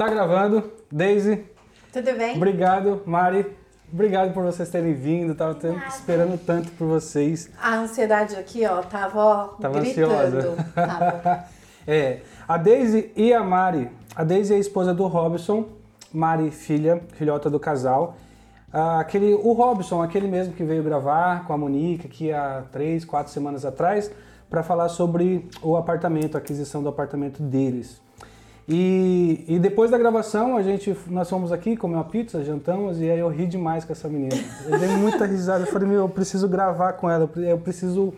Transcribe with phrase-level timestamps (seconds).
[0.00, 0.64] Tá gravando.
[0.90, 1.44] Daisy,
[1.92, 2.34] Tudo bem?
[2.34, 3.02] obrigado.
[3.04, 3.44] Mari,
[3.92, 5.34] obrigado por vocês terem vindo.
[5.34, 5.58] Tava
[5.90, 7.50] esperando tanto por vocês.
[7.62, 10.10] A ansiedade aqui, ó, tava, ó, Tava gritando.
[10.14, 10.66] ansiosa.
[10.74, 11.44] Tava.
[11.86, 13.90] É, a Daisy e a Mari.
[14.16, 15.66] A Daisy é a esposa do Robson,
[16.10, 18.16] Mari, filha, filhota do casal.
[18.72, 23.04] Ah, aquele, o Robson, aquele mesmo que veio gravar com a Monique aqui há três,
[23.04, 24.10] quatro semanas atrás,
[24.48, 28.00] para falar sobre o apartamento, a aquisição do apartamento deles.
[28.68, 33.10] E, e depois da gravação, a gente, nós fomos aqui comer uma pizza, jantamos, e
[33.10, 34.36] aí eu ri demais com essa menina.
[34.68, 38.14] Eu dei muita risada, eu falei, meu, eu preciso gravar com ela, eu preciso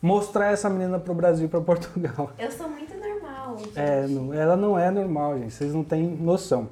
[0.00, 2.30] mostrar essa menina pro Brasil, para Portugal.
[2.38, 3.58] Eu sou muito normal.
[3.58, 3.72] gente.
[3.78, 5.52] É, não- ela não é normal, gente.
[5.54, 6.68] Vocês não têm noção.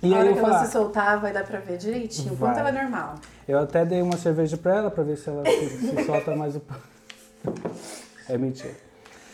[0.00, 2.36] E a aí hora eu que falar, você soltar, vai dar pra ver direitinho o
[2.36, 2.50] Vai.
[2.50, 3.14] quanto ela é normal.
[3.48, 6.54] eu até dei uma cerveja pra ela pra ver se ela se, se solta mais
[6.54, 6.62] o
[8.28, 8.74] É mentira.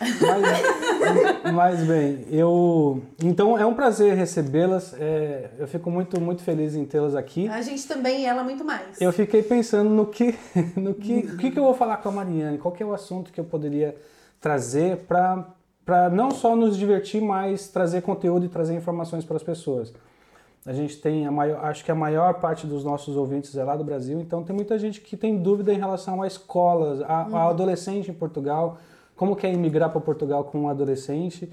[0.00, 4.94] Mas, mas, bem, eu então é um prazer recebê-las.
[4.98, 7.48] é, eu fico muito muito feliz em tê-las aqui.
[7.48, 9.00] A gente também e ela muito mais.
[9.00, 10.34] Eu fiquei pensando no que,
[10.76, 12.92] no que, o que, que eu vou falar com a Mariane, qual que é o
[12.92, 13.96] assunto que eu poderia
[14.40, 15.46] trazer para
[15.84, 19.92] para não só nos divertir, mas trazer conteúdo e trazer informações para as pessoas.
[20.64, 23.76] A gente tem a maior, acho que a maior parte dos nossos ouvintes é lá
[23.76, 27.36] do Brasil, então tem muita gente que tem dúvida em relação à escola, a, Uhum.
[27.36, 28.78] ao adolescente em Portugal,
[29.16, 31.50] como que é imigrar para Portugal com um adolescente.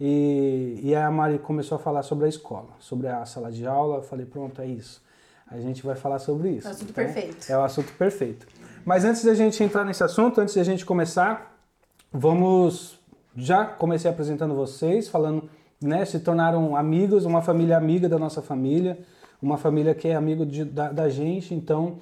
[0.00, 3.96] E, e a Mari começou a falar sobre a escola, sobre a sala de aula.
[3.98, 5.00] Eu falei, pronto, é isso.
[5.48, 6.66] A gente vai falar sobre isso.
[6.68, 7.50] Assunto Então, perfeito.
[7.52, 8.46] É o assunto perfeito.
[8.84, 11.56] Mas antes da gente entrar nesse assunto, antes da gente começar,
[12.12, 12.98] vamos.
[13.36, 15.48] Já comecei apresentando vocês, falando,
[15.80, 16.04] né?
[16.04, 18.98] Se tornaram amigos, uma família amiga da nossa família,
[19.40, 21.96] uma família que é amigo de- da, da gente, então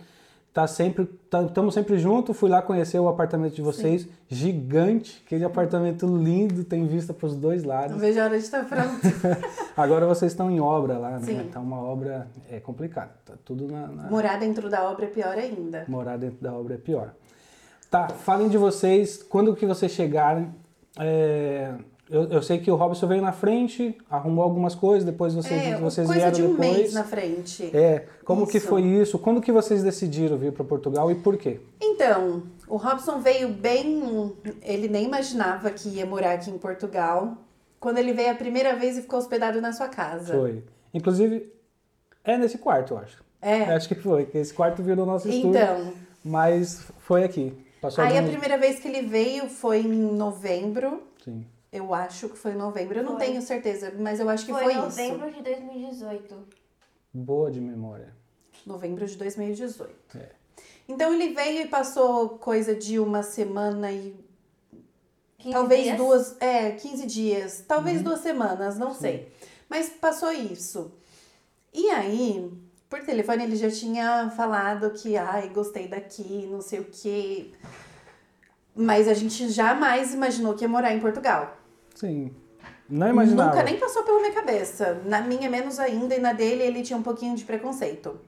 [0.52, 1.08] tá sempre
[1.46, 2.36] estamos sempre juntos.
[2.36, 7.36] Fui lá conhecer o apartamento de vocês, gigante, aquele apartamento lindo, tem vista para os
[7.36, 8.00] dois Não lados.
[8.00, 9.00] vejo a hora de estar pronto.
[9.76, 11.24] Agora vocês estão em obra lá, né?
[11.24, 11.48] Sim.
[11.52, 15.36] Tá uma obra é complicada, tá tudo na- na Morar dentro da obra é pior
[15.38, 15.84] ainda.
[15.88, 17.12] Morar dentro da obra é pior.
[17.90, 20.52] Tá, falem de vocês, quando que vocês chegarem.
[20.98, 21.72] é,
[22.10, 25.76] eu, eu sei que o Robson veio na frente, arrumou algumas coisas, depois vocês, é,
[25.78, 26.76] vocês coisa vieram de um depois.
[26.76, 27.70] mês na frente.
[27.76, 28.66] É, como que Isso.
[28.68, 29.18] foi isso?
[29.18, 31.60] Quando que vocês decidiram vir para Portugal e por quê?
[31.80, 34.32] Então, o Robson veio bem.
[34.62, 37.36] Ele nem imaginava que ia morar aqui em Portugal.
[37.78, 40.34] Quando ele veio a primeira vez e ficou hospedado na sua casa.
[40.34, 40.62] Foi.
[40.92, 41.50] Inclusive,
[42.24, 43.24] é nesse quarto, eu acho.
[43.40, 43.62] É.
[43.74, 47.54] Acho que foi, que esse quarto virou nosso estúdio, Então, mas foi aqui.
[47.80, 51.02] Passou aí a alguns- primeira vez que ele veio foi em novembro.
[51.24, 51.46] Sim.
[51.72, 52.98] Eu acho que foi em novembro.
[52.98, 53.26] Eu não Foi.
[53.26, 54.86] tenho certeza, mas eu acho que Foi foi, em isso.
[54.98, 56.36] novembro de 2018.
[57.14, 58.12] Boa de memória.
[58.66, 60.18] Novembro de 2018.
[60.18, 60.28] É.
[60.88, 64.14] Então ele veio e passou coisa de uma semana e
[65.38, 65.96] 15 talvez dias.
[65.96, 68.02] duas, é, 15 dias, talvez Uhum.
[68.04, 69.32] duas semanas, não sei.
[69.68, 70.92] Mas passou isso.
[71.72, 72.52] E aí,
[72.88, 77.52] por telefone ele já tinha falado que, ai, gostei daqui, não sei o quê.
[78.74, 81.56] Mas a gente jamais imaginou que ia morar em Portugal.
[82.00, 82.34] Sim.
[82.88, 83.50] Não imaginava.
[83.50, 85.00] Nunca nem passou pela minha cabeça.
[85.04, 88.18] Na minha, menos ainda, e na dele, ele tinha um pouquinho de preconceito.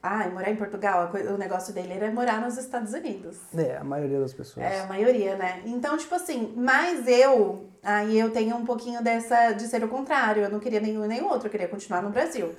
[0.00, 3.38] Ai, morar em Portugal, o negócio dele era morar nos Estados Unidos.
[3.52, 4.64] É, a maioria das pessoas.
[4.64, 5.62] É, a maioria, né?
[5.66, 10.44] Então, tipo assim, mas eu, aí eu tenho um pouquinho dessa de ser o contrário.
[10.44, 12.54] Eu não queria nenhum nem outro, eu queria continuar no Brasil.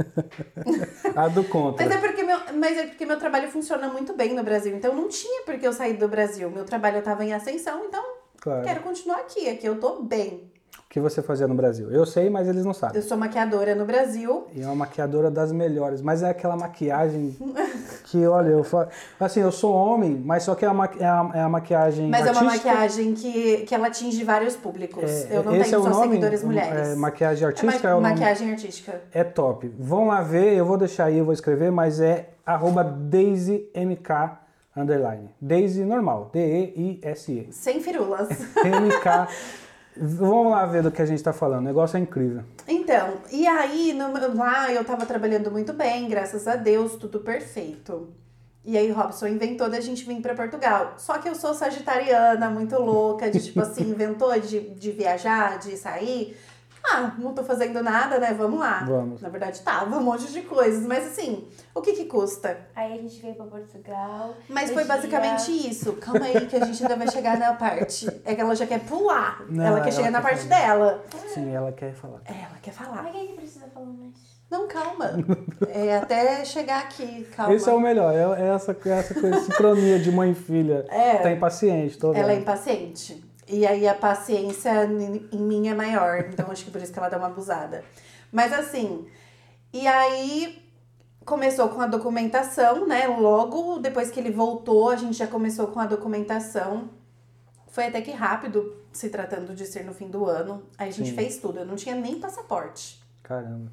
[1.16, 1.86] A do contra.
[1.86, 4.76] Mas é porque meu, mas é porque meu trabalho funciona muito bem no Brasil.
[4.76, 6.52] Então não tinha por que eu sair do Brasil.
[6.52, 8.17] Meu trabalho estava em ascensão, então
[8.48, 8.64] Claro.
[8.64, 9.50] quero continuar aqui.
[9.50, 10.50] Aqui eu tô bem.
[10.80, 11.92] O que você fazia no Brasil?
[11.92, 12.96] Eu sei, mas eles não sabem.
[12.96, 14.46] Eu sou maquiadora no Brasil.
[14.56, 17.36] E é uma maquiadora das melhores, mas é aquela maquiagem
[18.06, 18.88] que, olha, eu falo.
[19.20, 22.10] Assim, eu sou homem, mas só que é a, maqui- é a, é a maquiagem.
[22.10, 22.70] Mas é uma artística.
[22.70, 25.04] maquiagem que, que ela atinge vários públicos.
[25.04, 26.08] É, eu não esse tenho é o só nome?
[26.08, 26.88] seguidores mulheres.
[26.90, 28.14] É, maquiagem É artística ma- é o nome?
[28.14, 29.02] maquiagem artística.
[29.12, 29.68] É top.
[29.78, 34.10] Vão lá ver, eu vou deixar aí, eu vou escrever, mas é arroba DaisyMK
[34.78, 35.30] underline.
[35.42, 37.48] Daisy normal, D-E-I-S-E.
[37.52, 38.30] Sem firulas.
[38.30, 39.28] MK.
[40.00, 42.44] Vamos lá ver do que a gente tá falando, o negócio é incrível.
[42.68, 48.10] Então, e aí no- lá eu tava trabalhando muito bem, graças a Deus, tudo perfeito.
[48.64, 50.94] E aí Robson inventou da gente vir pra Portugal.
[50.98, 55.76] Só que eu sou sagitariana, muito louca, de tipo assim, inventou de, de viajar, de
[55.78, 56.38] sair.
[56.90, 58.34] Ah, não tô fazendo nada, né?
[58.34, 58.86] Vamos lá.
[58.88, 59.22] Vamos.
[59.22, 60.86] Na verdade, tava um monte de coisas.
[60.86, 62.58] Mas assim, o que que custa?
[62.76, 64.34] Aí a gente veio pra Portugal.
[64.50, 65.94] Mas foi dia- basicamente isso.
[65.94, 68.08] Calma aí que a gente ainda vai chegar na parte.
[68.24, 69.44] É que ela já quer pular.
[69.50, 70.62] Não, ela quer ela chegar na quer parte falar.
[70.62, 71.04] dela.
[71.34, 72.22] Sim, ela quer falar.
[72.26, 73.04] Ela quer falar.
[73.04, 74.38] Mas quem que precisa falar mais?
[74.50, 75.12] Não, calma.
[75.70, 77.54] É até chegar aqui, calma.
[77.54, 80.86] Esse é o melhor, é, é essa, é essa coisa, sincronia de mãe e filha.
[80.90, 81.18] É.
[81.18, 82.22] Tá impaciente, tô vendo.
[82.24, 83.27] Ela é impaciente.
[83.48, 84.84] E aí a paciência
[85.32, 86.26] em mim é maior.
[86.30, 87.84] Então acho que por isso que ela dá uma abusada.
[88.32, 89.08] Mas assim,
[89.72, 90.62] e aí
[91.24, 93.08] começou com a documentação, né?
[93.08, 96.90] Logo depois que ele voltou, a gente já começou com a documentação.
[97.68, 100.64] Foi até que rápido, se tratando de ser no fim do ano.
[100.78, 101.16] Aí a gente Sim.
[101.16, 101.60] fez tudo.
[101.60, 103.00] Eu não tinha nem passaporte.
[103.24, 103.72] Caramba.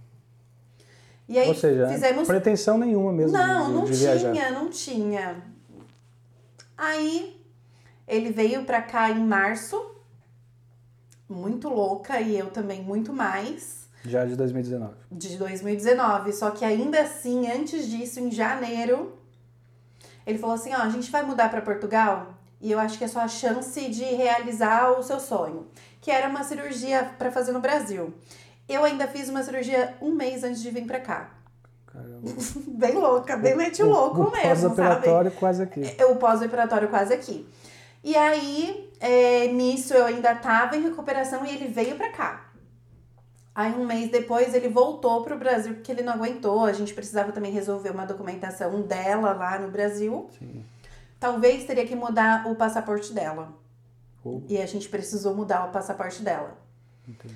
[1.28, 4.52] E aí Ou seja, fizemos pretensão nenhuma mesmo não, de, não de tinha, viajar.
[4.52, 5.42] não tinha.
[6.76, 7.33] Aí
[8.06, 9.94] ele veio pra cá em março,
[11.28, 14.94] muito louca, e eu também muito mais, Já de 2019.
[15.10, 16.32] de 2019.
[16.32, 19.18] Só que ainda assim, antes disso, em janeiro,
[20.26, 23.08] ele falou assim: ó, a gente vai mudar pra Portugal e eu acho que é
[23.08, 25.66] só a chance de realizar o seu sonho,
[26.00, 28.12] que era uma cirurgia pra fazer no Brasil.
[28.66, 31.30] Eu ainda fiz uma cirurgia um mês antes de vir pra cá.
[31.86, 32.30] Caramba.
[32.66, 34.76] Bem louca, bem mete o louco o mesmo, sabe?
[34.76, 35.94] Pós-operatório quase aqui.
[35.96, 37.46] É, o pós-operatório quase aqui.
[38.04, 42.50] E aí, é, nisso eu ainda tava em recuperação e ele veio pra cá.
[43.54, 46.64] Aí um mês depois ele voltou pro Brasil porque ele não aguentou.
[46.64, 50.28] A gente precisava também resolver uma documentação dela lá no Brasil.
[50.38, 50.62] Sim.
[51.18, 53.52] Talvez teria que mudar o passaporte dela.
[54.22, 56.58] Ou- E a gente precisou mudar o passaporte dela.
[57.08, 57.34] Entendi.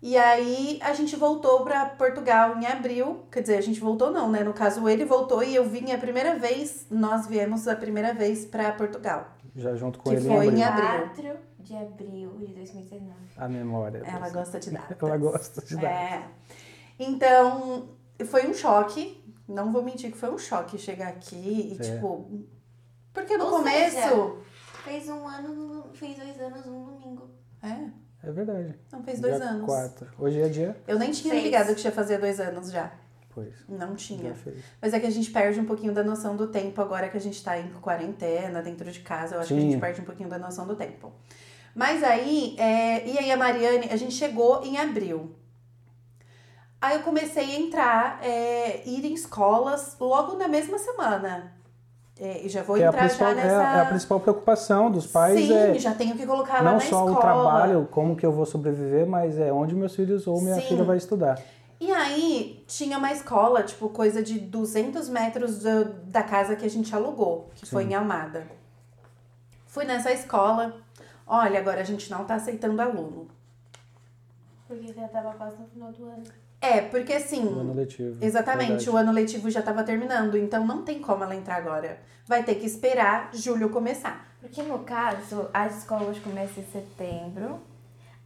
[0.00, 3.24] E aí a gente voltou pra Portugal em abril.
[3.30, 4.42] Quer dizer, a gente voltou não, né?
[4.42, 6.86] No caso, ele voltou e eu vim a primeira vez.
[6.90, 9.36] Nós viemos a primeira vez pra Portugal.
[9.58, 10.86] Já junto com Que ele foi em abril.
[10.88, 11.32] abril.
[11.34, 13.12] 4 de abril de 2019.
[13.36, 13.98] A memória.
[14.06, 14.96] Ela gosta de datas.
[15.02, 15.90] Ela gosta de dar.
[15.90, 16.28] É.
[16.98, 17.88] Então,
[18.26, 19.22] foi um choque.
[19.48, 21.82] Não vou mentir que foi um choque chegar aqui e, É.
[21.94, 22.30] tipo.
[23.12, 23.96] Porque no Ou começo.
[23.96, 24.32] seja,
[24.84, 27.28] Fez um ano, no- fez dois anos num domingo.
[27.62, 28.74] É, É verdade.
[28.92, 29.66] não fez dois Dia anos.
[29.66, 30.08] Quatro.
[30.18, 30.80] Hoje é dia?
[30.86, 31.44] Eu nem tinha Seis.
[31.44, 32.90] ligado que já fazia dois anos já.
[33.42, 33.54] Pois.
[33.68, 34.34] Não tinha.
[34.82, 37.20] Mas é que a gente perde um pouquinho da noção do tempo agora que a
[37.20, 39.36] gente tá em quarentena, dentro de casa.
[39.36, 39.70] Eu acho que a Sim.
[39.72, 41.12] gente perde um pouquinho da noção do tempo.
[41.74, 45.34] Mas aí, é, e aí a Mariane, a gente chegou em abril.
[46.80, 51.52] Aí eu comecei a entrar, é, ir em escolas logo na mesma semana.
[52.20, 53.48] É, e já vou Que é entrar principal, já nessa.
[53.48, 56.62] é, a- é a principal preocupação dos pais Sim, é já tenho que colocar lá
[56.64, 57.12] não na só escola.
[57.12, 60.62] o trabalho, como que eu vou sobreviver, mas é onde meus filhos ou minha Sim.
[60.62, 61.40] filha vai estudar.
[61.80, 66.70] E aí, tinha uma escola, tipo, coisa de 200 metros da, da casa que a
[66.70, 67.90] gente alugou, que foi Sim.
[67.90, 68.48] em Almada.
[69.66, 70.76] Fui nessa escola.
[71.26, 73.28] Olha, agora a gente não tá aceitando aluno.
[74.66, 76.24] Porque já tava quase no final do ano.
[76.60, 77.44] É, porque assim.
[77.44, 78.24] No ano letivo.
[78.24, 78.90] Exatamente, Verdade.
[78.90, 82.00] o ano letivo já tava terminando, então não tem como ela entrar agora.
[82.26, 84.28] Vai ter que esperar julho começar.
[84.40, 87.60] Porque no caso, as escolas começam em setembro,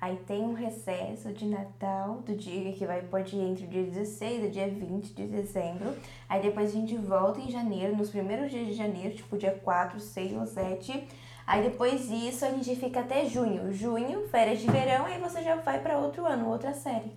[0.02, 3.84] aí tem um recesso de Natal, do dia que vai pode ir entre o dia
[3.84, 5.94] 16 e o dia 20 de dezembro.
[6.28, 10.00] Aí depois a gente volta em janeiro, nos primeiros dias de janeiro, tipo dia 4,
[10.00, 11.06] 6 ou 7.
[11.46, 13.72] Aí depois disso a gente fica até junho.
[13.72, 17.12] Junho, férias de verão, aí você já vai pra outro ano, outra série.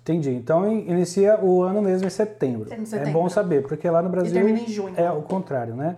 [0.00, 0.30] Entendi.
[0.30, 2.68] Então in- inicia o ano mesmo em setembro.
[2.68, 3.12] Em É setembro.
[3.12, 4.94] bom saber, porque lá no E Brasil termina em junho.
[4.98, 5.96] é o contrário, né?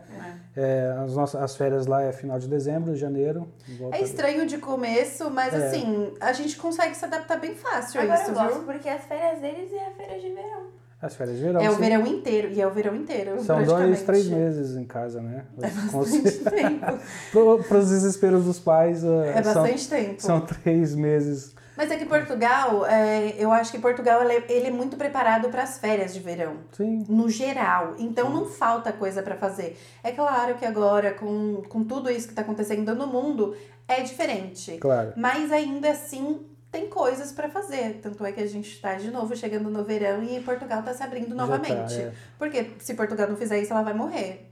[0.57, 3.49] É, as, nossas, as férias lá é final de dezembro, janeiro.
[3.79, 5.57] volta É estranho de começo, mas É.
[5.67, 8.63] assim, a gente consegue se adaptar bem fácil a Agora isso, eu gosto, viu?
[8.65, 10.74] porque as férias deles é a férias de verão.
[11.05, 11.61] As férias de verão.
[11.61, 11.81] É o sim.
[11.81, 13.43] verão inteiro, e é o verão inteiro.
[13.43, 15.45] São dois, três meses em casa, né?
[15.61, 17.65] É bastante tempo.
[17.69, 20.23] Para os desesperos dos pais, é, É são, bastante tempo.
[20.23, 21.55] são três meses.
[21.77, 25.49] Mas é que Portugal, é, eu acho que Portugal ele é, ele é muito preparado
[25.49, 26.59] para as férias de verão.
[26.73, 27.95] Sim, No geral.
[27.99, 29.77] Então não falta coisa para fazer.
[30.03, 33.57] É claro que agora, com, com tudo isso que está acontecendo no mundo,
[33.89, 34.79] é diferente.
[34.79, 35.13] claro.
[35.17, 38.01] Mas ainda assim tem coisas para fazer.
[38.03, 41.05] Tanto é que a gente está de novo chegando no verão e Portugal está se
[41.05, 41.95] abrindo Já novamente.
[41.97, 42.13] tá, é.
[42.37, 44.51] Porque se Portugal não fizer isso, ela vai morrer.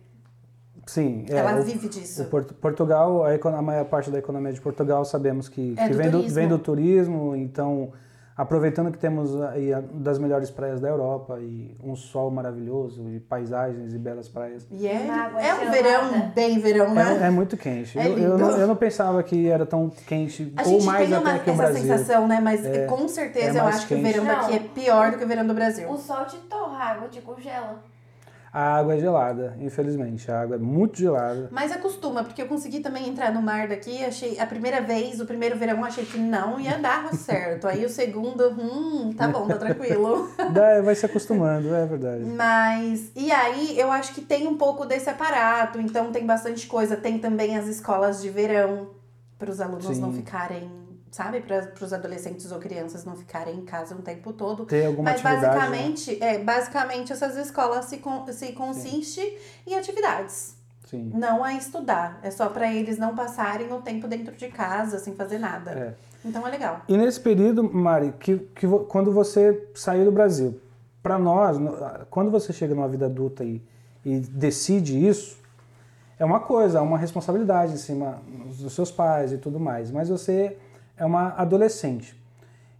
[0.86, 2.22] Sim, é, ela o- vive disso.
[2.22, 5.90] O Portu- Portugal, a, a maior parte da economia de Portugal sabemos que, É que
[5.92, 7.92] do vem, do, vem do turismo, então
[8.36, 13.20] aproveitando que temos aí a- das melhores praias da Europa e um sol maravilhoso e
[13.20, 14.66] paisagens e belas praias.
[14.70, 15.06] E é,
[15.40, 17.20] é um verão bem verão, né?
[17.22, 17.98] É, é muito quente.
[17.98, 21.08] É eu, eu, não, eu não pensava que era tão quente, A ou gente mais
[21.08, 21.82] tem até uma, que o essa Brasil.
[21.82, 22.40] sensação, né?
[22.42, 24.12] Mas É, com certeza é eu acho que o quente.
[24.12, 24.34] verão Não.
[24.40, 25.90] daqui é pior do que o verão do Brasil.
[25.90, 27.82] O sol te torra, a água te congela.
[28.52, 30.30] A água é gelada, infelizmente.
[30.30, 31.48] A água é muito gelada.
[31.50, 35.24] Mas acostuma, porque eu consegui também entrar no mar daqui, achei a primeira vez, o
[35.24, 37.66] primeiro verão, achei que não ia dar certo.
[37.66, 40.28] Aí o segundo, hum, tá bom, tá tranquilo.
[40.52, 42.24] Dá- vai se acostumando, é verdade.
[42.24, 46.94] Mas, e aí eu acho que tem um pouco desse aparato, então tem bastante coisa.
[46.94, 48.90] Tem também as escolas de verão,
[49.38, 50.18] para os alunos não Sim.
[50.18, 50.70] ficarem,
[51.12, 51.40] sabe?
[51.42, 54.64] Para os adolescentes ou crianças não ficarem em casa o tempo todo.
[54.64, 55.42] Ter alguma Mas atividade.
[55.42, 55.60] né?
[55.60, 60.56] basicamente, é, basicamente essas escolas se, con se consiste em atividades.
[60.86, 61.12] Sim.
[61.14, 62.18] Não a estudar.
[62.22, 65.70] É só para eles não passarem o tempo dentro de casa sem fazer nada.
[65.70, 65.94] É.
[66.24, 66.80] Então é legal.
[66.88, 70.60] E nesse período, Mari, que, que quando você saiu do Brasil,
[71.02, 71.58] para nós,
[72.08, 73.60] quando você chega numa vida adulta e,
[74.04, 75.36] e decide isso,
[76.18, 78.22] é uma coisa, é uma responsabilidade em cima
[78.58, 79.90] dos seus pais e tudo mais.
[79.90, 80.56] Mas você
[80.96, 82.20] é uma adolescente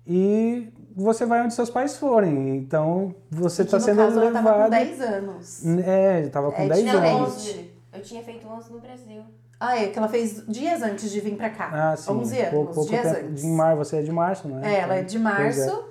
[0.07, 2.57] e você vai onde seus pais forem.
[2.57, 4.71] Então você Que está no sendo caso, ela tava com levado.
[4.71, 5.67] 10 anos.
[5.87, 7.15] É, estava com É 10 diferente.
[7.17, 7.33] anos.
[7.37, 7.71] 11.
[7.95, 9.23] Eu tinha feito 11 no Brasil.
[9.61, 11.71] Ah, é, que ela fez dias antes de vir pra cá.
[11.93, 12.11] Ah, sim.
[12.11, 13.27] 11 anos, Pou- pouco dias tempo.
[13.27, 13.43] antes.
[13.43, 14.75] De mar, você é de março, não é?
[14.75, 15.85] É, ela é de março.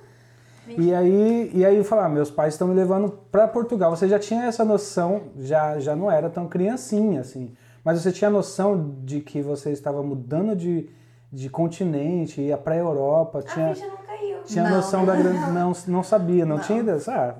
[0.68, 0.74] É.
[0.78, 3.96] E aí, e aí eu falar, meus pais estão me levando para Portugal.
[3.96, 8.30] Você já tinha essa noção, já, já não era tão criancinha assim, mas você tinha
[8.30, 10.90] noção de que você estava mudando de,
[11.32, 14.38] de continente, ia para a Europa, A tinha, ficha não caiu.
[14.44, 16.64] tinha Não, noção da grande, não, não sabia, não, Não.
[16.64, 16.98] tinha ideia.
[17.08, 17.36] Ah,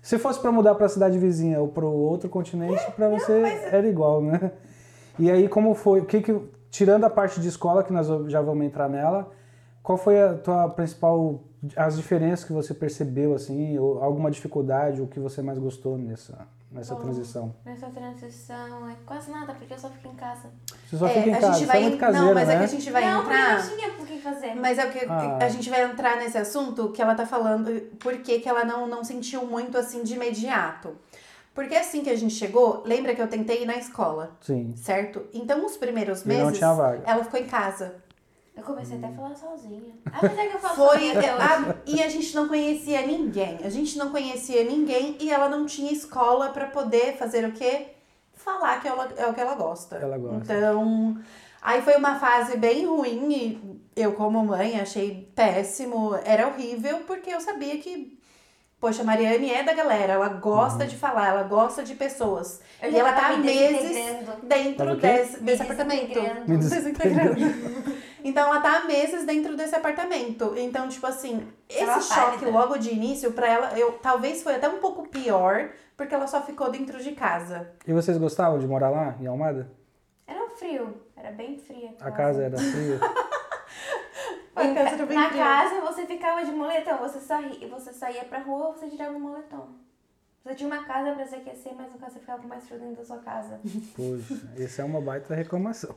[0.00, 3.32] se fosse para mudar para a cidade vizinha ou para o outro continente, para você
[3.70, 4.52] era igual, né?
[5.18, 6.00] E aí como foi?
[6.00, 9.28] O que que tirando a parte de escola que nós já vamos entrar nela,
[9.82, 11.40] qual foi a tua principal
[11.76, 16.38] as diferenças que você percebeu assim, ou alguma dificuldade, o que você mais gostou nessa
[16.72, 17.54] nessa Bom, transição?
[17.64, 20.48] Nessa transição é quase nada, porque eu só fico em casa.
[20.88, 21.76] Você só É, fica em a casa, gente você vai.
[21.76, 22.54] é muito caseiro, não, mas né?
[22.54, 23.56] é que a gente vai não, entrar.
[23.56, 24.54] porque não tinha por que fazer.
[24.54, 25.38] Mas é o que Ah.
[25.40, 28.86] a gente vai entrar nesse assunto que ela tá falando, por que que ela não,
[28.86, 30.96] não sentiu muito assim de imediato.
[31.54, 34.72] Porque assim que a gente chegou, lembra que eu tentei ir na escola, Sim.
[34.74, 35.22] certo?
[35.34, 37.02] Então os primeiros meses não tinha vaga.
[37.04, 37.96] ela ficou em casa.
[38.54, 39.94] Eu comecei até a falar sozinha.
[40.12, 41.42] Apesar que eu falo Foi sozinha até hoje.
[41.42, 43.58] a- e a gente não conhecia ninguém.
[43.64, 47.88] A gente não conhecia ninguém e ela não tinha escola pra poder fazer o quê?
[48.34, 49.96] Falar que ela, é o que ela gosta.
[49.96, 50.36] Ela gosta.
[50.54, 51.16] Então,
[51.62, 57.30] aí foi uma fase bem ruim e eu como mãe achei péssimo, era horrível porque
[57.30, 58.18] eu sabia que
[58.82, 60.40] Poxa, a Mariane é da galera, ela Uhum.
[60.40, 62.60] gosta de falar, ela gosta de pessoas.
[62.82, 63.94] Eu e ela tá me meses
[64.42, 66.08] dentro desse, Me desse apartamento.
[66.08, 66.50] desintegrando.
[66.50, 67.36] Me Desintegrando.
[68.24, 70.54] Então ela tá há meses dentro desse apartamento.
[70.56, 71.46] Então, tipo assim,
[71.78, 72.50] Tava esse choque pálida.
[72.50, 76.42] logo de início, pra ela, eu talvez foi até um pouco pior, porque ela só
[76.42, 77.70] ficou dentro de casa.
[77.86, 79.70] E vocês gostavam de morar lá em Almada?
[80.26, 81.94] Era um frio, era bem fria.
[82.00, 82.98] A casa era fria?
[84.54, 88.38] A Em casa bem na casa você ficava de moletom, você saía, você saía pra
[88.40, 89.68] rua ou você tirava o moletom.
[90.44, 92.78] Você tinha uma casa pra se aquecer, mas no caso você ficava com mais frio
[92.80, 93.60] dentro da sua casa.
[93.96, 95.94] Poxa, essa é uma baita reclamação.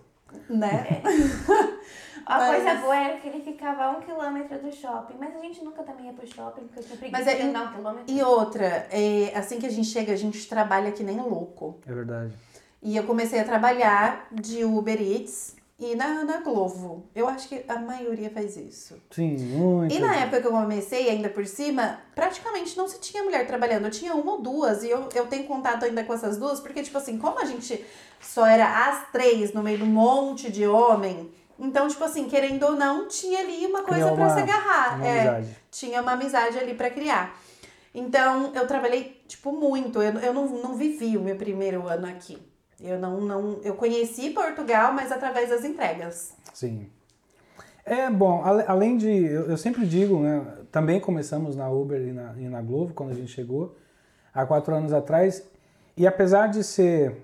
[0.50, 1.02] Né?
[2.26, 5.40] A Mas- coisa boa era que ele ficava a um quilômetro do shopping, mas a
[5.40, 7.74] gente nunca também ia pro shopping, porque eu tinha preguiça Mas é- de andar um
[7.76, 8.06] quilômetro.
[8.12, 11.78] E outra, é, assim que a gente chega, a gente trabalha que nem louco.
[11.86, 12.34] É verdade.
[12.82, 17.10] E eu comecei a trabalhar de Uber Eats e na, na Glovo.
[17.14, 18.96] Eu acho que a maioria faz isso.
[19.12, 19.94] Sim, muito.
[19.94, 23.86] E na época que eu comecei, ainda por cima, praticamente não se tinha mulher trabalhando.
[23.86, 26.82] Eu tinha uma ou duas, e eu, eu tenho contato ainda com essas duas, porque,
[26.82, 27.84] tipo assim, como a gente
[28.22, 31.30] só era as três no meio um monte de homem,
[31.60, 34.96] então, tipo assim, querendo ou não, tinha ali uma coisa uma- se agarrar.
[34.98, 35.24] uma é,
[35.72, 37.38] tinha uma amizade ali pra criar.
[37.94, 40.02] Então, eu trabalhei, tipo, muito.
[40.02, 42.38] Eu, eu não, não vivi o meu primeiro ano aqui.
[42.80, 43.60] Eu não, não.
[43.64, 46.34] Eu conheci Portugal, mas através das entregas.
[46.54, 46.90] Sim.
[47.86, 49.08] É bom, além de.
[49.08, 50.46] Eu, eu sempre digo, né?
[50.72, 53.76] Também começamos na Uber e na, e na Globo quando a gente chegou,
[54.34, 55.44] há quatro anos atrás.
[55.96, 57.16] E apesar de ser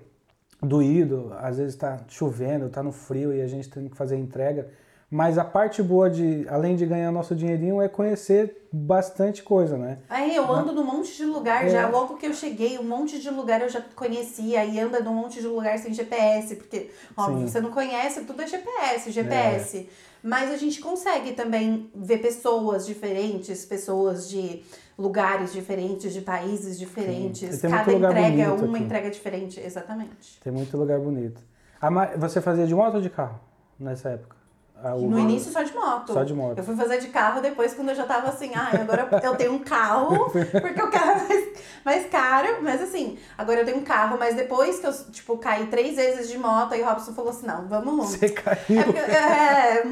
[0.62, 4.70] doído, às vezes tá chovendo, tá no frio e a gente tem que fazer entrega,
[5.12, 9.98] mas a parte boa de, além de ganhar nosso dinheirinho, é conhecer bastante coisa, né?
[10.08, 11.68] Aí eu ando num monte de lugar, É.
[11.68, 15.12] já logo que eu cheguei, um monte de lugar eu já conhecia, aí anda num
[15.12, 17.48] monte de lugar sem GPS, porque, óbvio, Sim.
[17.48, 19.86] você não conhece, tudo é GPS, GPS.
[20.22, 24.62] Mas a gente consegue também ver pessoas diferentes, pessoas de
[24.96, 27.62] lugares diferentes, de países diferentes.
[27.62, 28.86] E Cada entrega, bonito uma aqui.
[28.86, 30.40] entrega diferente, exatamente.
[30.42, 31.42] Tem muito lugar bonito.
[32.16, 33.38] Você fazia de moto ou de carro
[33.78, 34.41] nessa época?
[34.82, 35.18] A No Uber?
[35.20, 36.12] início só de moto.
[36.12, 36.58] Só de moto.
[36.58, 39.52] Eu fui fazer de carro depois quando eu já tava assim, ah, agora eu tenho
[39.52, 41.48] um carro, porque o carro é mais,
[41.84, 45.66] mais caro, mas assim, agora eu tenho um carro, mas depois que eu, tipo, caí
[45.68, 48.10] três vezes de moto, aí o Robson falou assim, não, vamos.
[48.10, 48.80] Você caiu.
[48.80, 49.84] É porque, é,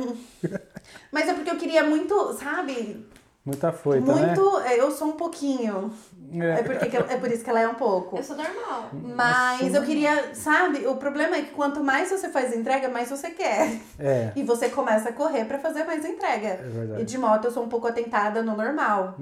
[1.13, 3.07] mas é porque eu queria muito, sabe?
[3.51, 4.59] Muita foita, muito.
[4.61, 5.93] é, Eu sou um pouquinho.
[6.31, 6.61] né?
[6.61, 8.17] É, porque que- é por isso que ela é um pouco.
[8.17, 8.91] Eu sou normal.
[8.93, 10.87] Mas eu queria, sabe?
[10.87, 13.81] O problema é que quanto mais você faz entrega, mais você quer.
[13.99, 16.49] É, E você começa a correr pra fazer mais entrega.
[16.49, 17.03] é verdade.
[17.03, 19.17] E de moto eu sou um pouco atentada no normal.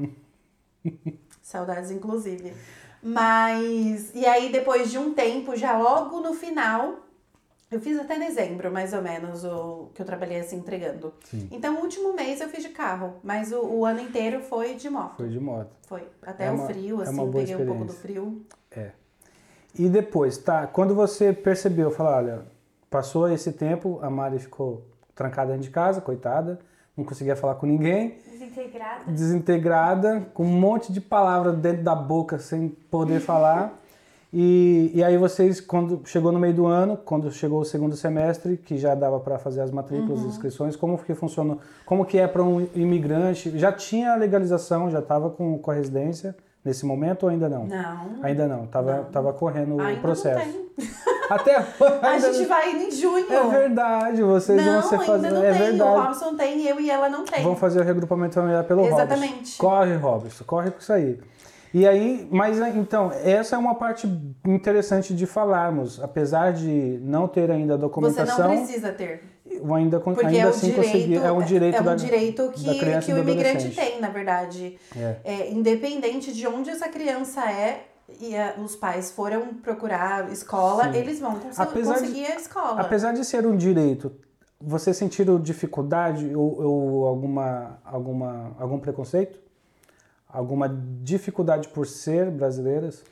[1.43, 2.53] Saudades, inclusive.
[3.03, 4.11] Mas.
[4.15, 6.97] E aí, depois de um tempo, já logo no final.
[7.71, 11.13] Eu fiz até dezembro, mais ou menos, o que eu trabalhei assim entregando.
[11.25, 11.49] Sim.
[11.51, 14.89] Então, o último mês eu fiz de carro, mas o, o ano inteiro foi de
[14.89, 15.17] moto.
[15.17, 15.69] Foi de moto.
[15.87, 16.03] Foi.
[16.23, 18.43] Até É o uma- frio, é assim, peguei um pouco do frio.
[19.79, 20.67] E depois, tá?
[20.67, 22.43] Quando você percebeu, falou, olha,
[22.91, 24.83] passou esse tempo, a Mari ficou
[25.15, 26.59] trancada dentro de casa, coitada,
[26.97, 29.05] não conseguia falar com ninguém, Desintegrada.
[29.13, 33.78] desintegrada, com um monte de palavras dentro da boca sem poder falar.
[34.33, 38.59] E, e aí vocês, quando chegou no meio do ano, quando chegou o segundo semestre,
[38.59, 40.29] que já dava para fazer as matrículas, Uhum.
[40.29, 41.59] inscrições, como que funcionou?
[41.87, 43.59] Como que é para um imigrante?
[43.59, 47.65] Já tinha a legalização, já estava com, com a residência nesse momento ou ainda não?
[47.67, 48.11] Não.
[48.23, 50.47] Ainda não, tava, tava correndo Ainda o processo.
[50.77, 51.09] não.
[51.31, 51.57] Até
[52.03, 53.27] A gente vai indo em junho.
[53.31, 55.31] É verdade, vocês não, vão ser ainda fazer.
[55.31, 55.61] não É tem.
[55.63, 56.01] O verdade.
[56.07, 57.43] Robson tem, eu e ela não tem.
[57.43, 59.35] Vão fazer o regrupamento familiar pelo Exatamente.
[59.35, 59.59] Robson.
[59.59, 61.19] Corre, Robson, corre com isso aí.
[61.73, 64.07] E aí, mas então, essa é uma parte
[64.47, 66.01] interessante de falarmos.
[66.03, 69.23] Apesar de não ter ainda a Você documentação, não precisa ter.
[69.75, 71.15] ainda, Porque ainda é o assim direito, conseguir.
[71.17, 74.79] É um direito, é um da, direito que, que o imigrante tem, na verdade.
[74.97, 75.17] É.
[75.25, 77.85] É, independente de onde essa criança é
[78.21, 80.99] e é, os pais foram procurar escola, Sim.
[80.99, 82.81] eles vão cons- Apesar de- conseguir a escola.
[82.81, 84.13] Apesar de ser um direito,
[84.59, 89.39] você sentiram dificuldade ou, ou alguma, alguma, algum preconceito?
[90.29, 90.69] Alguma
[91.03, 93.03] dificuldade por ser brasileiras?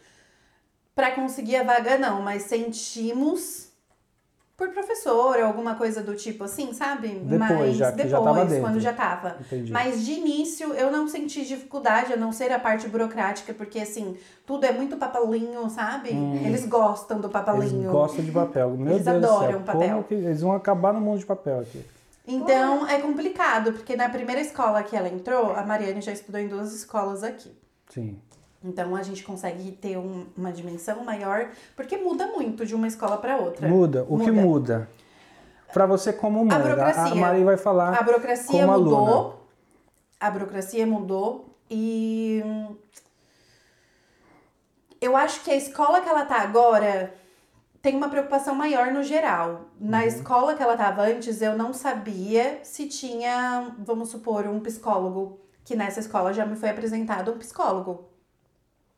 [0.94, 3.66] Para conseguir a vaga, não, mas sentimos
[4.56, 7.08] por professor alguma coisa do tipo assim, sabe?
[7.08, 9.36] Depois, mas já que já depois, tava quando já tava.
[9.40, 9.70] Entendi.
[9.70, 14.16] Mas de início eu não senti dificuldade, a não ser a parte burocrática, porque assim,
[14.46, 16.10] tudo é muito papelinho, sabe?
[16.42, 17.30] Eles gostam do Hum.
[17.30, 17.90] Eles papelinho.
[17.90, 18.70] gostam de papel.
[18.70, 20.04] Meu Eles Deus do adoram céu, papel.
[20.10, 21.84] eles vão acabar no mundo de papel aqui?
[22.26, 26.48] Então é complicado, porque na primeira escola que ela entrou, a Mariane já estudou em
[26.48, 27.56] duas escolas aqui.
[27.88, 28.18] Sim.
[28.64, 33.16] Então a gente consegue ter um- uma dimensão maior, porque muda muito de uma escola
[33.16, 33.68] para outra.
[33.68, 34.04] Muda.
[34.08, 34.42] O que Muda.
[34.42, 34.90] muda?
[35.72, 37.12] Pra você como mãe, a, burocracia.
[37.12, 39.06] a Mari vai falar A burocracia como mudou.
[39.06, 39.34] aluna.
[40.18, 42.76] A burocracia mudou e hum,
[45.00, 47.12] eu acho que a escola que ela tá agora
[47.86, 49.66] tem uma preocupação maior no geral.
[49.78, 50.06] Na Uhum.
[50.08, 55.76] escola que ela tava antes, eu não sabia se tinha, vamos supor, um psicólogo, que
[55.76, 58.08] nessa escola já me foi apresentado um psicólogo.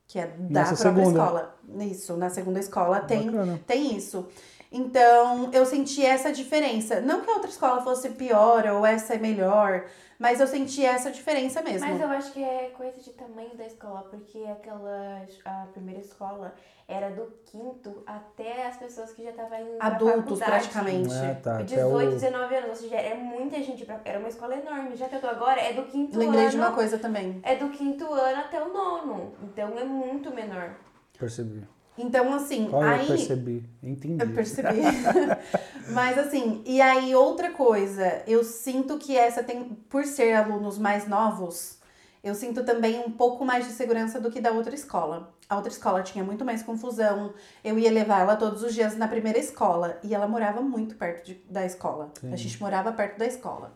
[0.07, 1.23] Que é da Nessa própria segunda.
[1.23, 1.57] escola.
[1.81, 3.61] Isso, na segunda escola tem Bacana.
[3.67, 4.27] tem isso.
[4.71, 7.01] Então, eu senti essa diferença.
[7.01, 9.87] Não que a outra escola fosse pior ou essa é melhor,
[10.19, 11.89] mas eu senti essa diferença mesmo.
[11.89, 16.55] Mas eu acho que é coisa de tamanho da escola, porque aquela a primeira escola
[16.87, 20.51] era do quinto até as pessoas que já estavam indo pra Adultos, faculdade.
[20.51, 21.15] praticamente.
[21.15, 21.55] É, tá.
[21.55, 23.85] até 18, o- 19 anos, ou seja, é muita gente.
[23.85, 24.01] Pra...
[24.05, 24.97] Era uma escola enorme.
[24.97, 26.51] Já que eu tô agora, é do quinto Lembrei ano.
[26.51, 27.41] de uma coisa também.
[27.43, 29.35] É do quinto ano até o nono.
[29.43, 30.75] Então é muito menor.
[31.19, 31.67] Percebi.
[31.99, 33.07] Então, assim, Olha, eu aí.
[33.07, 33.65] percebi.
[33.83, 34.23] Entendi.
[34.25, 34.79] Eu percebi.
[35.91, 41.09] Mas assim, e aí outra coisa, eu sinto que essa tem, por ser alunos mais
[41.09, 41.79] novos,
[42.23, 45.35] eu sinto também um pouco mais de segurança do que da outra escola.
[45.49, 47.33] A outra escola tinha muito mais confusão.
[47.65, 51.25] Eu ia levar ela todos os dias na primeira escola e ela morava muito perto
[51.25, 52.13] de- da escola.
[52.31, 53.73] A gente morava perto da escola.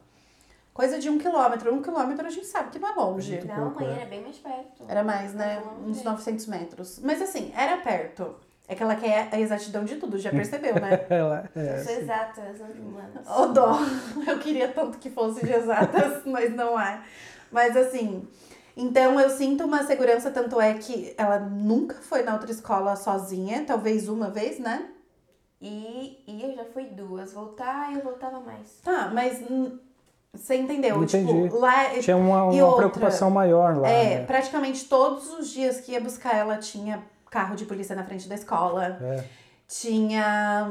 [0.72, 1.72] Coisa de um quilômetro.
[1.72, 3.32] Um quilômetro a gente sabe que não é longe.
[3.32, 3.96] Muito Não, pouco, mãe, é.
[3.96, 4.84] era bem mais perto.
[4.88, 5.62] Era mais, né?
[5.86, 6.04] Uns bem.
[6.04, 6.98] 900 metros.
[7.02, 8.36] Mas assim, era perto.
[8.66, 11.04] É que ela quer a exatidão de tudo, já percebeu, né?
[11.10, 13.28] Ela, é, sou exata, eu sou de humanas.
[13.28, 13.76] Ô dó,
[14.26, 17.02] eu queria tanto que fosse de exatas, mas não é.
[17.50, 18.26] Mas assim,
[18.74, 23.64] então eu sinto uma segurança, tanto é que ela nunca foi na outra escola sozinha,
[23.66, 24.88] talvez uma vez, né?
[25.60, 27.32] E, e eu já fui duas.
[27.32, 28.80] Voltar, eu voltava mais.
[28.82, 29.42] Tá, mas
[30.34, 31.02] você entendeu?
[31.02, 31.42] Entendi.
[31.44, 33.88] Tipo, lá tinha uma, uma outra, preocupação maior lá.
[33.88, 34.24] é, né?
[34.24, 38.34] praticamente todos os dias que ia buscar ela tinha carro de polícia na frente da
[38.34, 38.98] escola.
[39.02, 39.24] É.
[39.68, 40.70] Tinha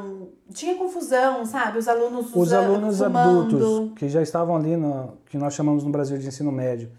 [0.53, 1.77] tinha confusão, sabe?
[1.79, 3.17] Os alunos Os alunos fumando.
[3.57, 6.91] adultos que já estavam ali, no, que nós chamamos no Brasil de ensino médio,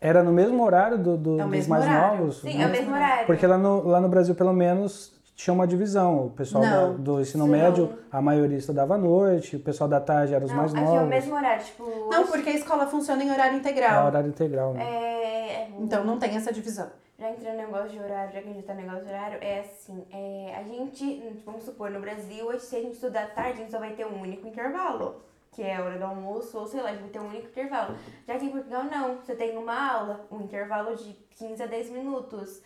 [0.00, 2.18] era no mesmo horário do, do- É dos mais horário.
[2.20, 2.40] novos?
[2.40, 2.64] Sim, né?
[2.64, 3.26] é o mesmo horário.
[3.26, 6.26] Porque lá no, lá no Brasil, pelo menos, tinha uma divisão.
[6.26, 7.50] O pessoal da- do ensino Sim.
[7.50, 10.82] médio, a maioria estudava à noite, o pessoal da tarde era os Não, mais aqui
[10.84, 11.00] novos.
[11.00, 11.84] é o mesmo horário, tipo.
[12.10, 14.06] Não, porque a escola funciona em horário É integral.
[14.06, 14.82] horário integral, né?
[14.84, 16.88] É, Então não tem essa divisão.
[17.18, 19.38] Já entrando no negócio de horário, já que a gente tá no negócio de horário,
[19.40, 23.52] é assim, é, a gente, vamos supor, no Brasil, hoje, se a gente estudar tarde,
[23.52, 26.66] a gente só vai ter um único intervalo, que é a hora do almoço, ou
[26.66, 27.94] sei lá, a gente vai ter um único intervalo.
[28.26, 29.16] Já que em Portugal, não.
[29.18, 32.60] Você tem uma aula, um intervalo de 15 a 10 minutos.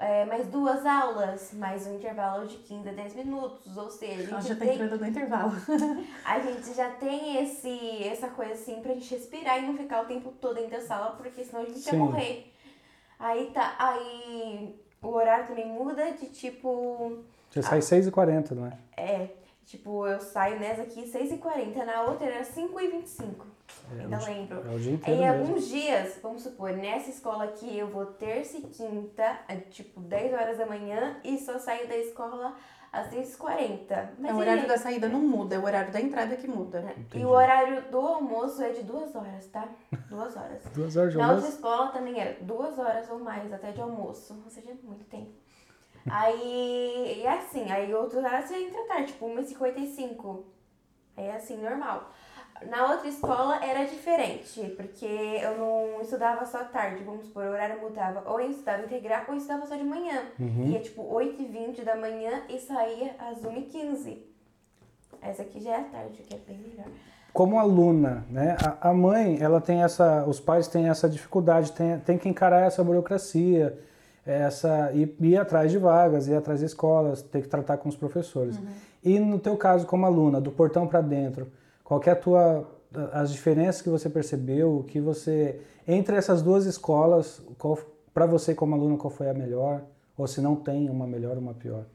[0.00, 3.76] É, mais duas aulas, mais um intervalo de 15 a 10 minutos.
[3.76, 5.52] Ou seja, a gente, já tá tem, entrando no intervalo.
[6.24, 10.06] a gente já tem esse, essa coisa assim pra gente respirar e não ficar o
[10.06, 11.96] tempo todo dentro da sala, porque senão a gente Sim.
[11.96, 12.52] ia morrer.
[13.18, 17.18] Aí tá, aí o horário também muda de tipo,
[17.50, 18.78] Você sai 6h40, não é?
[18.96, 19.30] é,
[19.66, 23.34] tipo, eu saio nessa aqui 6h40, na outra era 5h25.
[23.96, 24.56] É, Ainda lembro.
[24.70, 25.40] É o dia Em inteiro mesmo.
[25.40, 30.32] alguns dias, vamos supor, nessa escola aqui eu vou terça e quinta, é, tipo 10
[30.34, 32.54] horas da manhã, e só saio da escola
[32.92, 34.08] às 6h40.
[34.18, 34.68] Mas É, o horário aí?
[34.68, 36.94] da saída não muda, é o horário da entrada que muda.
[37.14, 39.68] E o horário do almoço é de duas horas, tá?
[40.08, 40.62] Duas horas.
[40.74, 41.54] Duas horas de Na outra almoço?
[41.56, 44.40] escola também era duas horas ou mais até de almoço.
[44.44, 45.30] Ou seja, muito tempo.
[46.10, 50.42] Aí, e assim, aí outro horário você entra tarde, tipo 1h55.
[51.16, 52.10] Aí é assim, normal.
[52.66, 57.80] Na outra escola era diferente, porque eu não estudava só tarde, vamos supor, o horário
[57.80, 58.28] mudava.
[58.30, 60.22] Ou eu estudava integral ou eu estudava só de manhã.
[60.38, 64.18] Ia tipo 8h20 da manhã e saía às 1h15.
[65.20, 66.86] Essa aqui já é a tarde, que é bem melhor.
[67.32, 68.56] Como aluna, né?
[68.64, 72.66] A, a mãe, ela tem essa, os pais têm essa dificuldade, tem, tem que encarar
[72.66, 73.78] essa burocracia,
[74.24, 77.96] essa ir, ir atrás de vagas, ir atrás de escolas, ter que tratar com os
[77.96, 78.58] professores.
[79.04, 81.50] E no teu caso como aluna, do portão para dentro,
[81.88, 82.68] qual que é a tua
[83.14, 87.78] as diferenças que você percebeu, o que você entre essas duas escolas, qual
[88.12, 89.82] para você como aluna qual foi a melhor?
[90.14, 91.86] Ou se não tem uma melhor ou uma pior?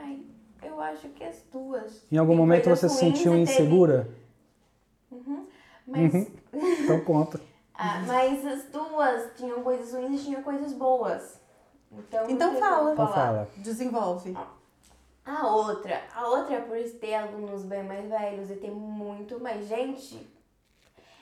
[0.00, 0.20] Ai,
[0.62, 2.04] eu acho que as duas.
[2.12, 4.08] Em algum Tem momento você se sentiu e teve- insegura?
[5.88, 6.28] Mas,
[6.84, 7.40] Então conta.
[7.74, 11.40] ah, mas as duas tinham coisas ruins e tinham coisas boas.
[11.90, 12.92] Então, Então fala.
[12.92, 13.48] Então fala.
[13.56, 14.36] Desenvolve.
[15.26, 19.66] A outra, a outra é por ter alunos bem mais velhos e ter muito mais
[19.66, 20.24] gente.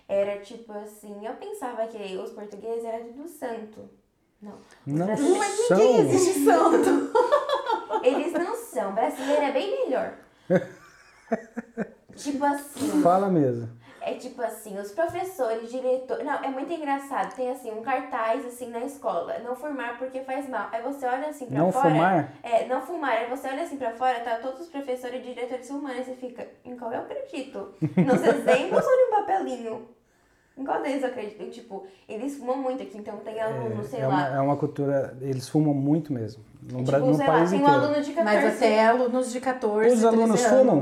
[0.07, 3.89] Era tipo assim, eu pensava que os portugueses eram tudo santo.
[4.43, 4.59] Não.
[4.87, 5.77] Não são.
[5.79, 7.11] Quem existe santo?
[8.03, 8.95] Eles não são.
[8.95, 10.13] Brasileiro é bem melhor.
[12.15, 13.01] tipo assim.
[13.01, 13.71] Fala mesmo.
[14.07, 16.23] É tipo assim, os professores, diretor.
[16.23, 17.35] Não, é muito engraçado.
[17.35, 19.39] Tem assim, um cartaz assim na escola.
[19.43, 20.69] Não fumar porque faz mal.
[20.71, 21.89] Aí você olha assim pra Não fora.
[21.91, 22.33] fumar?
[22.43, 23.13] É, não fumar.
[23.13, 25.99] Aí você olha assim pra fora, tá todos os professores e diretores fumando.
[25.99, 27.73] E você fica, em qual eu acredito?
[27.81, 29.89] Nos exemplos ou no papelinho?
[30.57, 31.43] Em qual deles eu acredito?
[31.43, 34.15] E, tipo, eles fumam muito aqui, então tem aluno, sei é, lá.
[34.15, 36.45] uma, é uma cultura, eles fumam muito mesmo.
[36.63, 37.85] No, tipo, no sei país lá, tem um inteiro.
[37.85, 40.81] aluno de 14 Mas até alunos de 14, Os alunos 13 fumam?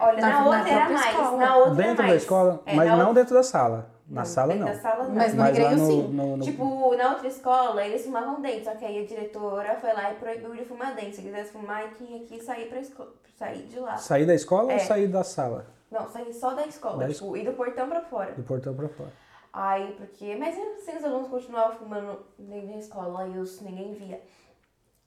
[0.00, 1.06] Olha, na- na, na outra era própria mais.
[1.16, 1.36] escola.
[1.38, 2.10] Na outra era Dentro mais.
[2.10, 3.90] da escola, É, mas na não outra- dentro da sala.
[4.08, 4.80] Na sala dentro não.
[4.80, 5.14] sala não.
[5.16, 6.02] Mas no Mas recreio, no, sim.
[6.12, 9.92] no- no- Tipo, na outra escola, eles fumavam dentro, só que aí a diretora foi
[9.92, 11.14] lá e proibiu de fumar dentro.
[11.14, 13.96] Se quisesse fumar, tinha que sair pra escola, sair de lá.
[13.96, 14.74] Sair da escola É.
[14.74, 15.66] ou sair da sala?
[15.90, 18.32] Não, sair só da escola, Da tipo, ir do portão pra fora.
[18.32, 19.12] Do portão pra fora.
[19.52, 20.36] Aí, porque.
[20.36, 24.20] Mas assim, os alunos continuavam fumando dentro da escola e os ninguém via.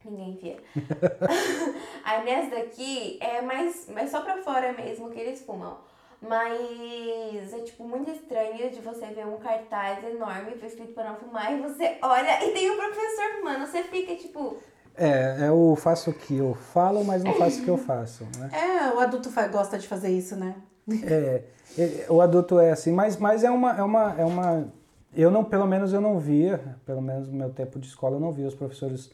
[0.05, 0.57] Ninguém via.
[2.03, 5.77] Aí nessa daqui é mais, mais só pra fora mesmo que eles fumam.
[6.21, 11.53] Mas é tipo muito estranho de você ver um cartaz enorme escrito pra não fumar
[11.53, 13.65] e você olha e tem um professor fumando.
[13.65, 14.57] Você fica tipo.
[14.97, 18.25] É, é o faço o que eu falo, mas não faço o que eu faço,
[18.37, 18.49] né?
[18.53, 20.55] É, o adulto gosta de fazer isso, né?
[21.03, 21.43] É,
[21.77, 24.73] é, o adulto é assim, mas, mas é uma, é uma, é uma,
[25.15, 28.19] eu não, pelo menos eu não via, pelo menos no meu tempo de escola eu
[28.19, 29.11] não via os professores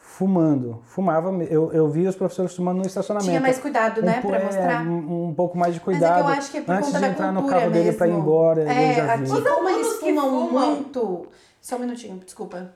[0.00, 3.28] fumando, fumava, eu, eu via os professores fumando no estacionamento.
[3.30, 4.82] Tinha mais cuidado, né, um, po- pra é, mostrar.
[4.86, 6.86] um, um pouco mais de Mas é cuidado que eu acho que é por antes
[6.86, 8.22] conta de da entrar no cultura carro dele para ir mesmo.
[8.22, 9.28] embora, eu É, já aqui vi.
[9.30, 10.50] como alunos eles fumam.
[10.50, 11.26] muito...
[11.60, 12.72] Só um minutinho, desculpa.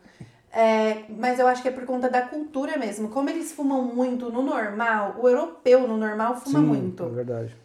[0.52, 3.08] É, mas eu acho que é por conta da cultura mesmo.
[3.08, 7.04] Como eles fumam muito no normal, o europeu no normal fuma Sim, muito.
[7.04, 7.56] é verdade.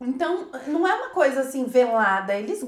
[0.00, 2.34] Então, não é uma coisa assim velada.
[2.34, 2.64] Eles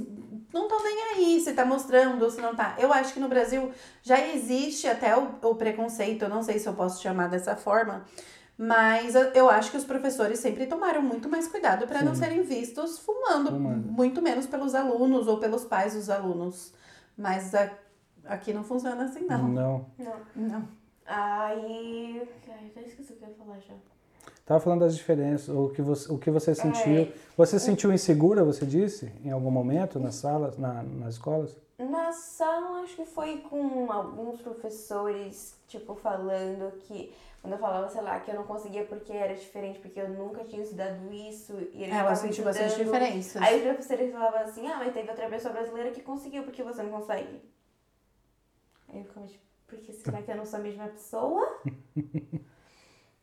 [0.52, 2.74] não estão nem aí se tá mostrando ou se não tá.
[2.78, 3.70] Eu acho que no Brasil
[4.02, 8.04] já existe até o, o preconceito, eu não sei se eu posso chamar dessa forma,
[8.56, 12.98] mas eu, acho que os professores sempre tomaram muito mais cuidado para não serem vistos
[12.98, 13.92] fumando, Fumando.
[13.92, 16.72] muito menos pelos alunos ou pelos pais dos alunos.
[17.16, 17.70] Mas a-
[18.26, 19.46] aqui não funciona assim, não.
[19.48, 19.87] Não.
[19.98, 20.16] Não.
[20.34, 20.68] Não.
[21.06, 22.22] Aí.
[22.48, 23.74] Ai, já esqueci o que eu ia falar já.
[24.44, 27.02] Tava falando das diferenças, o que você, o que você sentiu.
[27.02, 27.12] É.
[27.37, 31.54] Você se sentiu insegura, você disse, em algum momento, nas salas, na, nas escolas?
[31.78, 38.00] Na sala, acho que foi com alguns professores, tipo, falando que quando eu falava, sei
[38.00, 41.85] lá, que eu não conseguia porque era diferente, porque eu nunca tinha estudado isso e
[41.85, 43.40] eles Ela estavam sentiu bastante diferenças.
[43.40, 46.83] Aí os professores falavam assim, ah, mas teve outra pessoa brasileira que conseguiu, porque você
[46.83, 47.40] não consegue?
[48.88, 51.61] Aí eu ficava tipo, porque será que eu não sou a mesma pessoa?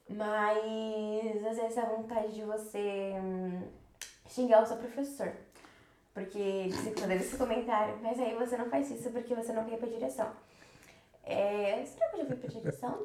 [0.09, 3.61] mas às vezes a vontade de você hum,
[4.27, 5.31] xingar o seu professor.
[6.13, 9.65] Porque eles ficam fazendo esse comentário, mas aí você não faz isso porque você não
[9.65, 10.29] quer ir pra direção.
[11.25, 12.99] É, será que eu já fui pra direção?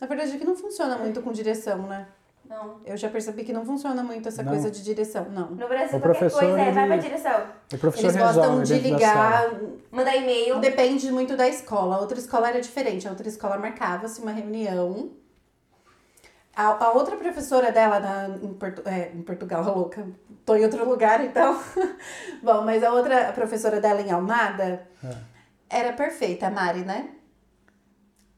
[0.00, 2.06] Na verdade, aqui não funciona muito com direção, né?
[2.48, 2.80] Não.
[2.84, 4.52] Eu já percebi que não funciona muito essa Não.
[4.52, 5.50] coisa de direção, não.
[5.50, 7.46] No Brasil, O qualquer coisa é, vai pra direção.
[7.72, 9.50] O professor Eles gostam de ligar,
[9.90, 10.58] Manda e-mail.
[10.58, 11.96] Depende muito da escola.
[11.96, 13.06] A outra escola era diferente.
[13.06, 15.10] A outra escola marcava-se uma reunião.
[16.60, 20.04] A, a outra professora dela na, em, Portu- é, em Portugal, louca.
[20.44, 21.56] Tô em outro lugar, então.
[22.42, 25.16] Bom, mas a outra professora dela em Almada É.
[25.70, 27.10] era perfeita, a Mari, né?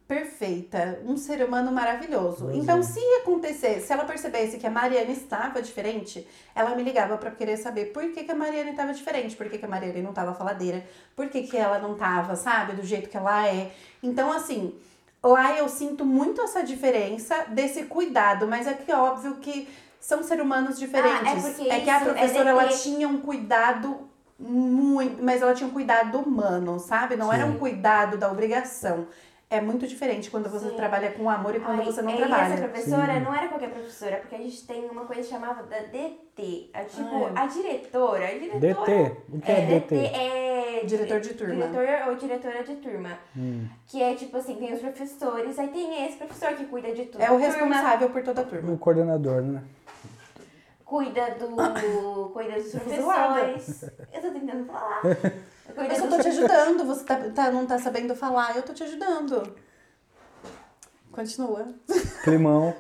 [0.07, 2.47] perfeita, um ser humano maravilhoso.
[2.47, 2.83] Pois então, é.
[2.83, 7.57] se acontecer, se ela percebesse que a Mariane estava diferente, ela me ligava pra querer
[7.57, 10.35] saber por que, que a Mariane estava diferente, por que, que a Mariane não estava
[10.35, 13.71] faladeira, por que, que ela não estava, sabe, do jeito que ela é.
[14.03, 14.75] Então, assim,
[15.23, 19.69] lá eu sinto muito essa diferença desse cuidado, mas é que óbvio que
[20.01, 21.27] são seres humanos diferentes.
[21.27, 22.79] Ah, é porque que a é professora ela DT.
[22.79, 27.17] tinha um cuidado muito, mas ela tinha um cuidado humano, sabe?
[27.17, 27.53] Não era Sim.
[27.53, 29.07] um cuidado da obrigação.
[29.53, 30.77] É muito diferente quando você Sim.
[30.77, 32.55] trabalha com amor e quando Ai, você não e trabalha.
[32.55, 33.21] essa professora Sim.
[33.21, 36.71] não era qualquer professora, porque a gente tem uma coisa chamada da DT.
[36.73, 37.41] É tipo, Ah, é.
[37.41, 38.27] a diretora.
[38.27, 39.17] A diretora DT?
[39.29, 39.95] O que é, DT?
[39.97, 41.67] é Diretor de turma.
[41.67, 43.19] Diretor ou diretora de turma.
[43.37, 43.67] Hum.
[43.89, 47.21] Que é tipo assim, tem os professores, aí tem esse professor que cuida de tudo.
[47.21, 48.73] É o Turma, responsável por toda a turma.
[48.73, 49.63] O coordenador, né?
[50.85, 52.31] Cuida do.
[52.33, 53.83] cuida dos professores.
[54.13, 55.03] Eu tô tentando falar.
[55.81, 58.83] Cuida Eu tô te ajudando, você tá, tá- não tá sabendo falar, eu tô te
[58.83, 59.57] ajudando.
[61.11, 61.69] Continua.
[62.23, 62.75] Climão.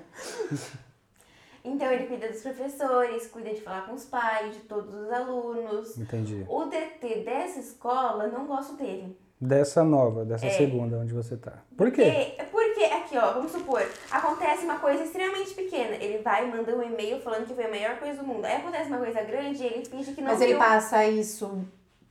[1.64, 5.96] Então ele cuida dos professores, cuida de falar com os pais, de todos os alunos.
[5.98, 6.44] Entendi.
[6.48, 9.18] O DT dessa escola, não gosto dele.
[9.40, 10.50] Dessa nova, dessa É.
[10.50, 11.54] segunda, onde você tá.
[11.76, 12.36] Por quê?
[12.36, 15.96] Porque, porque aqui, ó, vamos supor, acontece uma coisa extremamente pequena.
[15.96, 18.44] Ele vai e manda um e-mail falando que foi a melhor coisa do mundo.
[18.44, 20.58] Aí acontece uma coisa grande e ele finge que não Mas ele viu.
[20.58, 21.64] passa isso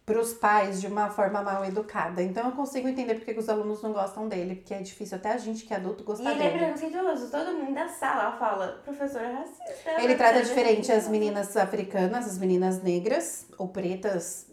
[0.09, 2.23] pros pais de uma forma mal educada.
[2.23, 5.33] Então eu consigo entender porque que os alunos não gostam dele, porque é difícil até
[5.33, 6.57] a gente que é adulto E gostar ele é dele.
[6.65, 7.29] preconceituoso.
[7.29, 10.01] Todo mundo da sala fala, professor é racista.
[10.01, 14.47] Ele trata é diferente as racista." meninas africanas, as meninas negras ou pretas,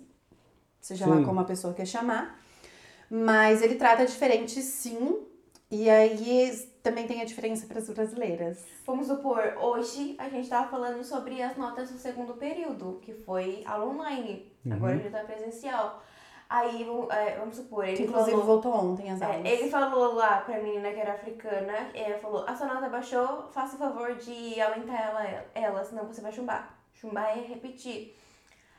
[0.79, 1.25] seja lá Sim.
[1.25, 2.39] como a pessoa quer chamar.
[3.09, 5.17] Mas ele trata diferente sim.
[5.71, 8.65] E aí também tem a diferença para as brasileiras.
[8.87, 13.63] Vamos supor, hoje a gente tava falando sobre as notas do segundo período, que foi
[13.67, 14.53] aula online.
[14.65, 14.73] Uhum.
[14.73, 16.03] Agora já tá presencial.
[16.49, 18.47] Aí, vamos- é, vamos supor, ele Que inclusive falou...
[18.47, 19.45] voltou ontem as É, aulas.
[19.45, 23.75] ele falou lá pra menina que era africana, é, falou, a sua nota baixou, faça
[23.75, 26.79] o favor de aumentar ela, ela, senão você vai chumbar.
[26.95, 28.17] Chumbar é repetir.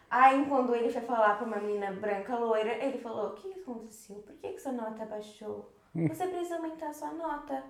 [0.10, 3.60] Aí, quando ele foi falar pra uma menina branca loira, ele falou, o que que
[3.60, 4.16] aconteceu?
[4.26, 5.70] Por que que sua nota baixou?
[5.94, 6.08] Hum.
[6.08, 7.62] Você precisa aumentar a sua nota.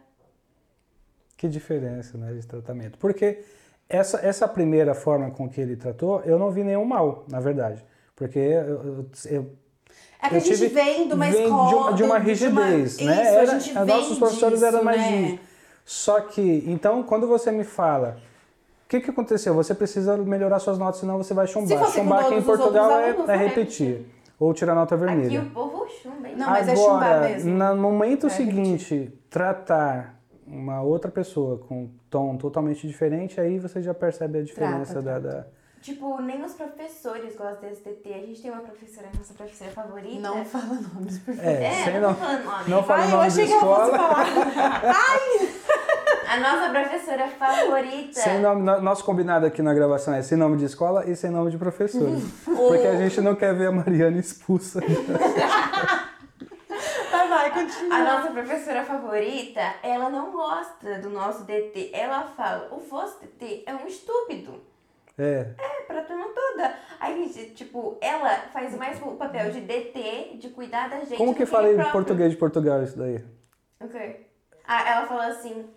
[1.37, 2.97] Que diferença, né, de tratamento.
[2.97, 3.39] Porque
[3.87, 7.85] essa, essa primeira forma com que ele tratou, eu não vi nenhum mal, na verdade.
[8.15, 9.51] Porque eu, eu- eu-
[10.21, 11.77] É que eu a gente tive- vem de uma vem de escola.
[11.81, 13.13] uma- de uma de rigidez, né?
[13.13, 15.07] Isso, Era- a gente vem nossos professores eram disso, mais né?
[15.11, 15.39] rígidos.
[15.85, 18.17] Só que, então, quando você me fala,
[18.85, 19.53] o que, que aconteceu?
[19.53, 21.77] Você precisa melhorar suas notas, senão você vai chumbar.
[21.79, 24.05] com Chumbar aqui em Portugal é, é vai repetir.
[24.39, 25.41] Ou tirar nota Aqui vermelha.
[25.43, 26.35] o povo chumba, hein?
[26.35, 27.53] Não, mas é chumbar Agora, mesmo.
[27.53, 30.16] no momento É seguinte, tratar
[30.47, 35.29] uma outra pessoa com tom totalmente diferente, aí você já percebe a diferença Trata, da-
[35.37, 35.45] da,
[35.81, 38.11] Tipo, nem os professores gostam desse DT.
[38.13, 40.19] A gente tem uma professora, nossa professora favorita.
[40.19, 41.45] Não fala nomes, por favor.
[41.49, 42.69] É, É, sem não não, tô falando nome.
[42.69, 43.97] não fala Ai, o eu achei que ela fosse escola.
[43.97, 44.95] falar.
[46.29, 48.19] A nossa professora favorita.
[48.19, 51.29] Sem nome, no- nosso combinado aqui na gravação é sem nome de escola e sem
[51.31, 52.09] nome de professor.
[52.43, 54.81] Porque a gente não quer ver a Mariana expulsa.
[57.61, 57.95] Continua.
[57.95, 61.91] A nossa professora favorita, ela não gosta do nosso DT.
[61.93, 64.61] Ela fala, o vosso DT é um estúpido.
[65.17, 66.75] É, É, pra turma toda.
[66.99, 71.17] Aí, gente, tipo, ela faz mais o papel de DT, de cuidar da gente.
[71.17, 73.23] como que fala em português de Portugal isso daí?
[73.79, 74.27] Ok.
[74.67, 75.67] Ah, ela falou assim,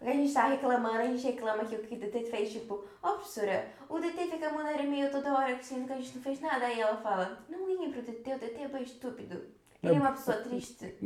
[0.00, 3.12] a gente tá reclamando, a gente reclama que o que o DT fez, tipo, ó
[3.12, 6.66] professora, o DT fica mandando e-mail toda hora sendo que a gente não fez nada.
[6.66, 9.42] Aí ela fala, não liguem pro DT, o DT é bem estúpido.
[9.82, 10.94] Ele é uma pessoa triste.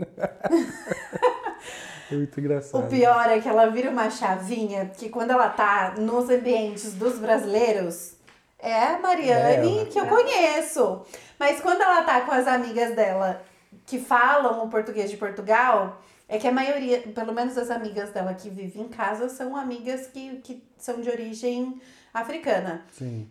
[2.11, 2.85] É muito engraçado.
[2.85, 7.19] O pior é que ela vira uma chavinha que quando ela tá nos ambientes dos
[7.19, 8.15] brasileiros,
[8.59, 11.05] é a Mariane É que eu conheço.
[11.39, 13.43] Mas quando ela tá com as amigas dela
[13.85, 18.35] que falam o português de Portugal, é que a maioria, pelo menos as amigas dela
[18.35, 21.81] que vivem em casa, são amigas que, que são de origem
[22.15, 22.85] africana.
[22.93, 23.29] Sim.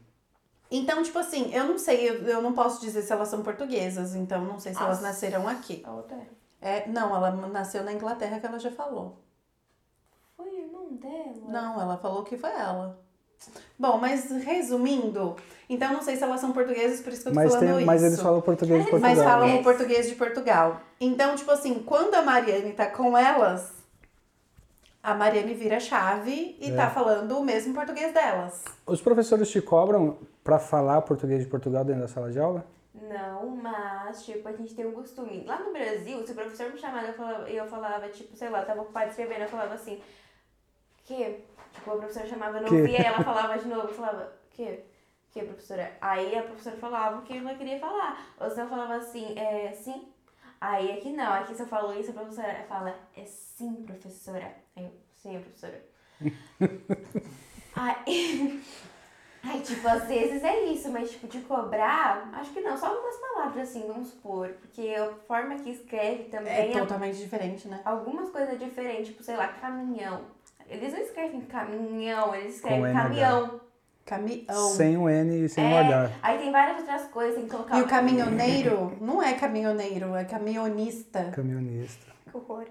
[0.69, 4.15] Então, tipo assim, eu não sei, eu, eu não posso dizer se elas são portuguesas,
[4.15, 5.07] então não sei se elas Nossa.
[5.07, 5.83] nasceram aqui.
[5.85, 6.17] A outra
[6.61, 6.77] é.
[6.77, 9.19] É, não, ela nasceu na Inglaterra que ela já falou.
[10.35, 11.47] Foi o irmão dela?
[11.47, 12.99] Não, ela falou que foi ela.
[13.77, 15.35] Bom, mas resumindo,
[15.69, 17.77] então não sei se elas são portuguesas, por isso que eu tô Mas, falando tem,
[17.77, 17.85] isso.
[17.85, 19.15] mas eles falam português de Portugal.
[19.15, 19.55] Mas falam né?
[19.59, 20.81] o português de Portugal.
[20.99, 23.71] Então, tipo assim, quando a Mariane tá com elas,
[25.03, 26.75] a Mariane vira chave e É.
[26.75, 28.63] tá falando o mesmo português delas.
[28.87, 32.63] Os professores te cobram pra falar português de Portugal dentro da sala de aula?
[32.93, 35.43] Não, mas, tipo, a gente tem um costume.
[35.43, 38.63] Lá no Brasil, se o professor me chamava, eu falava, eu falava tipo, sei lá,
[38.63, 40.01] tava ocupado escrevendo, eu falava assim,
[41.03, 41.43] que?
[41.73, 42.75] Tipo, a professora chamava, não Que?
[42.75, 44.85] ouvia, ela falava de novo, eu falava, que?
[45.31, 45.91] Que, professora?
[45.99, 48.25] Aí a professora falava o que ela queria falar.
[48.39, 50.07] Ou senão falava assim, é, sim.
[50.61, 54.53] Aí aqui não, aqui se eu falo isso, a professora fala, é sim, professora.
[54.75, 55.83] Aí eu, sim, professora.
[57.75, 58.63] aí,
[59.47, 63.15] aí, tipo, às vezes é isso, mas tipo, de cobrar, acho que não, só algumas
[63.17, 64.49] palavras assim, vamos supor.
[64.61, 67.79] Porque a forma que escreve também É totalmente diferente, né?
[67.85, 70.21] algumas coisas diferentes, tipo, sei lá, caminhão.
[70.67, 73.01] Eles não escrevem caminhão, eles escrevem NH.
[73.03, 73.61] caminhão.
[74.05, 74.69] Caminhão.
[74.69, 76.11] Sem o N e sem o É, H.
[76.21, 80.23] aí tem várias outras coisas, tem que colocar E o caminhoneiro não é caminhoneiro, é
[80.25, 81.31] caminhonista.
[81.35, 82.13] Caminhonista.
[82.35, 82.65] Que horror.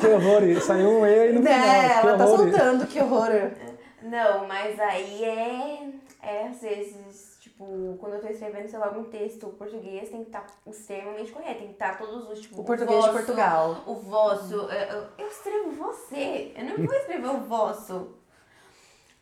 [0.00, 1.58] Que horror, saiu um E aí no final.
[1.58, 2.36] É, ela tá horror.
[2.38, 3.30] soltando, que horror.
[4.02, 5.90] Não, mas aí é,
[6.22, 10.28] é às vezes, tipo, quando eu tô escrevendo, sei lá, algum texto português, tem que
[10.28, 13.82] estar extremamente correto, tem que estar todos os, tipo, O português de vosso, Portugal.
[13.86, 18.14] O vosso, eu, eu- eu escrevo você, eu não vou escrever o vosso.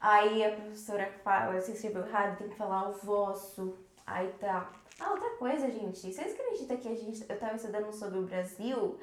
[0.00, 3.76] Aí a professora fala, você escreveu errado, tem que falar o vosso.
[4.06, 4.70] Aí tá.
[5.00, 5.98] Ah, outra coisa, gente.
[6.12, 7.24] Vocês acreditam que a gente.
[7.28, 8.98] Eu tava estudando sobre o Brasil?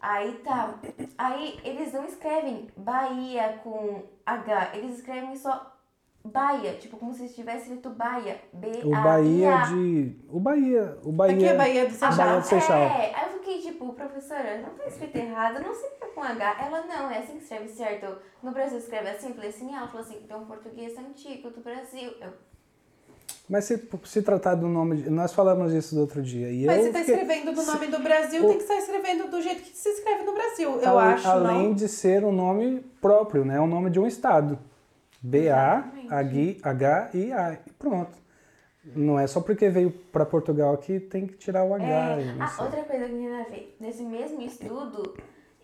[0.00, 0.74] Aí tá.
[1.18, 5.72] Aí eles não escrevem Bahia com H, eles escrevem só
[6.24, 8.40] Bahia, tipo como se tivesse escrito Bahia.
[8.52, 8.86] B-A-I-A.
[8.86, 10.16] O Bahia de.
[10.28, 10.98] O Bahia.
[11.04, 11.34] O Bahia.
[11.34, 12.42] Aqui é Bahia do A Bahia do Seixal.
[12.42, 12.78] Seixal.
[12.78, 16.22] É, aí eu fiquei tipo, professora, não tá escrito errado, não sei se é com
[16.22, 16.56] H.
[16.64, 18.18] Ela, não, é assim que escreve certo.
[18.40, 22.12] No Brasil escreve assim, eu falei assim, ela falou assim, então português antigo do Brasil.
[22.20, 22.32] Eu,
[23.52, 24.96] Mas se, se tratar do nome.
[25.02, 26.50] De, nós falamos isso do outro dia.
[26.50, 28.76] E Mas eu se tá fiquei- escrevendo do nome do Brasil, o- tem que estar
[28.78, 30.80] escrevendo do jeito que se escreve no Brasil.
[30.80, 31.74] Eu acho, Além não?
[31.74, 33.56] de ser um nome próprio, né?
[33.58, 34.58] É um nome de um estado.
[36.10, 37.52] B-A-H-I-A.
[37.66, 38.18] E pronto.
[38.96, 41.84] Não é só porque veio para Portugal que tem que tirar o H.
[41.86, 45.14] É, ah, outra coisa que menina ver, nesse mesmo estudo,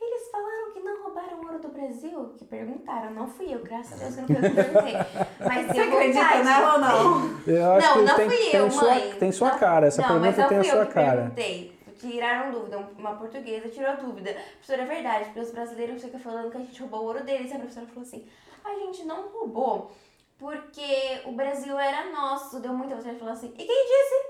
[0.00, 4.04] eles falaram que não roubaram ouro do Brasil, que perguntaram, não fui eu, graças a
[4.04, 4.94] Deus que eu não perguntei.
[5.40, 7.40] Mas Você acredita nela ou não?
[7.46, 9.12] Eu acho não, que não tem, fui tem eu, sua, mãe.
[9.18, 9.86] tem sua Não- cara.
[9.86, 11.16] Essa não, mas pergunta tem a fui sua eu que cara.
[11.22, 11.78] perguntei.
[11.98, 14.32] Tiraram dúvida, uma portuguesa tirou dúvida.
[14.32, 17.50] Professora, é verdade, porque os brasileiros ficam falando que a gente roubou o ouro deles.
[17.50, 18.24] E a professora falou assim,
[18.64, 19.90] a gente não roubou,
[20.38, 22.60] porque o Brasil era nosso.
[22.60, 24.28] Deu muita vontade de falar assim, e quem disse?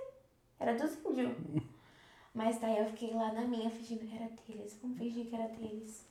[0.58, 1.32] Era dos índios.
[2.34, 4.78] Mas daí eu fiquei lá na minha, fingindo que era deles.
[4.80, 6.06] Vamos fingir que era deles.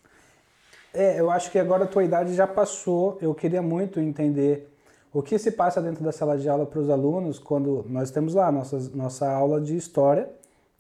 [0.94, 3.18] É, eu acho que agora a tua idade já passou.
[3.22, 4.70] Eu queria muito entender
[5.14, 8.34] o que se passa dentro da sala de aula para os alunos quando nós temos
[8.34, 10.30] lá nossa, nossa aula de história.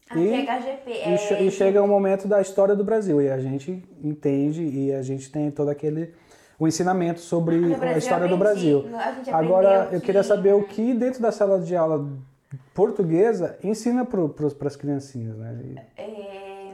[0.09, 0.89] Aqui E- é HGP.
[0.91, 4.93] E, é, e chega um momento da história do Brasil e a gente entende e
[4.93, 6.13] a gente tem todo aquele
[6.59, 8.35] o ensinamento sobre No a história do.
[8.37, 8.85] Brasil.
[9.31, 12.07] A Agora eu queria que- saber o que dentro da sala de aula
[12.73, 15.85] portuguesa ensina para as criancinhas, né?
[15.97, 16.01] É,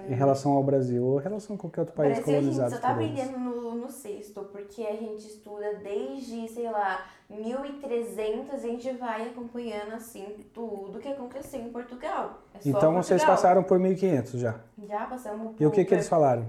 [0.07, 2.71] Em relação ao Brasil ou em relação a qualquer outro país Brasil a gente colonizado
[2.71, 8.53] só tá por aprendendo no, no sexto, porque a gente estuda desde, sei lá, 1300
[8.53, 12.41] a gente vai acompanhando assim tudo que aconteceu em Portugal.
[12.53, 13.35] É só Então vocês Portugal.
[13.35, 14.55] passaram por 1500 já.
[14.87, 16.43] Já passamos E o que por- que eles falaram?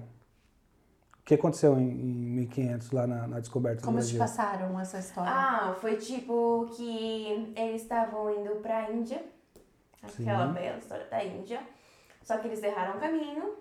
[1.20, 4.36] O que aconteceu em, em 1500 lá na, na descoberta do Como eles te Brasil?
[4.36, 5.30] passaram essa história?
[5.32, 9.22] Ah, foi tipo que eles estavam indo pra Índia,
[10.02, 10.52] aquela Sim.
[10.52, 11.60] bela história da Índia,
[12.24, 13.56] só que eles erraram o caminho.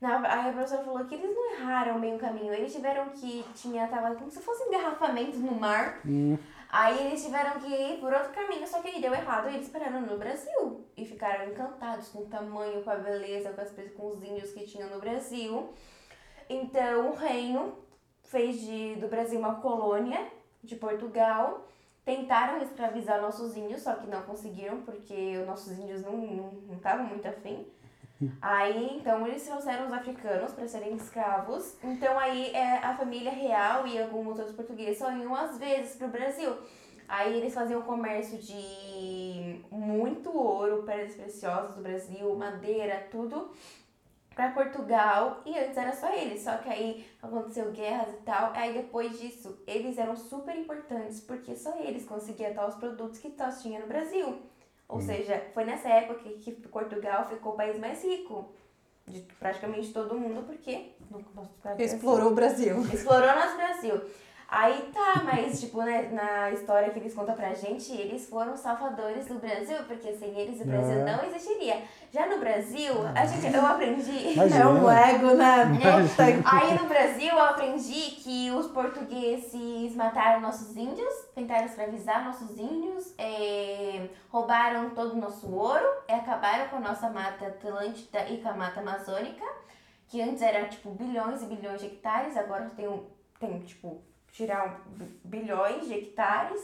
[0.00, 3.44] Na, aí a professora falou que eles não erraram bem o caminho, eles tiveram que,
[3.54, 6.38] tinha, tava como se fosse engarrafamento no mar, Hum,
[6.70, 9.68] aí eles tiveram que ir por outro caminho, só que aí deu errado e eles
[9.68, 10.86] pararam no Brasil.
[10.96, 14.64] E ficaram encantados com o tamanho, com a beleza, com, as, com os índios que
[14.64, 15.68] tinham no Brasil.
[16.48, 17.76] Então o reino
[18.24, 20.26] fez de, do Brasil uma colônia
[20.64, 21.68] de Portugal.
[22.10, 27.28] Tentaram escravizar nossos índios, só que não conseguiram, porque os nossos índios não estavam muito
[27.28, 27.64] afim.
[28.42, 31.76] Aí, então, eles trouxeram os africanos para serem escravos.
[31.84, 36.08] Então, aí, é, a família real e alguns outros portugueses só iam às vezes para
[36.08, 36.52] o Brasil.
[37.06, 43.52] Aí, eles faziam comércio de muito ouro, pedras preciosas do Brasil, madeira, tudo
[44.40, 48.72] para Portugal e antes era só eles, só que aí aconteceu guerras e tal, aí
[48.72, 53.60] depois disso eles eram super importantes porque só eles conseguiam tal os produtos que nós
[53.60, 54.38] tinha no Brasil.
[54.88, 58.48] Ou seja, foi nessa época que Portugal ficou o país mais rico
[59.06, 60.92] de praticamente todo mundo porque
[61.84, 62.82] Explorou o Brasil.
[62.92, 64.00] Explorou nosso Brasil.
[64.52, 69.26] Aí tá, mas tipo, né, na história que eles contam pra gente, eles foram salvadores
[69.26, 71.04] do Brasil, porque sem eles o Brasil É.
[71.04, 71.80] não existiria.
[72.12, 74.32] Já no Brasil, a gente, eu aprendi.
[74.32, 74.60] Imagina.
[74.60, 75.64] É um ego, né?
[76.44, 83.14] Aí no Brasil eu aprendi que os portugueses mataram nossos índios, tentaram escravizar nossos índios,
[83.18, 88.48] é, roubaram todo o nosso ouro, e acabaram com a nossa mata atlântida e com
[88.48, 89.44] a mata amazônica,
[90.08, 93.06] que antes era tipo bilhões e bilhões de hectares, agora tem, um,
[93.38, 94.80] tem tipo, tirar
[95.24, 96.60] bilhões de hectares,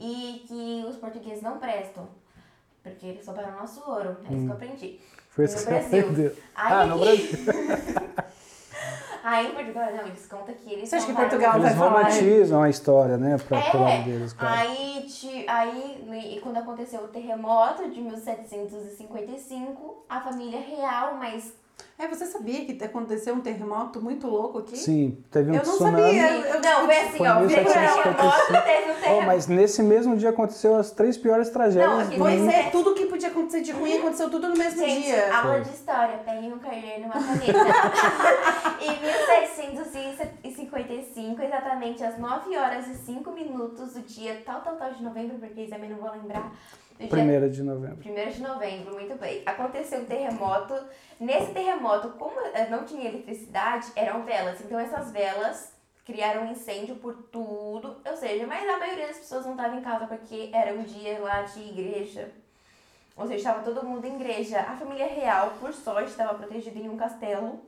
[0.00, 2.08] e que os portugueses não prestam.
[2.82, 4.16] Porque eles roubaram nosso ouro.
[4.30, 5.00] É isso que eu aprendi.
[5.30, 6.32] Foi isso que você aprendeu.
[6.54, 7.28] Aí, Ah, no Brasil.
[9.24, 11.90] Aí em Portugal, não, eles contam que eles Você acha que Portugal vai Eles falar?
[12.02, 13.36] romantizam a história, né?
[13.36, 14.60] Pra, pro lado deles, É, claro.
[14.60, 21.52] aí, ti- aí e quando aconteceu o terremoto de 1755, a família real, mas
[21.98, 24.76] É, você sabia que aconteceu um terremoto muito louco aqui?
[24.76, 26.00] Sim, teve um Eu não tsunami.
[26.02, 26.30] sabia.
[26.32, 28.02] Eu- não, foi assim, Foi ó, veio o 1755.
[28.14, 29.26] terremoto, teve um Oh, terremoto.
[29.26, 32.50] mas nesse mesmo dia aconteceu as três piores tragédias Não, aqui do Pois mundo.
[32.52, 35.36] é, tudo que podia acontecer de ruim aconteceu tudo no mesmo Gente, dia.
[35.36, 37.58] aula de história, peguem um caderno e uma caneta.
[38.80, 39.00] em
[40.44, 45.36] 1755, exatamente às 9 horas e 5 minutos do dia tal, tal, tal de novembro,
[45.38, 46.52] porque também não vou lembrar.
[47.06, 47.98] Primeira de novembro.
[48.10, 49.42] 1 de novembro, muito bem.
[49.46, 50.74] Aconteceu um terremoto.
[51.20, 54.60] Nesse terremoto, como eh, não tinha eletricidade, eram velas.
[54.60, 55.72] Então essas velas
[56.04, 57.96] criaram um incêndio por tudo.
[58.04, 61.20] Ou seja, mas a maioria das pessoas não estava em casa porque era um dia
[61.20, 62.30] lá de igreja.
[63.16, 64.60] Ou seja, estava todo mundo em igreja.
[64.60, 67.60] A família real, por sorte, estava protegida em um castelo.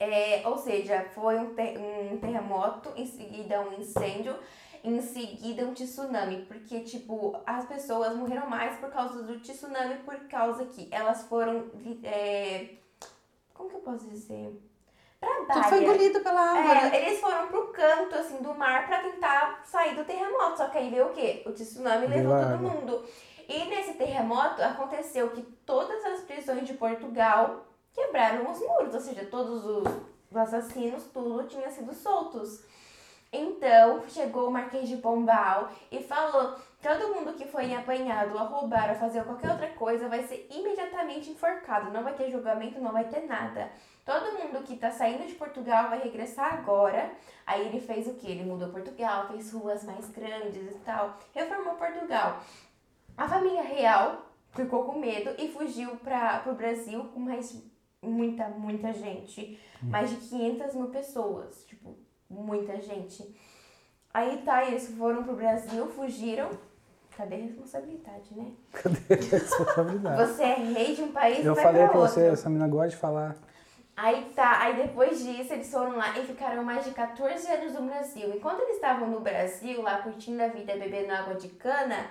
[0.00, 4.34] É, ou seja, foi um, te- um terremoto, em seguida um incêndio,
[4.84, 6.44] em seguida um tsunami.
[6.46, 11.70] Porque, tipo, as pessoas morreram mais por causa do tsunami, por causa que elas foram.
[12.04, 12.74] é,
[13.54, 14.60] como que eu posso dizer?
[15.18, 16.90] Pra Tudo foi engolido pela água, né?
[16.92, 20.58] É, eles foram pro canto, assim, do mar pra tentar sair do terremoto.
[20.58, 21.42] Só que aí veio o quê?
[21.46, 22.58] O tsunami levou todo água.
[22.58, 23.04] mundo.
[23.48, 28.94] E nesse terremoto aconteceu que todas as prisões de Portugal quebraram os muros.
[28.94, 29.84] Ou seja, todos os
[30.34, 32.62] assassinos, tudo tinha sido soltos.
[33.36, 38.90] Então, chegou o Marquês de Pombal e falou: todo mundo que foi apanhado a roubar,
[38.90, 41.90] a fazer qualquer outra coisa, vai ser imediatamente enforcado.
[41.90, 43.72] Não vai ter julgamento, não vai ter nada.
[44.04, 47.10] Todo mundo que tá saindo de Portugal vai regressar agora.
[47.44, 48.30] Aí ele fez o que?
[48.30, 52.40] Ele mudou Portugal, fez ruas mais grandes e tal, reformou Portugal.
[53.16, 57.60] A família real ficou com medo e fugiu para o Brasil com mais
[58.00, 59.58] muita, muita gente.
[59.82, 61.64] Mais de 500 mil pessoas.
[61.66, 63.34] Tipo, muita gente.
[64.12, 66.50] Aí tá, eles foram pro Brasil, fugiram.
[67.16, 68.46] Cadê a responsabilidade, né?
[69.30, 70.16] Responsabilidade.
[70.26, 72.96] Você é rei de um país Eu vai falei pra você, essa menina gosta de
[72.96, 73.36] falar.
[73.96, 77.82] Aí tá, aí depois disso eles foram lá e ficaram mais de 14 anos no
[77.82, 78.34] Brasil.
[78.34, 82.06] Enquanto eles estavam no Brasil, lá curtindo a vida, bebendo água de cana,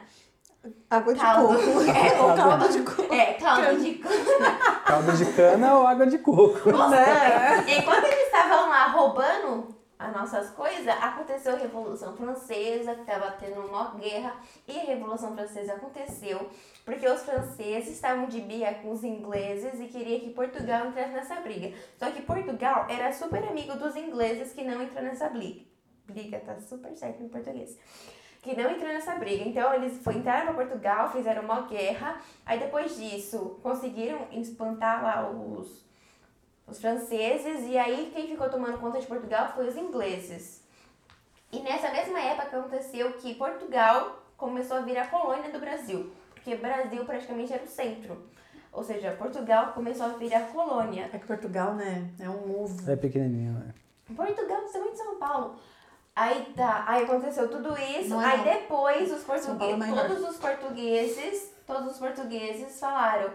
[0.89, 1.47] Água de caldo.
[1.57, 1.82] coco.
[1.91, 3.14] É, Ou caldo de coco.
[3.14, 4.51] é, caldo de cana.
[4.86, 6.72] Caldo de cana ou água de coco?
[6.72, 7.66] Né?
[7.78, 9.72] Enquanto eles estavam lá roubando
[10.03, 14.35] as nossas coisas, aconteceu a Revolução Francesa, que estava tendo uma guerra,
[14.67, 16.49] e a Revolução Francesa aconteceu
[16.83, 21.35] porque os franceses estavam de birra com os ingleses e queria que Portugal entrasse nessa
[21.35, 21.73] briga.
[21.97, 25.61] Só que Portugal era super amigo dos ingleses que não entrou nessa briga.
[26.05, 27.79] Briga tá super certo em português.
[28.41, 29.45] Que não entrou nessa briga.
[29.45, 32.19] Então eles foi, entraram para Portugal, fizeram uma guerra.
[32.45, 35.85] Aí depois disso conseguiram espantar lá os,
[36.68, 37.68] os franceses.
[37.68, 40.64] E aí quem ficou tomando conta de Portugal foi os ingleses.
[41.51, 46.11] E nessa mesma época aconteceu que Portugal começou a virar colônia do Brasil.
[46.34, 48.28] Porque Brasil praticamente era o centro.
[48.72, 51.09] Ou seja, Portugal começou a virar colônia.
[51.14, 52.09] É que Portugal, né?
[52.20, 52.91] É um ovo.
[52.91, 53.74] É pequenininho, né?
[54.16, 55.55] Portugal, principalmente São Paulo.
[56.16, 58.43] Aí tá, aí aconteceu tudo isso, Não aí não.
[58.43, 63.32] depois os é portugueses, todos os portugueses, todos os portugueses falaram,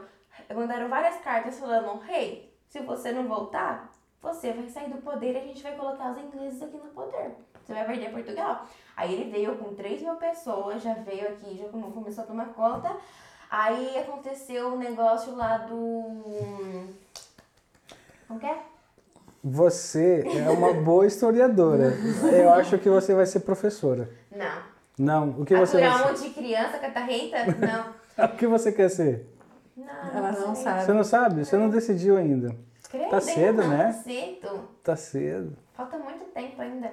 [0.55, 3.91] mandaram várias cartas falando, rei, se você não voltar,
[4.21, 7.33] você vai sair do poder e a gente vai colocar os ingleses aqui no poder.
[7.65, 8.67] Você vai perder Portugal.
[8.97, 12.47] Aí ele veio com 3 mil pessoas, já veio aqui, já come- começou a tomar
[12.49, 12.97] conta.
[13.51, 16.89] Aí aconteceu o negócio lá do.
[18.27, 18.59] Como que é?
[19.43, 21.95] Você é uma boa historiadora.
[22.33, 24.11] Eu acho que você vai ser professora.
[24.31, 24.63] Não.
[24.99, 27.45] Não, o que você Aturar um vai monte de criança catarrenta?
[27.47, 27.85] Não.
[27.85, 27.99] ser?
[28.25, 29.27] O que você quer ser?
[29.79, 30.85] Não, Ela não sabe.
[30.85, 31.45] Você não sabe?
[31.45, 32.55] Você não decidiu ainda.
[32.91, 33.85] Credo, Tá cedo, não, né?
[33.85, 34.69] Tá cedo.
[34.83, 35.57] Tá cedo.
[35.75, 36.93] Falta muito tempo ainda.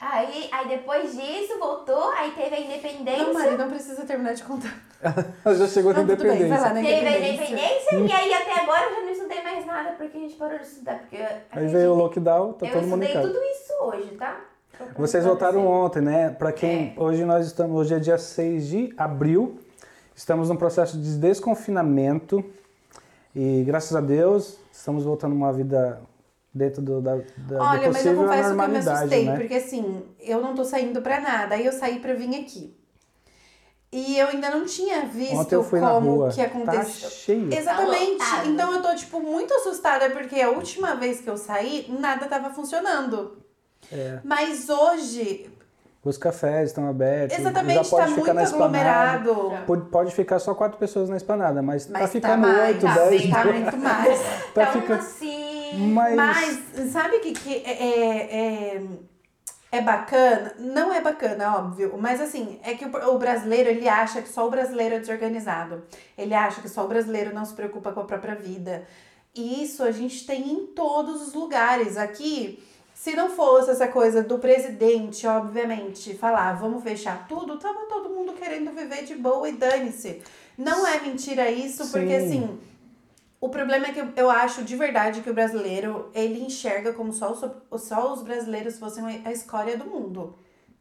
[0.00, 3.24] Aí, aí depois disso, voltou, aí teve a independência.
[3.24, 4.74] Não, Mari, não precisa terminar de contar.
[5.44, 6.72] Ela já chegou na bem, lá, independência.
[6.74, 6.82] né?
[6.82, 7.98] Teve a Independência.
[7.98, 10.64] e aí até agora eu já não estudei mais nada, porque a gente parou de
[10.66, 10.98] estudar.
[10.98, 11.16] Porque
[11.52, 14.40] Aí veio o lockdown, tá eu todo mundo em estudei tudo isso hoje, tá?
[14.96, 15.58] Vocês assim.
[15.58, 16.30] ontem, né?
[16.30, 16.94] Pra quem.
[16.98, 17.74] Hoje nós estamos.
[17.80, 19.58] Hoje é dia 6 de abril.
[20.16, 22.42] Estamos num processo de desconfinamento.
[23.34, 26.00] E graças a Deus estamos voltando a uma vida
[26.54, 29.36] dentro do, da, da do Olha, mas eu confesso que eu me assustei, né?
[29.36, 31.54] porque assim, eu não tô saindo pra nada.
[31.54, 32.74] Aí eu saí pra vir aqui.
[33.92, 36.30] E eu ainda não tinha visto Ontem eu fui como na rua.
[36.30, 37.08] que aconteceu.
[37.08, 37.54] Tá cheio.
[37.54, 38.18] Exatamente.
[38.18, 42.26] Tá então eu tô, tipo, muito assustada, porque a última vez que eu saí, nada
[42.26, 43.36] tava funcionando.
[43.92, 44.18] É.
[44.24, 45.50] Mas hoje,
[46.08, 47.38] os cafés estão abertos.
[47.38, 49.52] Exatamente, já pode tá ficar muito aglomerado.
[49.66, 52.86] Pode, pode ficar só quatro pessoas na esplanada, mas, tá Mas ficando tá mais, oito,
[52.86, 53.30] tá, dez.
[53.30, 54.18] tá muito mais.
[54.54, 55.88] tá então, ficando- assim.
[55.92, 58.36] Mas, Mas sabe o que, que é, é,
[58.76, 58.82] é,
[59.72, 60.54] é bacana?
[60.58, 64.46] Não é bacana, óbvio, mas assim, é que o, o brasileiro, ele acha que só
[64.46, 65.82] o brasileiro é desorganizado.
[66.16, 68.84] Ele acha que só o brasileiro não se preocupa com a própria vida.
[69.34, 71.98] E isso a gente tem em todos os lugares.
[71.98, 72.62] Aqui,
[72.98, 78.32] se não fosse essa coisa do presidente, obviamente, falar vamos fechar tudo, tava todo mundo
[78.32, 80.22] querendo viver de boa e dane-se.
[80.56, 82.26] Não é mentira isso, porque Sim.
[82.26, 82.58] assim,
[83.38, 87.32] o problema é que eu- acho de verdade que o brasileiro, ele enxerga como só
[87.32, 90.34] os, só os brasileiros fossem a escória do mundo.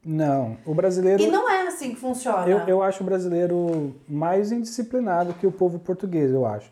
[0.03, 1.21] não, o brasileiro...
[1.21, 2.47] E não é assim que funciona.
[2.47, 6.71] Eu, eu acho o brasileiro mais indisciplinado que o povo português, eu acho.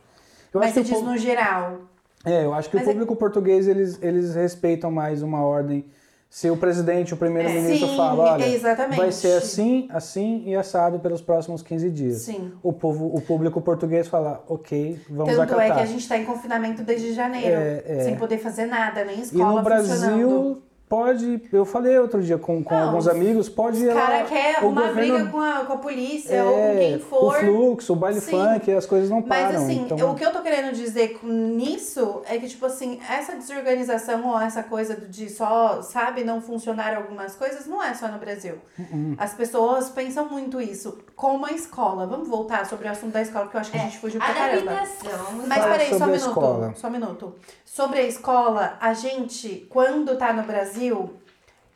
[0.53, 1.81] Eu Mas acho você o diz povo- no geral.
[2.25, 5.85] É, eu acho que Mas o é- público português, eles, eles respeitam mais uma ordem.
[6.29, 8.97] Se o presidente, o primeiro-ministro Sim, fala, olha, exatamente.
[8.97, 12.21] vai ser assim, assim e assado pelos próximos 15 dias.
[12.23, 12.53] Sim.
[12.63, 15.65] O, povo, o público português fala, ok, vamos Tanto acatar.
[15.67, 17.55] é que a gente tá em confinamento desde janeiro.
[17.55, 17.99] É, é.
[18.05, 20.63] Sem poder fazer nada, nem E escola no Brasil.
[20.93, 23.83] Pode, eu falei outro dia com, com Não, alguns os amigos, pode...
[23.87, 26.53] O cara ela- quer o uma governo- briga com a, com a polícia é, ou
[26.55, 27.23] com quem for.
[27.23, 28.31] O fluxo, o baile Sim.
[28.31, 29.63] funk, as coisas não Mas param.
[29.63, 30.11] assim, então...
[30.11, 34.39] o que eu tô querendo dizer com- nisso é que, tipo assim, essa desorganização ou
[34.39, 38.55] essa coisa de só, sabe, não funcionar algumas coisas, não é só no Brasil.
[38.77, 39.15] Uh-uh.
[39.17, 40.99] As pessoas pensam muito isso.
[41.15, 42.05] Como a escola.
[42.05, 44.33] Vamos voltar sobre o assunto da escola, porque eu acho que a gente fugiu pra
[44.33, 44.71] caramba.
[44.71, 45.25] Adaptação.
[45.47, 46.27] Mas peraí, só um a minuto.
[46.27, 46.73] escola.
[46.75, 47.35] Só um minuto.
[47.65, 50.82] Sobre a escola, a gente, quando tá no Brasil,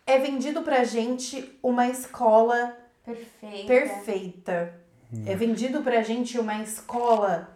[0.06, 3.68] é vendido pra gente uma escola Perfeita.
[3.68, 4.74] perfeita.
[5.26, 7.50] É vendido pra gente uma escola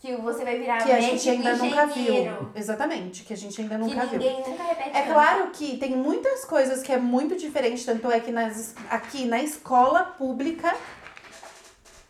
[0.00, 2.36] Que você vai virar que a gente ainda nunca engenheiro.
[2.40, 2.50] viu.
[2.54, 4.18] Exatamente, que a gente ainda Que nunca viu.
[4.18, 4.96] ninguém nunca repete.
[4.96, 9.26] É claro que tem muitas coisas que é muito diferente, tanto é que nas, aqui
[9.26, 10.74] na escola pública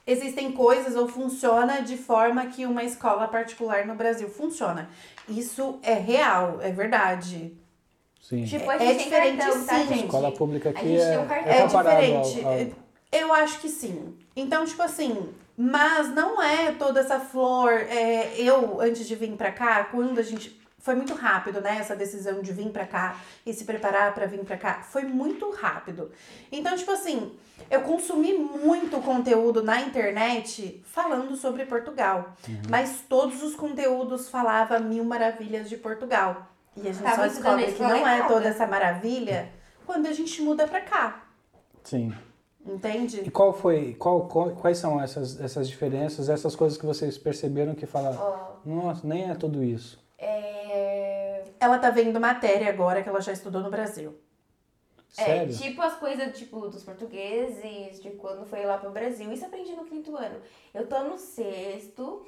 [0.06, 4.88] existem coisas ou funciona de forma que uma escola particular no Brasil funciona.
[5.28, 7.56] Isso é real, é verdade.
[8.28, 8.44] Sim.
[8.44, 9.86] Tipo, a É gente tem diferente cartão, tá, sim.
[9.88, 10.04] gente?
[10.04, 11.52] Escola pública A aqui gente é, tem um cartão.
[11.52, 12.44] é É diferente.
[12.44, 14.14] ao- ao- Eu acho que sim.
[14.36, 17.72] Então, tipo assim, mas não é toda essa flor.
[17.72, 20.58] é, eu, antes de vir pra cá, quando a gente.
[20.80, 21.78] Foi muito rápido, né?
[21.80, 24.80] Essa decisão de vir pra cá e se preparar pra vir pra cá.
[24.82, 26.10] Foi muito rápido.
[26.52, 27.32] Então, tipo assim,
[27.70, 32.34] eu consumi muito conteúdo na internet falando sobre Portugal.
[32.70, 36.46] Mas todos os conteúdos falavam mil maravilhas de Portugal.
[36.82, 39.50] E a gente Tava só estudando descobre que não é toda essa maravilha
[39.86, 41.26] quando a gente muda pra cá.
[41.84, 42.14] Sim.
[42.66, 43.30] E Entende?
[43.30, 47.86] qual foi, qual, qual- quais são essas, essas diferenças, essas coisas que vocês perceberam que
[47.86, 49.98] fala, Ó, nossa, nem é tudo isso.
[50.18, 51.44] é...
[51.60, 54.16] Ela tá vendo matéria agora que ela já estudou no Brasil.
[55.16, 55.56] É, Sério?
[55.56, 59.32] tipo as coisas, tipo, dos portugueses, de quando foi lá pro Brasil.
[59.32, 60.36] Isso aprendi no quinto ano.
[60.72, 62.24] Eu tô no sexto.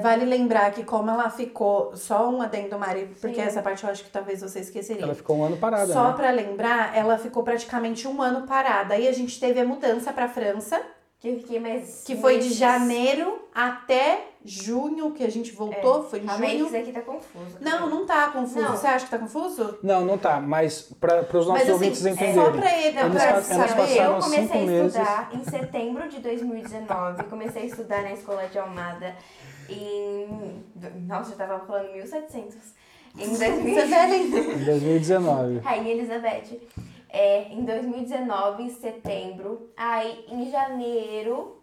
[0.00, 0.02] É...
[0.02, 3.42] Vale lembrar que como ela ficou, só um adendo, Mari, porque Sim.
[3.42, 5.02] essa parte eu acho que talvez você esqueceria.
[5.04, 6.14] Ela ficou um ano parada, Só né?
[6.16, 8.94] pra lembrar, ela ficou praticamente um ano parada.
[8.94, 10.80] Aí a gente teve a mudança pra França,
[11.20, 12.02] Que eu fiquei mais.
[12.04, 12.56] que foi de meses.
[12.58, 16.04] janeiro até junho que a gente voltou.
[16.04, 16.80] Foi em Calma que isso junho.
[16.80, 17.56] aqui tá confuso.
[17.60, 18.60] Não, não tá confuso.
[18.60, 18.70] Não.
[18.76, 19.78] Você acha que tá confuso?
[19.82, 22.52] Não, não tá, mas para os nossos Mas assim, ouvintes só entenderem.
[22.52, 24.94] pra ele, Não, Eles pra saber, eu comecei a meses.
[24.96, 27.24] estudar em setembro de 2019.
[27.24, 29.14] Comecei a estudar na escola de Almada
[29.72, 30.62] em.
[31.06, 32.56] Nossa, eu tava falando 1700.
[33.18, 33.74] Em 2000.
[33.74, 34.26] Você vê, hein?
[34.26, 35.58] Em 2019.
[35.58, 36.60] Rainha Elizabeth.
[37.12, 39.70] É, em 2019, em setembro.
[39.76, 41.56] Aí, em janeiro.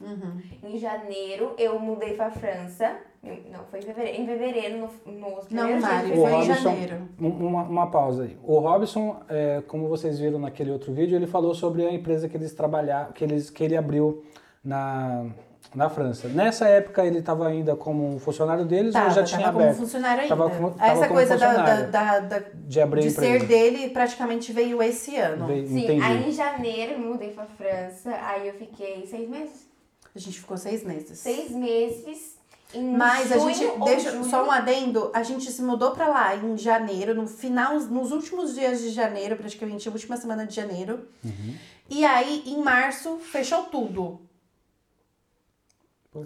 [0.00, 0.40] Uhum.
[0.64, 2.96] Em janeiro, eu mudei pra França.
[3.22, 4.20] Não, foi em fevereiro.
[4.20, 6.34] Em fevereiro, no, nos Não, primeiros Mari, dias O de foi em.
[6.48, 7.08] Robson, janeiro.
[7.20, 8.36] um- uma, uma pausa aí.
[8.42, 12.36] O Robson, é, como vocês viram naquele outro vídeo, ele falou sobre a empresa que
[12.36, 14.24] eles trabalharam, que, eles, que ele abriu
[14.64, 15.26] na,
[15.74, 16.28] na França.
[16.28, 19.78] Nessa época ele estava ainda como funcionário deles ou Tava, já tinha tava como aberto?
[19.78, 20.36] funcionário ainda.
[20.36, 23.90] Tava como- tava Essa como coisa da, da, da, da- De abrir de ser dele
[23.90, 25.46] praticamente veio esse ano.
[25.46, 26.02] Veio- Sim, Entendi.
[26.02, 28.10] aí em janeiro eu mudei pra França.
[28.22, 29.66] Aí eu fiquei seis meses?
[30.14, 31.18] A gente ficou seis meses.
[31.18, 32.36] Seis meses.
[32.74, 36.08] Em Mas a gente, ou deixa julho, só um adendo, a gente se mudou pra
[36.08, 40.54] lá em janeiro, no final, nos últimos dias de janeiro, praticamente, a última semana de
[40.54, 41.00] janeiro.
[41.22, 41.54] Uhum.
[41.90, 44.20] E aí, em março, fechou tudo.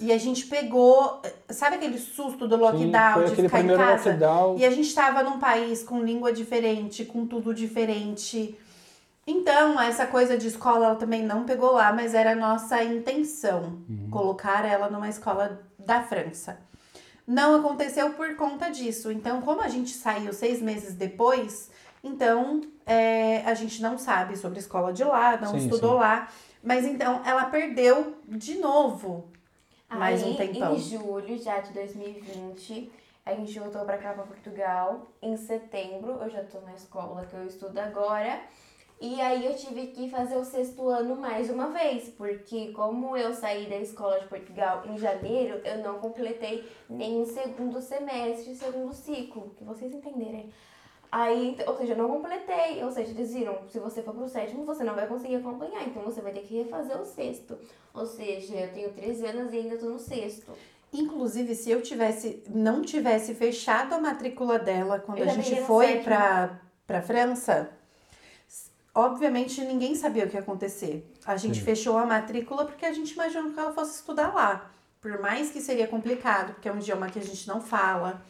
[0.00, 4.10] E a gente pegou, sabe aquele susto do Sim, lockdown, foi de ficar em casa?
[4.10, 4.58] lockdown.
[4.58, 8.58] E a gente estava num país com língua diferente, com tudo diferente.
[9.24, 13.78] Então, essa coisa de escola ela também não pegou lá, mas era nossa intenção
[14.10, 16.58] colocar ela numa escola da França.
[17.26, 19.10] Não aconteceu por conta disso.
[19.10, 21.70] Então, como a gente saiu seis meses depois,
[22.04, 25.98] Então, é, a gente não sabe sobre a escola de lá, não Sim, estudou sim.
[25.98, 26.28] lá.
[26.62, 29.28] Mas então, ela perdeu de novo
[29.88, 30.74] mais Aí, um tempão.
[30.74, 32.92] Em julho já de 2020,
[33.24, 35.06] a gente voltou pra cá, pra Portugal.
[35.22, 38.40] Em setembro, eu já tô na escola que eu estudo agora.
[38.98, 43.34] E aí eu tive que fazer o sexto ano mais uma vez, porque como eu
[43.34, 49.50] saí da escola de Portugal em janeiro, eu não completei nenhum segundo semestre, segundo ciclo,
[49.58, 50.50] que vocês entenderem.
[51.10, 54.64] Aí, ou seja, eu não completei, ou seja, eles viram, se você for pro sétimo,
[54.64, 57.56] você não vai conseguir acompanhar, então você vai ter que refazer o sexto.
[57.94, 60.52] Ou seja, eu tenho 13 anos e ainda tô no sexto.
[60.92, 66.00] Inclusive, se eu tivesse, não tivesse fechado a matrícula dela quando Eu a gente foi
[66.00, 67.70] pra, pra França,
[68.94, 71.06] obviamente ninguém sabia o que ia acontecer.
[71.24, 71.64] A gente Sim.
[71.64, 74.70] fechou a matrícula porque a gente imaginou que ela fosse estudar lá.
[75.00, 78.22] Por mais que seria complicado, porque é um idioma que a gente não fala.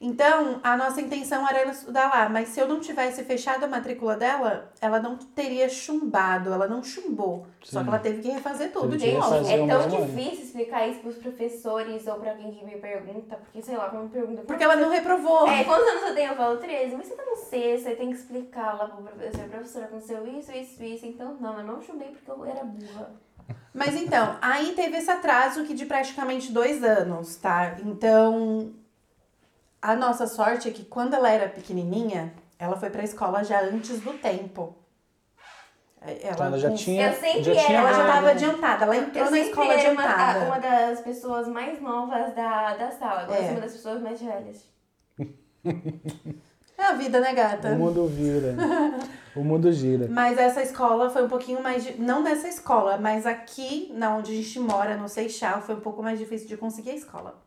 [0.00, 3.68] Então, a nossa intenção era ela estudar lá, mas se eu não tivesse fechado a
[3.68, 7.46] matrícula dela, ela não teria chumbado, ela não chumbou.
[7.62, 7.84] Só Sim.
[7.84, 9.34] que ela teve que refazer tudo de novo.
[9.48, 13.76] é tão difícil explicar isso pros professores ou pra alguém que me pergunta, porque sei
[13.76, 14.42] lá, me pergunta.
[14.42, 15.48] Porque ela não reprovou.
[15.48, 16.32] É, quantos anos eu tenho?
[16.32, 19.48] Eu falo 13, mas você tá no sexto, aí tem que explicar lá pro professor.
[19.48, 21.06] Professor, aconteceu isso, isso, isso.
[21.06, 23.10] Então, não, eu não chumei porque eu era burra.
[23.72, 27.76] Mas então, aí teve esse atraso que de praticamente dois anos, tá?
[27.84, 28.72] Então,
[29.92, 34.00] a nossa sorte é que quando ela era pequenininha, ela foi pra escola já antes
[34.00, 34.74] do tempo.
[36.00, 37.08] Ela, Então ela já com- tinha.
[37.08, 38.12] Eu sempre já era- tinha ela já vaga.
[38.12, 40.40] tava adiantada, ela entrou eu na escola era uma, adiantada.
[40.40, 43.20] a- uma das pessoas mais novas da, da sala.
[43.22, 43.50] Agora É.
[43.52, 44.64] uma das pessoas mais velhas.
[46.76, 47.68] É a vida, né, gata?
[47.70, 48.56] O mundo vira.
[49.36, 50.08] o mundo gira.
[50.10, 51.96] Mas essa escola foi um pouquinho mais.
[51.98, 56.02] Não nessa escola, mas aqui, na onde a gente mora, no Seixal, foi um pouco
[56.02, 57.40] mais difícil de conseguir a escola.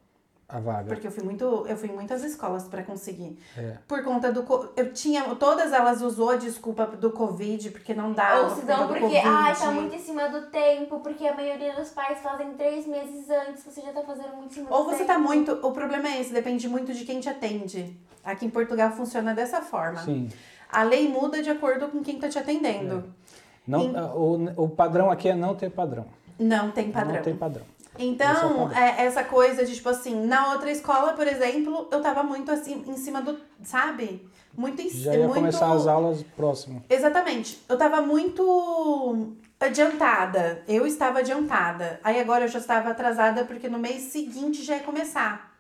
[0.50, 0.86] A vaga.
[0.88, 1.66] Porque eu fui muito.
[1.68, 3.38] Eu fui em muitas escolas pra conseguir.
[3.58, 3.76] É.
[3.86, 4.46] Por conta do.
[4.78, 5.24] Eu tinha.
[5.36, 8.44] Todas elas usou a desculpa do Covid, porque não dava.
[8.44, 9.82] Ou se não, porque, ai, tá Covid.
[9.82, 13.82] muito em cima do tempo, porque a maioria dos pais fazem três meses antes, você
[13.82, 15.08] já tá fazendo muito em cima Ou do você tempo.
[15.10, 15.52] tá muito.
[15.68, 18.00] O problema é esse, depende muito de quem te atende.
[18.24, 20.00] Aqui em Portugal funciona dessa forma.
[20.04, 20.30] Sim.
[20.72, 23.04] A lei muda de acordo com quem tá te atendendo.
[23.68, 23.96] Não, Em-
[24.56, 26.06] o, o padrão aqui é não ter padrão.
[26.40, 27.16] Não tem padrão.
[27.16, 27.66] Não tem padrão.
[27.98, 32.24] É Então, é, essa coisa de, tipo assim, na outra escola, por exemplo, eu tava
[32.24, 33.38] muito assim, em cima do.
[33.64, 34.28] Sabe?
[34.56, 35.36] Muito em Já ia muito...
[35.36, 36.84] começar as aulas próximo.
[36.90, 37.62] Exatamente.
[37.70, 39.28] Eu tava muito
[39.60, 40.64] adiantada.
[40.68, 42.00] Eu estava adiantada.
[42.04, 45.56] Aí agora eu já estava atrasada porque no mês seguinte já ia começar.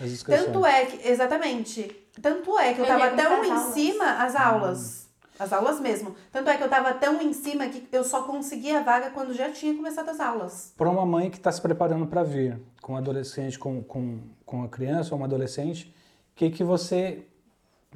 [0.00, 0.46] As inscrições.
[0.46, 1.96] Tanto é que, exatamente.
[2.22, 3.74] Tanto é que eu Eu tava tão em aulas.
[3.74, 5.09] cima as aulas.
[5.40, 6.14] As aulas mesmo.
[6.30, 9.32] Tanto é que eu tava tão em cima que eu só consegui a vaga quando
[9.32, 10.74] já tinha começado as aulas.
[10.76, 14.62] Para uma mãe que está se preparando para vir com um adolescente, com, com, com
[14.62, 15.94] a criança ou uma adolescente,
[16.36, 17.24] que que você,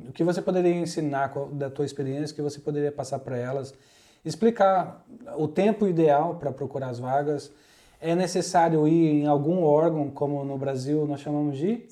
[0.08, 3.74] o que você poderia ensinar da tua experiência, que você poderia passar para elas,
[4.24, 5.04] explicar
[5.36, 7.52] o tempo ideal para procurar as vagas.
[8.00, 11.84] É necessário ir em algum órgão, como no Brasil nós chamamos de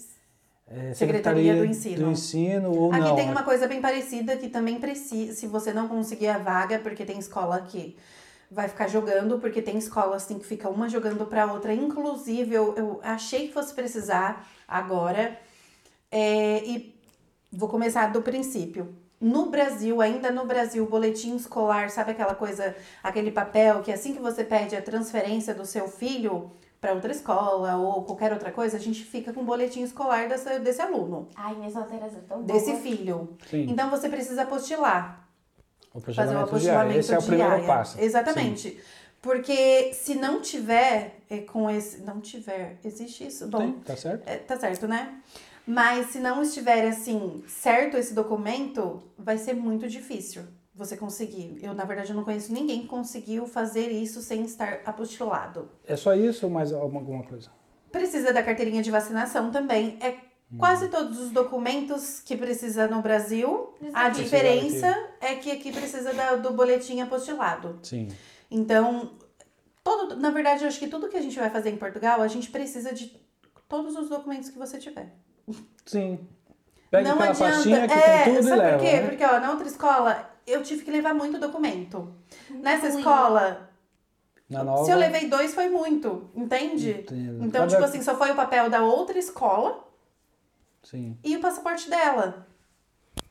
[0.75, 2.05] é, Secretaria do Ensino.
[2.07, 3.17] do Ensino ou Aqui não.
[3.17, 6.79] tem é- uma coisa bem parecida que também precisa, se você não conseguir a vaga,
[6.79, 7.97] porque tem escola que
[8.51, 11.73] vai ficar jogando, porque tem escolas assim, que fica uma jogando pra outra.
[11.73, 15.39] Inclusive, eu, eu achei que fosse precisar agora.
[16.11, 16.95] É, e
[17.51, 18.95] vou começar do princípio.
[19.19, 24.13] No Brasil, ainda no Brasil, o boletim escolar, sabe aquela coisa, aquele papel que assim
[24.13, 26.51] que você pede a transferência do seu filho
[26.83, 30.59] para outra escola ou qualquer outra coisa, a gente fica com o boletim escolar dessa,
[30.59, 32.83] desse aluno, Ai, minhas matérias são tão desse boas.
[32.83, 33.37] filho.
[33.49, 35.29] Sim, Então você precisa apostilar,
[35.95, 36.99] o fazer um apostilamento diário.
[36.99, 38.01] Esse é o primeiro passo.
[38.01, 38.81] Exatamente.
[39.21, 42.03] Porque se não tiver é, com esse.
[42.03, 42.81] Não tiver.
[42.83, 43.47] Existe isso?
[43.47, 44.29] Bom, Sim, tá certo?
[44.29, 45.21] é, tá certo, né?
[45.65, 50.43] Mas se não estiver assim, certo esse documento, vai ser muito difícil
[50.75, 51.59] você conseguir.
[51.63, 55.69] Eu, na verdade, eu não conheço ninguém que conseguiu fazer isso sem estar apostilado.
[55.87, 57.51] É só isso ou mais alguma coisa?
[57.91, 59.99] Precisa da carteirinha de vacinação também.
[60.01, 60.17] É
[60.59, 63.75] quase todos os documentos que precisa no Brasil.
[63.93, 64.87] A diferença
[65.21, 67.79] é que aqui precisa da- do boletim apostilado.
[67.83, 68.09] Sim.
[68.51, 69.13] Então,
[69.85, 72.29] todo, na verdade, eu acho que tudo que a gente vai fazer em Portugal, a
[72.29, 73.15] gente precisa de
[73.69, 75.15] todos os documentos que você tiver.
[75.85, 76.19] Sim.
[76.91, 77.55] Pega não aquela adianta.
[77.55, 78.79] pastinha que é, tem tudo e sabe leva.
[78.79, 78.93] por quê?
[78.93, 79.09] né?
[79.09, 82.13] Porque, ó, na outra escola, eu tive que levar muito documento.
[82.51, 82.99] Nessa Ruim.
[82.99, 83.71] escola,
[84.49, 84.85] Na nova.
[84.85, 86.31] se eu levei dois, foi muito.
[86.35, 86.91] Entende?
[87.01, 87.45] Entendo.
[87.45, 89.83] Então, Cada- tipo assim, só foi o papel da outra escola
[90.83, 91.17] Sim.
[91.25, 92.47] e o passaporte dela.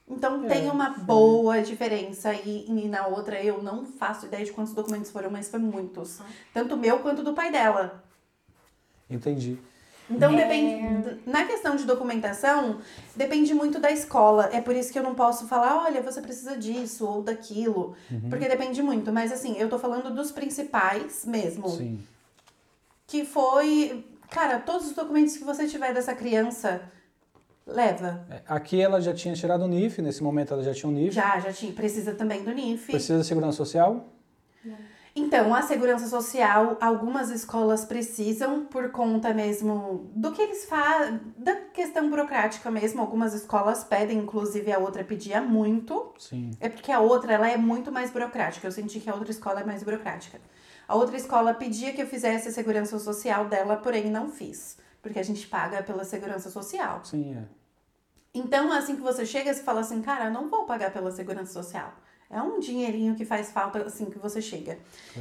[0.07, 1.01] Então É, tem uma sim.
[1.05, 5.47] boa diferença e, e na outra eu não faço ideia de quantos documentos foram, mas
[5.49, 6.19] foi muitos.
[6.53, 8.03] Tanto meu quanto do pai dela.
[9.09, 9.57] Entendi.
[10.09, 10.35] Então, É.
[10.43, 11.19] depende.
[11.25, 12.79] Na questão de documentação,
[13.15, 14.49] depende muito da escola.
[14.51, 17.95] É por isso que eu não posso falar, olha, você precisa disso ou daquilo.
[18.29, 19.11] Porque depende muito.
[19.11, 21.69] Mas assim, eu tô falando dos principais mesmo.
[21.69, 22.03] Sim.
[23.07, 24.05] Que foi.
[24.29, 26.81] Cara, todos os documentos que você tiver dessa criança,
[27.67, 28.25] leva.
[28.29, 31.13] É, Aqui ela já tinha tirado o NIF, nesse momento ela já tinha o NIF.
[31.13, 31.71] Já, já tinha.
[31.73, 32.91] Precisa também do NIF.
[32.91, 34.07] Precisa de segurança social?
[35.13, 41.53] Então, a segurança social, algumas escolas precisam por conta mesmo do que eles fazem, da
[41.55, 43.01] questão burocrática mesmo.
[43.01, 46.13] Algumas escolas pedem, inclusive a outra pedia muito.
[46.17, 46.51] Sim.
[46.61, 48.65] É porque a outra, ela é muito mais burocrática.
[48.65, 50.39] Eu senti que a outra escola é mais burocrática.
[50.87, 54.77] A outra escola pedia que eu fizesse a segurança social dela, porém não fiz.
[55.01, 57.01] Porque a gente paga pela segurança social.
[57.03, 57.43] Sim, é.
[58.33, 61.51] Então, assim que você chega, você fala assim, cara, eu não vou pagar pela segurança
[61.51, 61.93] social.
[62.31, 64.79] É um dinheirinho que faz falta assim que você chega.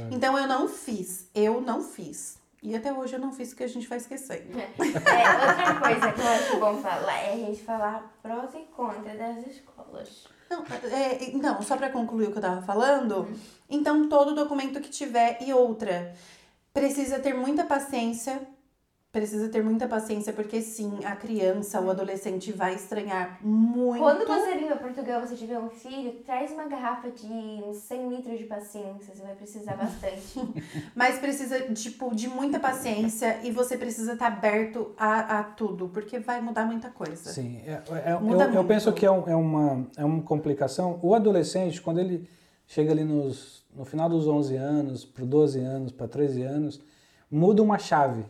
[0.09, 1.29] Então, eu não fiz.
[1.35, 2.39] Eu não fiz.
[2.63, 4.43] E até hoje eu não fiz porque a gente vai esquecendo.
[4.79, 9.17] É, outra coisa que eu acho bom falar é a gente falar prós e contras
[9.17, 10.27] das escolas.
[10.49, 13.27] Não, é, não, só para concluir o que eu tava falando,
[13.69, 16.13] então todo documento que tiver e outra
[16.73, 18.41] precisa ter muita paciência.
[19.11, 23.99] Precisa ter muita paciência, porque sim, a criança, o adolescente vai estranhar muito.
[23.99, 28.09] Quando você vir para Portugal você tiver um filho, traz uma garrafa de uns 100
[28.09, 30.39] litros de paciência, você vai precisar bastante.
[30.95, 36.17] Mas precisa, tipo, de muita paciência e você precisa estar aberto a, a tudo, porque
[36.17, 37.33] vai mudar muita coisa.
[37.33, 37.81] Sim, é,
[38.11, 40.97] é- Muda eu, eu penso que é, um- é uma, é uma complicação.
[41.01, 42.29] O adolescente, quando ele
[42.65, 46.79] chega ali nos, no final dos 11 anos, para 12 anos, para 13 anos,
[47.29, 48.23] muda uma chave.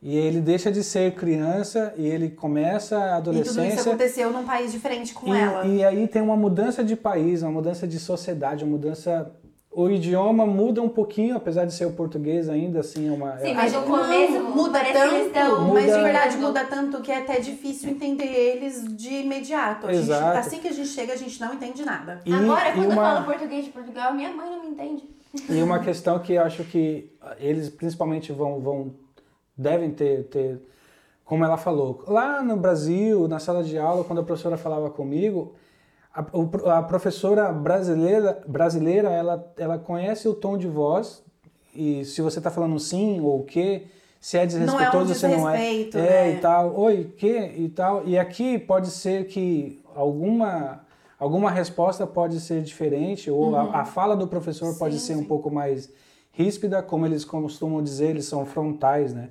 [0.00, 3.90] E ele deixa de ser criança e ele começa a E tudo isso adolescência.
[3.90, 5.66] aconteceu num país diferente com E, ela.
[5.66, 9.32] e aí tem uma mudança de país, uma mudança de sociedade, uma mudança.
[9.72, 13.38] O idioma muda um pouquinho, apesar de ser o português ainda assim é uma.
[13.38, 17.10] Sim, é- mas no começo muda tanto, estão mas de Muda- verdade muda tanto que
[17.12, 19.86] é até difícil entender eles de imediato.
[19.88, 20.38] A gente- Exato.
[20.38, 22.20] assim que a gente chega, a gente não entende nada.
[22.24, 25.02] e, Agora, quando eu uma- falo português de Portugal, minha mãe não me entende.
[25.50, 28.94] E uma questão que eu acho que eles principalmente vão, vão
[29.58, 30.60] devem ter, ter,
[31.24, 35.54] como ela falou, lá no Brasil, na sala de aula, quando a professora falava comigo,
[36.14, 41.22] a, a professora brasileira, brasileira ela, ela conhece o tom de voz
[41.74, 43.86] e se você está falando sim ou o quê,
[44.20, 45.52] se é desrespeitoso, se não é.
[45.56, 46.32] desrespeito, É, né?
[46.34, 46.74] e tal.
[46.76, 47.36] Oi, que?
[47.38, 48.02] E tal.
[48.04, 50.80] E aqui pode ser que alguma,
[51.20, 55.00] alguma resposta pode ser diferente, ou a, a fala do professor pode Uhum.
[55.00, 55.24] Sim, ser um sim.
[55.24, 55.88] pouco mais
[56.32, 59.28] ríspida, como eles costumam dizer, eles são frontais, né?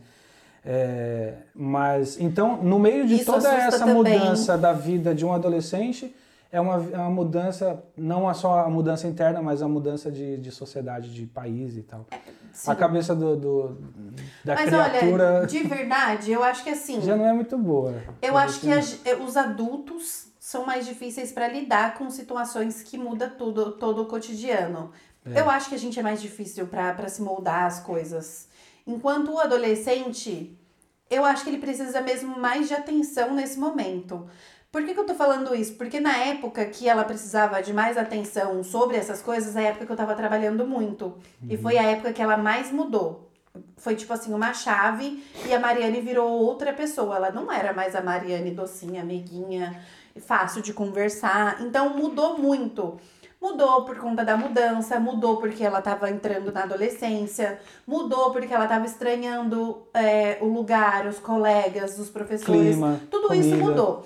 [0.65, 3.95] É, mas, então, no meio de Isso toda essa também.
[4.19, 6.13] mudança da vida de um adolescente,
[6.51, 10.51] é uma, é uma mudança, não só a mudança interna, mas a mudança de, de
[10.51, 12.05] sociedade, de país e tal.
[12.53, 12.71] Sim.
[12.71, 13.77] A cabeça do, do-
[14.43, 17.93] da Mas criatura olha, de verdade, eu acho que assim, já não é muito boa.
[18.21, 22.97] eu acho que as- eh, os adultos são mais difíceis para lidar com situações que
[22.97, 24.91] muda tudo, todo o cotidiano.
[25.25, 25.39] É.
[25.41, 28.47] Eu acho que a gente é mais difícil para se moldar as coisas.
[28.87, 30.57] Enquanto o adolescente,
[31.09, 34.27] eu acho que ele precisa mesmo mais de atenção nesse momento.
[34.71, 35.73] Por que, que eu tô falando isso?
[35.75, 39.85] Porque na época que ela precisava de mais atenção sobre essas coisas, é a época
[39.85, 41.17] que eu tava trabalhando muito.
[41.49, 43.29] E foi a época que ela mais mudou.
[43.77, 47.15] Foi tipo assim, uma chave e a Mariane virou outra pessoa.
[47.15, 49.81] Ela não era mais a Mariane docinha, amiguinha,
[50.19, 51.61] fácil de conversar.
[51.61, 52.99] Então mudou muito.
[53.47, 58.65] Mudou por conta da mudança, mudou porque ela estava entrando na adolescência, mudou porque ela
[58.65, 62.75] estava estranhando é, o lugar, os colegas, os professores.
[62.75, 63.65] Clima, Tudo isso comida.
[63.69, 64.05] mudou.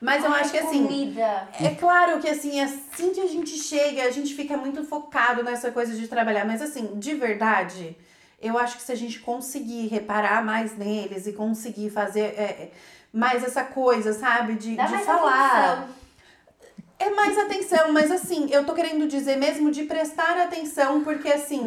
[0.00, 1.48] Mas eu Ai, acho que assim, Comida.
[1.60, 5.70] é claro que assim, assim que a gente chega, a gente fica muito focado nessa
[5.70, 7.94] coisa de trabalhar, mas assim, de verdade,
[8.40, 12.70] eu acho que se a gente conseguir reparar mais neles e conseguir fazer é,
[13.12, 15.72] mais essa coisa, sabe, de, Dá de mais falar.
[15.72, 15.99] atenção.
[17.00, 21.62] É mais atenção, mas assim, eu tô querendo dizer mesmo de prestar atenção, porque assim,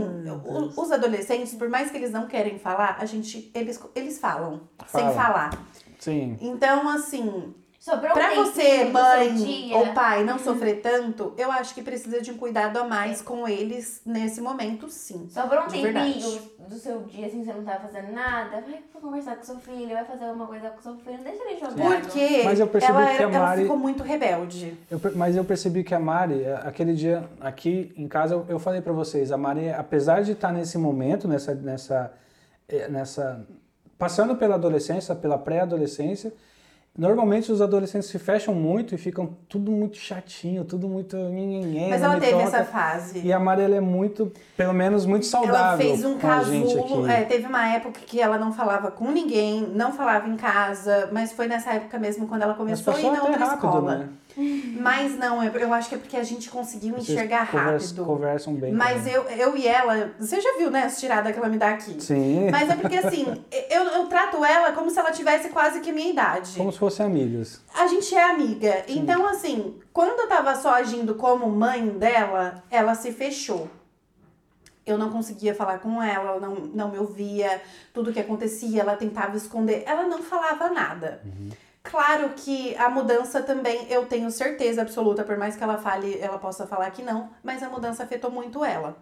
[0.77, 5.01] os adolescentes, por mais que eles não querem falar, a gente, eles, eles falam, sem
[5.01, 5.13] Fala.
[5.13, 5.65] falar.
[5.97, 6.37] Sim.
[6.39, 7.51] Então, assim,
[7.83, 12.37] Sobrou Pra você, mãe ou pai, não sofrer tanto, eu acho que precisa de um
[12.37, 15.27] cuidado a mais com eles nesse momento, sim.
[15.29, 16.51] Sobrou um tempinho verdade.
[16.69, 20.05] do seu dia, assim, você não tá fazendo nada, vai conversar com seu filho, vai
[20.05, 22.01] fazer alguma coisa com seu filho, não deixa ele jogar.
[22.01, 24.77] Porque Mas eu percebi ela, que a ela Mari- ficou muito rebelde.
[24.89, 28.79] Eu mas eu percebi que a Mari, aquele dia aqui em casa, eu, eu falei
[28.79, 32.13] pra vocês, a Mari, apesar de estar nesse momento, nessa, nessa,
[32.69, 33.45] eh, nessa,
[33.97, 36.31] passando pela adolescência, pela pré-adolescência,
[36.95, 41.17] Normalmente os adolescentes se fecham muito e ficam tudo muito chatinho, tudo muito.
[41.17, 43.19] nhenhenhen, Mas ela teve essa fase.
[43.25, 45.57] E a Mari ela é muito, pelo menos, muito saudável.
[45.59, 47.07] Ela fez um casulo.
[47.09, 51.31] é, teve uma época que ela não falava com ninguém, não falava em casa, mas
[51.31, 53.95] foi nessa época mesmo quando ela começou a ir na outra rápido, escola.
[53.95, 54.09] né?
[54.35, 58.05] Mas não, eu, eu acho que é porque a gente conseguiu Vocês enxergar convers- rápido.
[58.05, 58.73] Conversam bem.
[58.73, 59.13] Mas também.
[59.13, 62.01] eu, eu e ela, você já viu, né, as tiradas que ela me dá aqui?
[62.01, 62.49] Sim.
[62.51, 63.25] Mas é porque assim,
[63.69, 66.53] eu, eu trato ela como se ela tivesse quase que minha idade.
[66.57, 67.61] Como se fossem amigas.
[67.73, 68.83] A gente é amiga.
[68.87, 73.69] Então, assim, quando eu tava só agindo como mãe dela, ela se fechou.
[74.85, 77.61] Eu não conseguia falar com ela, ela não, não me ouvia,
[77.93, 79.83] tudo que acontecia, ela tentava esconder.
[79.85, 81.21] Ela não falava nada.
[81.83, 86.39] Claro que a mudança também, eu tenho certeza absoluta, por mais que ela fale, ela
[86.39, 88.97] possa falar que não, mas a mudança afetou muito ela.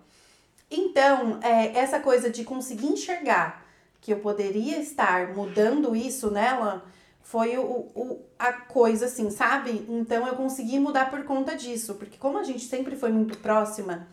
[0.70, 3.64] Então, é, essa coisa de conseguir enxergar
[4.02, 6.84] que eu poderia estar mudando isso nela
[7.22, 7.64] foi o,
[7.96, 9.86] o, a coisa, assim, sabe?
[9.88, 14.08] Então eu consegui mudar por conta disso, porque como a gente sempre foi muito próxima,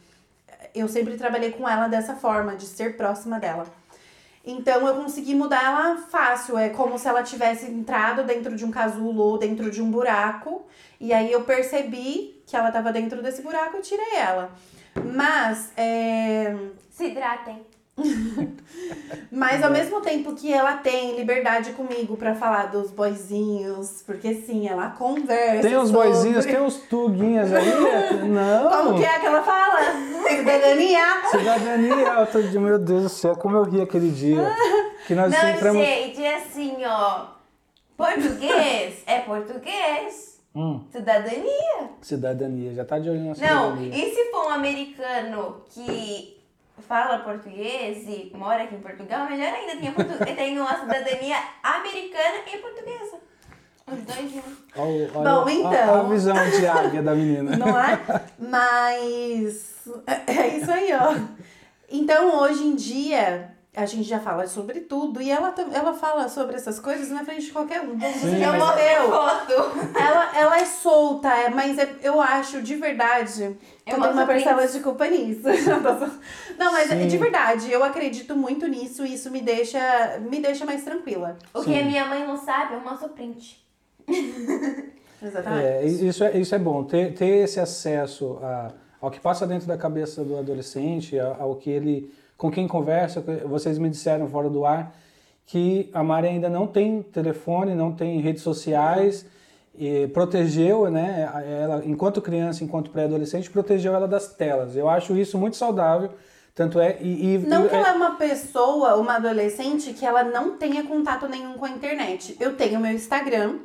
[0.75, 3.67] eu sempre trabalhei com ela dessa forma, de ser próxima dela.
[4.45, 8.71] Então eu consegui mudar ela fácil, é como se ela tivesse entrado dentro de um
[8.71, 10.67] casulo ou dentro de um buraco,
[11.01, 14.51] e aí eu percebi que ela estava dentro desse buraco e tirei ela.
[15.15, 16.57] Mas, é,
[16.91, 17.65] Se hidratem.
[19.31, 24.69] mas ao mesmo tempo que ela tem liberdade comigo pra falar dos boizinhos, porque sim,
[24.69, 25.69] ela conversa.
[25.69, 27.67] Tem uns sobre- boizinhos, tem uns tuguinhas aí?
[28.29, 28.71] Não.
[28.71, 29.79] Como que é que ela fala?
[30.29, 31.29] Cidadania.
[31.31, 34.39] Cidadania, outro dia, meu Deus do céu, como eu ri aquele dia.
[35.07, 35.85] Que nós Não, entramos.
[35.85, 37.27] gente, é assim, ó.
[37.97, 40.39] Português é português.
[40.55, 41.91] Hum, Cidadania.
[42.01, 43.91] cidadania, já tá de olho na Não, cidadania.
[43.95, 46.38] e se for um americano que
[46.83, 50.17] fala português e mora aqui em Portugal, melhor ainda, tem, portu...
[50.37, 53.19] tem uma cidadania americana e portuguesa.
[53.91, 54.59] Os dois juntos.
[55.13, 55.71] Bom, então.
[55.71, 57.57] olha a visão de águia da menina.
[57.57, 57.99] Não é?
[58.39, 59.89] Mas
[60.27, 61.15] é isso aí, ó.
[61.91, 66.57] Então, hoje em dia, a gente já fala sobre tudo e ela, ela fala sobre
[66.57, 67.97] essas coisas na frente de qualquer um.
[67.99, 68.39] Você Sim.
[68.39, 69.15] já Eu morreu.
[69.95, 73.57] Ela, ela é solta, é, mas é- eu acho de verdade.
[73.87, 74.73] Eu mostro uma parcela prints.
[74.75, 75.43] de culpa nisso.
[76.59, 77.07] Não, mas é Sim.
[77.07, 81.37] de verdade, eu acredito muito nisso e isso me deixa, me deixa mais tranquila.
[81.55, 83.65] O que a minha mãe não sabe, eu mostro print.
[85.23, 85.65] Exatamente.
[85.67, 89.67] É, isso, é, isso é bom, ter, ter esse acesso a- ao que passa dentro
[89.67, 93.21] da cabeça do adolescente, ao que ele, com quem conversa.
[93.45, 94.95] Vocês me disseram fora do ar
[95.45, 99.25] que a Mari ainda não tem telefone, não tem redes sociais,
[99.75, 101.27] e protegeu, né,
[101.63, 104.77] ela, enquanto criança, enquanto pré-adolescente, protegeu ela das telas.
[104.77, 106.11] Eu acho isso muito saudável,
[106.55, 106.99] tanto é...
[107.01, 110.83] E, e- Não que é- ela é uma pessoa, uma adolescente, que ela não tenha
[110.85, 112.37] contato nenhum com a internet.
[112.39, 113.57] Eu tenho meu Instagram,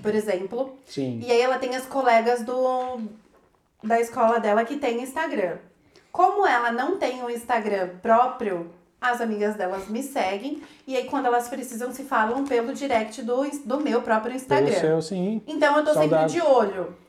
[0.00, 1.20] por exemplo, Sim.
[1.26, 3.00] e aí ela tem as colegas do
[3.82, 5.56] da escola dela que tem Instagram.
[6.12, 11.24] Como ela não tem o Instagram próprio, as amigas delas me seguem, e aí quando
[11.24, 14.66] elas precisam se falam pelo direct do, do meu próprio Instagram.
[14.66, 15.42] Pelo seu, sim.
[15.46, 16.28] Então eu tô Saudável.
[16.28, 17.01] sempre de olho.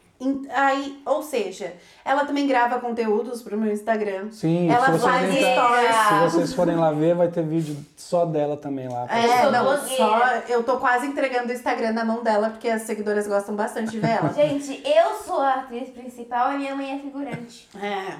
[0.50, 1.74] Aí, ou seja,
[2.06, 4.30] ela também grava conteúdos pro meu Instagram.
[4.32, 5.96] Sim, Ela faz stories.
[6.08, 9.08] se vocês forem lá ver, vai ter vídeo só dela também lá.
[9.10, 13.28] É, não, só eu tô quase entregando o Instagram na mão dela, porque as seguidoras
[13.28, 14.30] gostam bastante de ver ela.
[14.34, 17.70] Gente, eu sou a atriz principal e minha mãe é figurante.
[17.82, 18.18] É,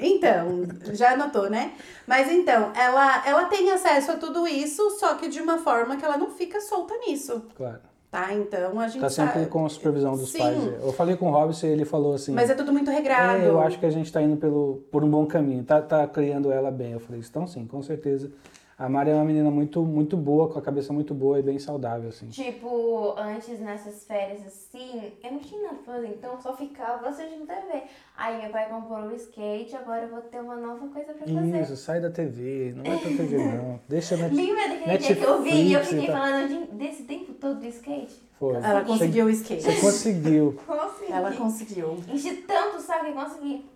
[0.00, 1.72] então, já anotou, né?
[2.06, 6.04] Mas então, ela, ela tem acesso a tudo isso, só que de uma forma que
[6.04, 7.80] ela não fica solta nisso, Claro.
[8.14, 8.32] Tá?
[8.32, 10.38] Então a gente Tá sempre sabe- com a supervisão dos Sim.
[10.38, 10.64] pais.
[10.84, 12.32] Eu falei com o Robson e ele falou assim.
[12.32, 13.42] Mas é tudo muito regrado.
[13.42, 16.06] "É, eu acho que a gente tá indo pelo, por um bom caminho, tá, tá
[16.06, 16.92] criando ela bem.
[16.92, 18.30] Eu falei, então sim, com certeza.
[18.76, 21.60] A Mari é uma menina muito, muito boa, com a cabeça muito boa e bem
[21.60, 22.26] saudável, assim.
[22.28, 27.08] Tipo, antes nessas férias assim, eu não tinha nada pra fazer, então eu só ficava
[27.08, 27.82] assistindo TV.
[28.16, 31.60] Aí meu pai comprou o skate, agora eu vou ter uma nova coisa pra fazer.
[31.62, 33.78] Isso, sai da TV, não vai pra TV não.
[33.88, 36.16] Deixa na Lembra daquele dia que eu vi e eu Netflix fiquei tal.
[36.16, 38.22] falando de- desse tempo todo do skate?
[38.40, 38.54] Foi.
[38.56, 39.62] Ela Você- conseguiu o skate.
[39.62, 40.58] Você conseguiu.
[40.66, 41.12] Consegui.
[41.12, 41.96] Ela conseguiu.
[42.08, 43.66] Enchi tanto o saco que consegui.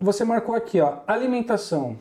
[0.00, 1.96] Você marcou aqui, ó, alimentação.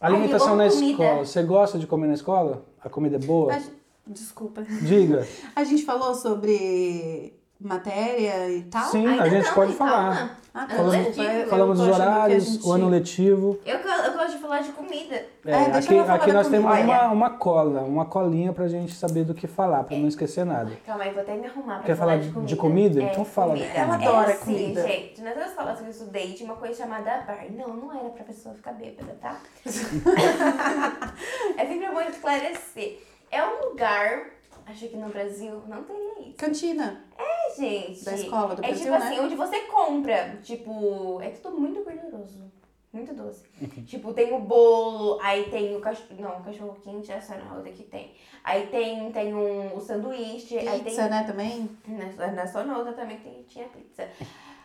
[0.00, 0.90] Ai, Alimentação amo na comida.
[0.90, 1.24] escola.
[1.24, 2.64] Você gosta de comer na escola?
[2.82, 3.54] A comida é boa?
[3.54, 3.62] A-
[4.06, 4.62] Desculpa.
[4.82, 5.26] Diga.
[5.56, 8.84] A gente falou sobre matéria e tal?
[8.90, 9.92] Sim, a Ainda gente não, pode calma.
[9.92, 10.38] falar.
[10.54, 11.22] Ah, Ano Falamos- letivo.
[11.22, 13.58] eu Falamos tô dos a horários, gente- o ano letivo.
[13.66, 15.14] Eu, eu gosto de falar de comida.
[15.14, 16.84] É, É, deixa aqui aqui da nós temos comida.
[16.92, 20.72] uma, uma cola, uma colinha pra gente saber do que falar, pra não esquecer nada.
[20.86, 22.48] Calma aí, vou até me arrumar pra Quer falar falar de de- comida.
[22.48, 23.02] de comida?
[23.02, 23.48] É, Então fala.
[23.52, 23.66] comida.
[23.74, 24.82] Ela é adora assim, comida.
[24.88, 27.44] gente, nas escolas que eu estudei tinha uma coisa chamada bar.
[27.50, 29.36] Não, não era pra pessoa ficar bêbada, tá?
[31.58, 33.02] é sempre bom esclarecer.
[33.30, 34.20] É um lugar
[34.66, 36.36] Acho que no Brasil não teria isso.
[36.36, 38.04] Cantina É, gente.
[38.04, 39.06] da escola do É Brasil, tipo né?
[39.06, 40.38] assim, onde você compra.
[40.42, 42.44] Tipo, é tudo muito gorduroso.
[42.92, 43.44] Muito doce.
[43.86, 46.08] tipo, tem o bolo, aí tem o cachorro.
[46.18, 48.14] Não, o cachorro quente é só na roda que tem.
[48.42, 50.58] Aí tem, tem um, o sanduíche.
[50.58, 51.68] aí tem, Pizza, né, também.
[51.86, 54.08] Na, na Sonota também tem, tinha pizza.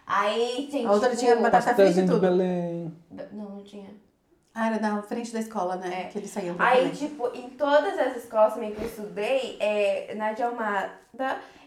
[0.07, 0.85] Aí tem.
[0.85, 2.19] A outra tipo, tinha batata frita e tudo.
[2.21, 2.91] Belém.
[3.11, 3.89] Não, não tinha.
[4.53, 6.03] Ah, era na frente da escola, né?
[6.03, 6.03] É.
[6.11, 10.13] Que eles saíam pra Aí, tipo, em todas as escolas também que eu estudei, é,
[10.15, 10.91] na de Almada,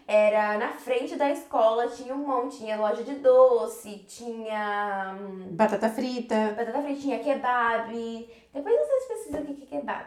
[0.07, 5.89] era na frente da escola, tinha um monte, tinha loja de doce, tinha hum, Batata
[5.89, 6.53] frita.
[6.55, 8.29] batata frita, tinha kebab.
[8.53, 10.05] Depois vocês precisam o que é kebab.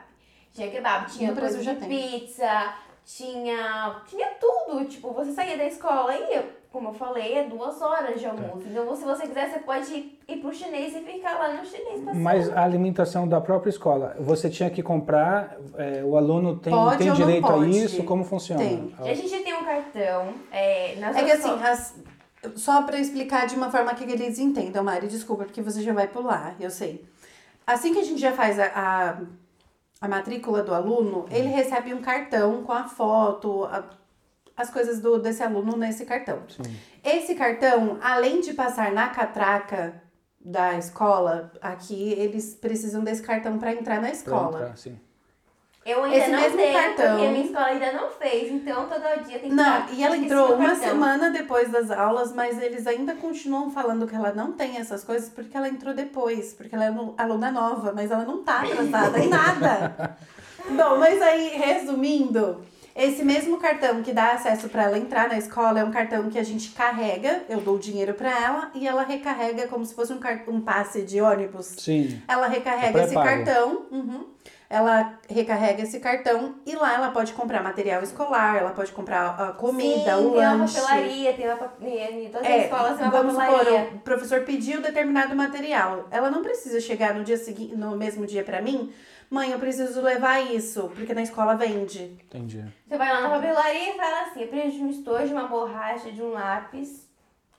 [0.53, 1.89] Tinha kebab, tinha coisa de tem.
[1.89, 2.75] pizza,
[3.05, 4.85] tinha, tinha tudo.
[4.85, 8.63] Tipo, você saía da escola e, como eu falei, é duas horas de almoço.
[8.69, 12.01] Então, se você quiser, você pode ir, ir pro chinês e ficar lá no chinês
[12.05, 12.15] passando.
[12.23, 16.99] Mas a alimentação da própria escola, você tinha que comprar, é, o aluno tem, Pode
[16.99, 18.05] tem direito a isso?
[18.05, 18.63] Como funciona?
[18.63, 18.95] Tem.
[19.01, 21.95] A gente tem um cartão, é, nas É que assim, as-
[22.55, 26.07] só pra explicar de uma forma que eles entendam, Mari, desculpa, porque você já vai
[26.07, 27.05] pular, eu sei.
[27.67, 29.17] Assim que a gente já faz a, a,
[30.01, 33.85] a matrícula do aluno, ele recebe um cartão com a foto, a-
[34.59, 36.41] as coisas do, desse aluno nesse cartão.
[36.49, 36.77] Sim.
[37.05, 40.03] Esse cartão, além de passar na catraca
[40.41, 44.61] da escola, aqui eles precisam desse cartão para entrar na Pra escola.
[44.61, 44.99] entrar, sim.
[45.87, 48.87] Eu ainda Esse não mesmo tenho, cartão- porque a minha escola ainda não fez, então
[48.89, 50.89] todo dia tem que Não, dar e ela entrou uma cartão.
[50.89, 55.31] semana depois das aulas, mas eles ainda continuam falando que ela não tem essas coisas
[55.31, 59.29] porque ela entrou depois, porque ela é aluna nova, mas ela não tá atrasada em
[59.29, 60.19] nada.
[60.69, 62.63] Bom, mas aí, resumindo,
[62.99, 66.39] esse mesmo cartão que dá acesso para ela entrar na escola é um cartão que
[66.39, 70.13] a gente carrega, eu dou o dinheiro para ela e ela recarrega como se fosse
[70.13, 70.19] um,
[70.49, 71.67] um passe de ônibus.
[71.79, 72.21] Sim.
[72.27, 73.87] Ela recarrega É esse cartão.
[73.91, 74.25] uhum.
[74.71, 79.53] Ela recarrega esse cartão e lá ela pode comprar material escolar, ela pode comprar a
[79.53, 80.79] comida, Sim, o tem uma lanche.
[80.79, 83.89] papelaria, tem uma papelaria, todas as É, escolas tem uma vamos supor, papelaria.
[83.95, 86.07] o professor pediu determinado material.
[86.11, 88.93] Ela não precisa chegar no dia seguinte, no mesmo dia pra mim,
[89.31, 92.17] mãe, eu preciso levar isso, porque na escola vende.
[92.25, 92.65] Entendi.
[92.87, 95.49] Você vai lá na papelaria e fala assim, eu preciso de um estojo, de uma
[95.49, 97.09] borracha, de um lápis.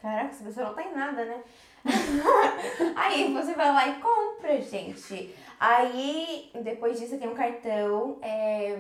[0.02, 1.42] Caraca, essa pessoa não tem nada, né?
[2.96, 5.36] Aí você vai lá e compra, gente.
[5.60, 8.18] Aí, depois disso, tem um cartão.
[8.22, 8.80] é,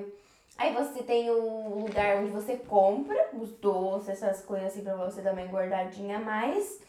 [0.58, 5.22] Aí você tem o lugar onde você compra os doces, essas coisas assim, pra você
[5.22, 6.82] dar uma engordadinha a mais.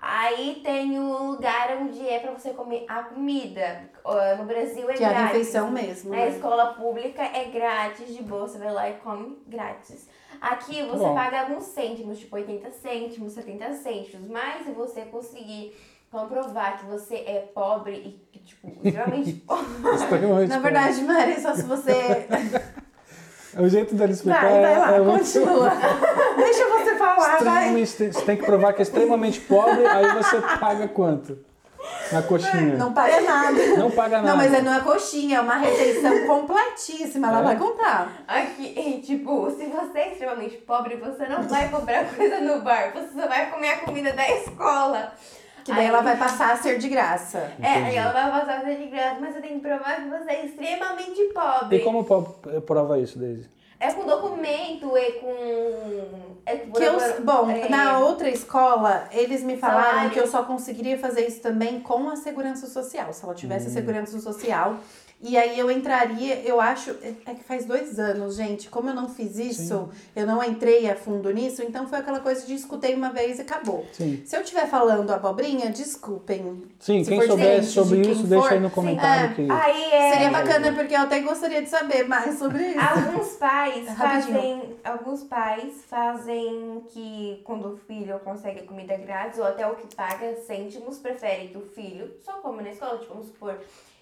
[0.00, 3.90] Aí tem o lugar onde é pra você comer a comida.
[4.38, 5.28] No Brasil é Que é a grátis.
[5.28, 6.10] refeição mesmo.
[6.10, 6.28] Na né?
[6.30, 10.08] escola pública é grátis, de boa, você vai lá e come grátis.
[10.40, 11.14] Aqui você Bom.
[11.14, 15.76] paga alguns cêntimos, tipo 80 cêntimos, 70 cêntimos, mas se você conseguir
[16.10, 19.66] comprovar que você é pobre e, que, tipo, extremamente pobre.
[20.48, 21.92] Na verdade, Mari, só se você.
[23.58, 25.18] O jeito dele explicar Vai, vai lá, é muito...
[25.24, 25.70] continua.
[26.36, 27.34] Deixa você falar, vai.
[27.82, 31.38] Extremamente, você tem que provar que é extremamente pobre, aí você paga quanto?
[32.12, 32.76] Na coxinha.
[32.76, 33.66] Não paga nada.
[33.76, 34.28] Não paga nada.
[34.28, 37.28] Não, mas é, não é coxinha, é uma refeição completíssima.
[37.28, 37.42] Ela É?
[37.42, 38.12] vai comprar.
[38.28, 42.92] Aqui, e, tipo, se você é extremamente pobre, você não vai comprar coisa no bar,
[42.92, 45.12] você só vai comer a comida da escola.
[45.64, 47.52] Que daí Aí- ela vai passar a ser de graça.
[47.60, 50.30] É, aí ela vai passar você de graça, mas você tem que provar que você
[50.30, 51.76] é extremamente pobre.
[51.76, 52.04] E como
[52.66, 53.48] prova isso, Daisy?
[53.78, 56.34] É com documento, é com.
[56.44, 60.10] É com Que eu, bom, é, na outra escola, eles me falaram Salário.
[60.10, 63.70] que eu só conseguiria fazer isso também com a segurança social, se ela tivesse Hum.
[63.70, 64.76] a segurança social.
[65.22, 68.94] E aí eu entraria, eu acho, é é que faz dois anos, gente, como eu
[68.94, 72.94] não fiz isso, eu não entrei a fundo nisso, então foi aquela coisa de escutei
[72.94, 73.86] uma vez e acabou.
[73.92, 74.22] Sim.
[74.24, 76.62] Se eu estiver falando abobrinha, desculpem.
[76.78, 78.74] Sim, Se quem souber sobre quem isso, deixa for, aí no sim.
[78.74, 79.34] comentário É.
[79.34, 79.50] que...
[79.50, 80.12] Aí é.
[80.12, 82.80] Seria bacana porque eu até gostaria de saber mais sobre isso.
[82.80, 84.34] Alguns pais Rapidinho.
[84.34, 84.76] fazem.
[84.82, 90.34] Alguns pais fazem que quando o filho consegue comida grátis ou até o que paga
[90.46, 92.98] cêntimos, preferem que o filho só coma na escola.
[92.98, 93.58] Tipo, vamos supor,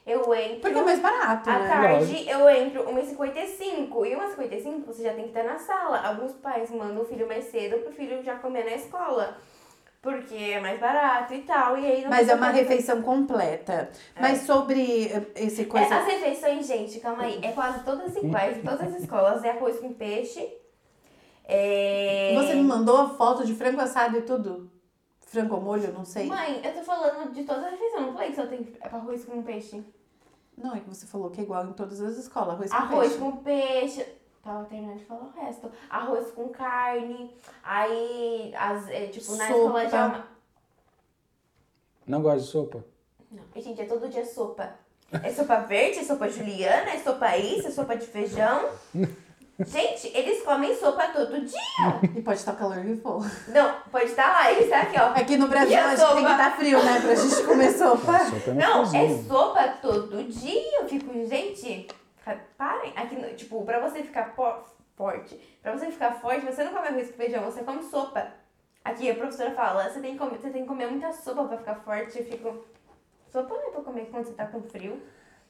[0.09, 0.61] eu entro.
[0.61, 1.68] Porque é mais barato, À né?
[1.68, 6.00] tarde eu entro 1h55 e 1h55 você já tem que estar na sala.
[6.06, 9.36] Alguns pais mandam o filho mais cedo pro filho já comer na escola.
[10.00, 11.76] Porque é mais barato e tal.
[11.76, 13.90] E aí não Mas é uma fazer- refeição completa.
[14.18, 15.96] Mas sobre eh, esse É, coisa.
[15.96, 17.40] as refeições, gente, calma aí.
[17.42, 19.42] É quase todas iguais em todas as escolas.
[19.44, 20.48] É arroz com peixe.
[21.44, 22.32] É...
[22.36, 24.70] Você me mandou a foto de frango assado e tudo?
[25.26, 26.26] Frango ao molho, não sei.
[26.26, 28.06] Mãe, eu tô falando de todas as refeições.
[28.06, 29.82] Não falei que só tem arroz com peixe.
[30.62, 32.54] Não, é que você falou que é igual em todas as escolas.
[32.54, 33.18] Arroz com Arroz peixe.
[33.18, 34.06] com peixe.
[34.42, 35.70] Tava terminando de falar o resto.
[35.88, 37.34] Arroz com carne.
[37.62, 39.59] Aí, as, é, tipo, na Sopa.
[39.59, 40.28] escola de alma...
[42.06, 42.84] Não gosta de sopa?
[43.30, 44.74] Não, gente, é todo dia sopa.
[45.12, 48.70] É sopa verde, é sopa juliana, é sopa isso, é sopa de feijão.
[49.61, 51.61] Gente, eles comem sopa todo dia.
[52.16, 53.24] E pode estar calor que for.
[53.48, 55.06] Não, pode estar lá, ele está aqui, ó.
[55.09, 57.00] Aqui no Brasil E a a gente tem que estar frio, né?
[57.00, 58.18] Pra gente comer sopa.
[58.20, 59.02] Sopa é Não, cozinha.
[59.02, 60.80] é sopa todo dia.
[60.80, 61.88] Eu fico, gente,
[62.56, 62.92] parem.
[62.94, 67.16] Aqui, tipo, pra você ficar forte, pra você ficar forte, você não come arroz com
[67.16, 68.28] feijão, você come sopa.
[68.84, 71.59] Aqui a professora fala, você tem que comer, você tem que comer muita sopa pra
[71.59, 72.18] ficar forte.
[72.18, 72.64] Eu fico,
[73.32, 75.02] sopa não é pra comer quando você tá com frio.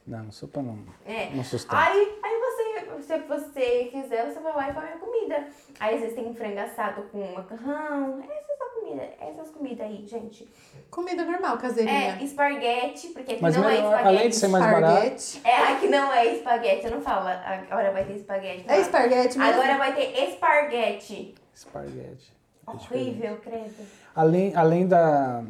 [0.06, 0.78] Não, sopa não.
[1.04, 1.28] É.
[1.34, 1.76] Não sustenta.
[1.76, 5.46] Aí, aí você, se você quiser, você vai lá e come a comida.
[5.80, 8.20] Aí às vezes tem um frango assado com macarrão.
[8.20, 9.02] Essa é só comida.
[9.20, 10.48] Essas comidas aí, gente.
[10.90, 12.18] Comida normal, caseirinha.
[12.18, 14.08] É, esparguete, porque aqui Mas não é melhor, espaguete.
[14.08, 15.40] além de ser mais barato, Esparguete.
[15.44, 17.28] É, aqui não é espaguete, eu não falo.
[17.28, 18.64] Agora vai ter espaguete.
[18.68, 19.52] É esparguete mesmo?
[19.52, 21.34] Agora vai ter esparguete.
[21.54, 22.32] esparguete.
[22.66, 22.70] É.
[22.70, 23.74] Horrível, credo.
[24.14, 25.42] Além, além da.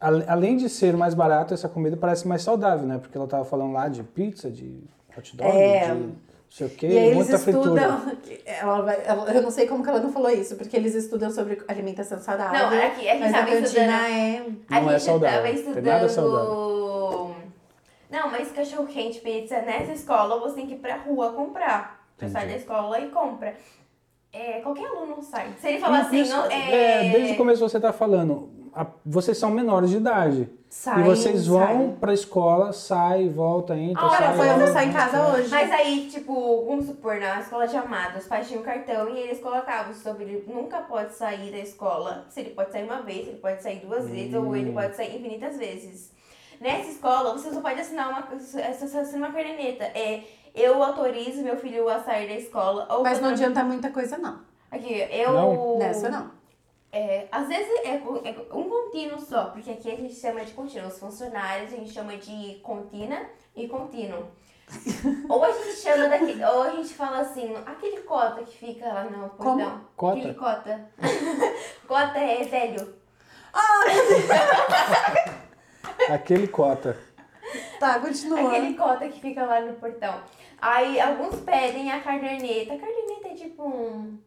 [0.00, 2.98] Além de ser mais barato, essa comida parece mais saudável, né?
[2.98, 4.82] Porque ela tava falando lá de pizza, de
[5.16, 5.86] hot dog, É.
[5.86, 6.16] de não
[6.56, 7.82] sei o quê, E aí eles muita fritura.
[7.82, 8.16] estudam.
[8.46, 11.30] Ela vai, ela- eu não sei como que ela não falou isso, porque eles estudam
[11.30, 12.58] sobre alimentação saudável.
[12.70, 13.90] Não, aqui a gente mas a cantina estudando.
[13.90, 14.46] é.
[14.70, 15.84] A Não é gente saudável, tava tem estudando.
[15.84, 17.36] nada saudável.
[18.10, 22.06] Não, mas cachorro quente, pizza, nessa escola você tem que ir pra rua comprar.
[22.16, 23.54] Você sai da escola e compra.
[24.32, 25.48] É, qualquer aluno sai.
[25.60, 29.36] Se ele falar assim, Isso, não, é, desde o começo você tá falando, a- vocês
[29.36, 30.48] são menores de idade.
[30.78, 31.96] Sai, e vocês vão sai.
[31.98, 34.24] pra escola, sai, volta, entra, Ah, sai.
[34.24, 35.48] Ela foi volta, almoçar em casa hoje.
[35.48, 39.40] Mas aí, tipo, vamos supor, na escola de amado, os pais tinham cartão e eles
[39.40, 42.26] colocavam sobre ele nunca pode sair da escola.
[42.28, 45.16] Se ele pode sair uma vez, ele pode sair duas vezes, ou ele pode sair
[45.16, 46.12] infinitas vezes.
[46.60, 49.84] Nessa escola, você só pode assinar uma, assina uma caderneta.
[49.84, 50.24] É,
[50.54, 52.86] eu autorizo meu filho a sair da escola.
[52.90, 54.40] Ou Mas não adianta muita coisa, não.
[54.70, 55.32] Aqui, eu.
[55.32, 55.78] Não?
[55.78, 56.35] Nessa não.
[56.96, 60.88] É, às vezes é, é um contínuo só, porque aqui a gente chama de contínuo.
[60.88, 63.20] Os funcionários a gente chama de contínua
[63.54, 64.26] e contínuo.
[65.28, 66.42] ou a gente chama daquele.
[66.42, 69.58] Ou a gente fala assim, aquele cota que fica lá no Como?
[69.58, 69.80] portão.
[69.94, 70.18] Cota?
[70.18, 70.90] Aquele cota.
[71.86, 72.94] cota é velho.
[76.10, 76.98] Aquele cota.
[77.78, 78.48] Tá, continua.
[78.48, 80.22] Aquele cota que fica lá no portão.
[80.58, 82.72] Aí alguns pedem a caderneta.
[82.72, 84.18] A caderneta é tipo um.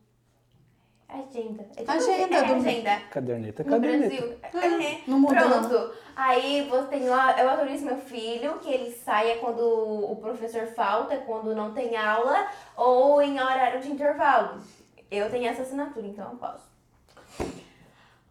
[1.10, 1.64] Agenda.
[1.76, 3.00] É tipo Agenda é, do- agenda.
[3.10, 4.16] Caderneta, No caderneta.
[4.16, 4.38] Brasil.
[4.54, 5.02] É, É.
[5.08, 5.92] não muda, Pronto.
[6.16, 11.18] Aí você tem lá, eu autorizo meu filho que ele saia quando o professor falta,
[11.18, 12.48] quando não tem aula,
[12.78, 14.62] ou em horário de intervalo.
[15.10, 16.70] Eu tenho essa assinatura, então eu posso.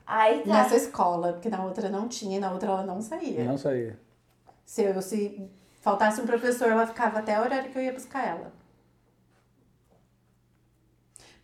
[0.06, 0.46] Aí tá.
[0.54, 3.44] Nessa escola, porque na outra não tinha e na outra ela não saía.
[3.44, 3.98] Não saía.
[4.64, 5.50] Se, eu, se
[5.80, 8.52] faltasse um professor, ela ficava até o horário que eu ia buscar ela.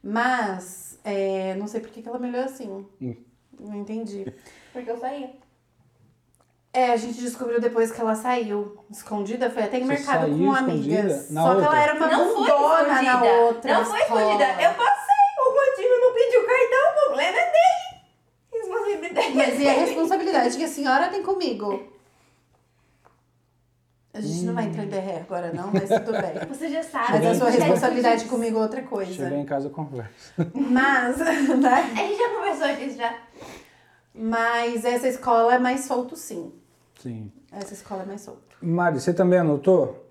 [0.06, 2.86] Mas, é, não sei por que que ela melhorou assim.
[3.00, 3.16] Hum.
[3.58, 4.30] Não entendi.
[4.70, 5.30] Porque eu saía.
[6.74, 10.36] É, a gente descobriu depois que ela saiu escondida, foi até em Você mercado saiu
[10.38, 11.30] com amigas.
[11.30, 11.66] na Só que outra?
[11.76, 13.74] ela era uma não bundona na outra.
[13.78, 14.20] não foi escola.
[14.20, 14.44] escondida.
[14.62, 15.14] Eu passei.
[15.38, 18.02] O Continho não pediu cartão, o problema é dele.
[18.52, 19.34] Responsabilidade.
[19.34, 21.93] Mas e a responsabilidade que a senhora tem comigo?
[24.14, 26.34] A gente não vai entrar em DR agora, não, mas tudo bem.
[26.48, 27.14] Você já sabe.
[27.14, 29.12] Mas a Cheguei- sua responsabilidade comigo é outra coisa.
[29.12, 30.32] Chegar em casa conversa.
[30.54, 31.18] Mas,
[31.58, 31.90] né?
[31.92, 33.12] A gente já conversou disso já.
[34.14, 36.52] Mas essa escola é mais solto, sim.
[37.02, 37.32] Sim.
[37.50, 38.56] Essa escola é mais solto.
[38.62, 40.06] Mari, você também anotou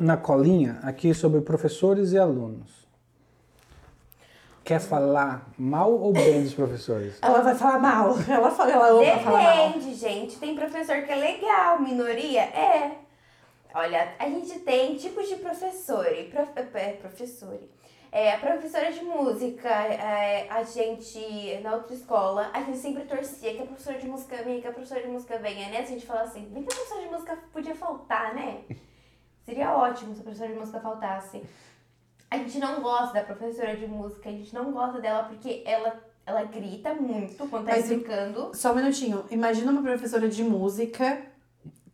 [0.00, 2.84] na colinha aqui sobre professores e alunos.
[4.64, 7.18] Quer falar mal ou bem dos professores?
[7.22, 8.16] Ela vai falar mal.
[8.28, 9.68] Ela, fala, ela ama falar mal.
[9.68, 10.36] Depende, gente.
[10.38, 13.05] Tem professor que é legal, minoria é.
[13.76, 16.06] Olha, a gente tem tipos de professor.
[16.10, 17.60] e prof, é, professor.
[18.10, 23.52] É, a professora de música, é, a gente, na outra escola, a gente sempre torcia
[23.54, 25.80] que a professora de música venha, que a professora de música venha, né?
[25.80, 28.62] A gente fala assim, bem que a professora de música podia faltar, né?
[29.44, 31.42] Seria ótimo se a professora de música faltasse.
[32.30, 36.02] A gente não gosta da professora de música, a gente não gosta dela porque ela,
[36.24, 38.52] ela grita muito quando tá Mas- explicando.
[38.54, 39.26] Só um minutinho.
[39.30, 41.35] Imagina uma professora de música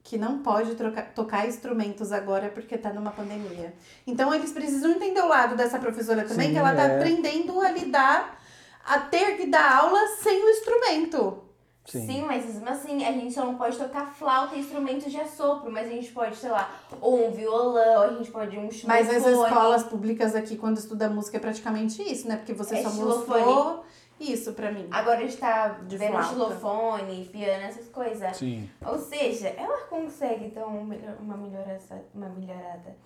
[0.02, 3.72] que não pode trocar- tocar instrumentos agora porque tá numa pandemia.
[4.06, 6.96] Então eles precisam entender o lado dessa professora também, Sim, que ela tá é.
[6.96, 8.40] aprendendo a lidar,
[8.84, 11.38] a ter que dar aula sem o instrumento.
[11.84, 12.22] Sim.
[12.22, 15.88] mas mesmo assim, a gente só não pode tocar flauta e instrumentos de assopro, mas
[15.88, 16.70] a gente pode, sei lá,
[17.00, 18.86] ou um violão, a gente pode um xilofone.
[18.86, 22.36] Mas as escolas públicas aqui, quando estuda música, é praticamente isso, né?
[22.36, 23.40] Porque você É só xilofone.
[23.44, 23.84] mostrou
[24.30, 24.86] isso pra mim.
[24.90, 26.28] Agora a gente tá De vendo flauta.
[26.28, 28.36] xilofone, piano, essas coisas.
[28.36, 28.68] Sim.
[28.84, 30.82] Ou seja, ela consegue dar um
[31.20, 32.96] uma, melhorada, uma melhorada.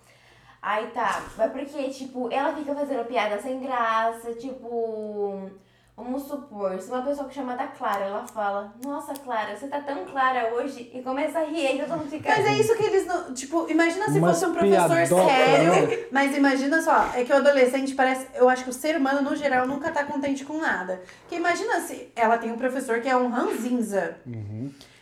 [0.61, 5.49] Aí tá, mas porque, tipo, ela fica fazendo piada sem graça, tipo.
[5.97, 10.05] Vamos supor, se uma pessoa que chamada Clara, ela fala, nossa Clara, você tá tão
[10.05, 12.29] clara hoje, e começa a rir, aí todo mundo fica.
[12.29, 13.33] Mas é isso que eles não.
[13.33, 15.87] Tipo, imagina se Umas fosse um professor piadoca, sério.
[15.87, 16.05] né?
[16.13, 18.27] Mas imagina só, é que o adolescente parece.
[18.35, 21.01] Eu acho que o ser humano, no geral, nunca tá contente com nada.
[21.21, 24.17] Porque imagina se ela tem um professor que é um ranzinza.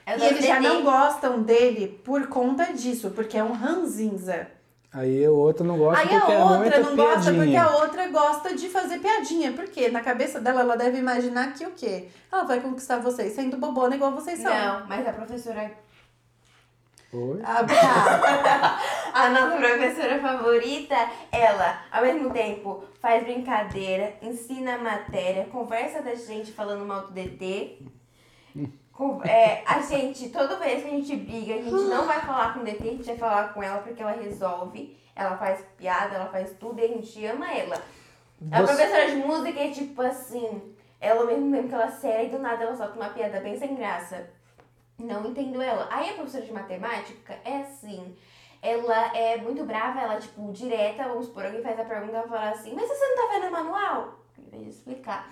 [0.05, 4.47] É E do eles já não gostam dele por conta disso, porque é um ranzinza.
[4.95, 7.63] Aí o outro não gosta Aí porque a é outra muita não gosta porque piadinha.
[7.63, 9.51] a outra gosta de fazer piadinha.
[9.51, 12.07] Porque na cabeça dela, ela deve imaginar que o quê?
[12.31, 14.49] Ela vai conquistar vocês sendo bobona igual vocês são.
[14.53, 15.69] Não, mas a professora.
[17.11, 17.41] Oi?
[17.43, 18.79] Ah, tá.
[19.13, 20.95] A nossa professora favorita,
[21.31, 27.13] ela, ao mesmo tempo, faz brincadeira, ensina a matéria, conversa da gente falando mal do
[27.13, 27.79] DT.
[28.95, 32.53] Com- é, a gente, toda vez que a gente briga, a gente não vai falar
[32.53, 34.97] com o DT, a gente vai falar com ela porque ela resolve.
[35.13, 37.75] Ela faz piada, ela faz tudo e a gente ama ela.
[38.51, 41.91] A Você- professora de música é tipo assim, ela ao mesmo tempo que ela é
[41.91, 44.29] séria e do nada ela solta uma piada bem sem graça.
[44.97, 45.87] Não entendo ela.
[45.91, 48.15] Aí a professora de matemática é assim.
[48.61, 52.49] Ela é muito brava, ela, tipo, direta, vamos supor, alguém faz a pergunta, ela fala
[52.49, 54.19] assim, mas você não tá vendo o manual?
[54.39, 55.29] Em vez de explicar.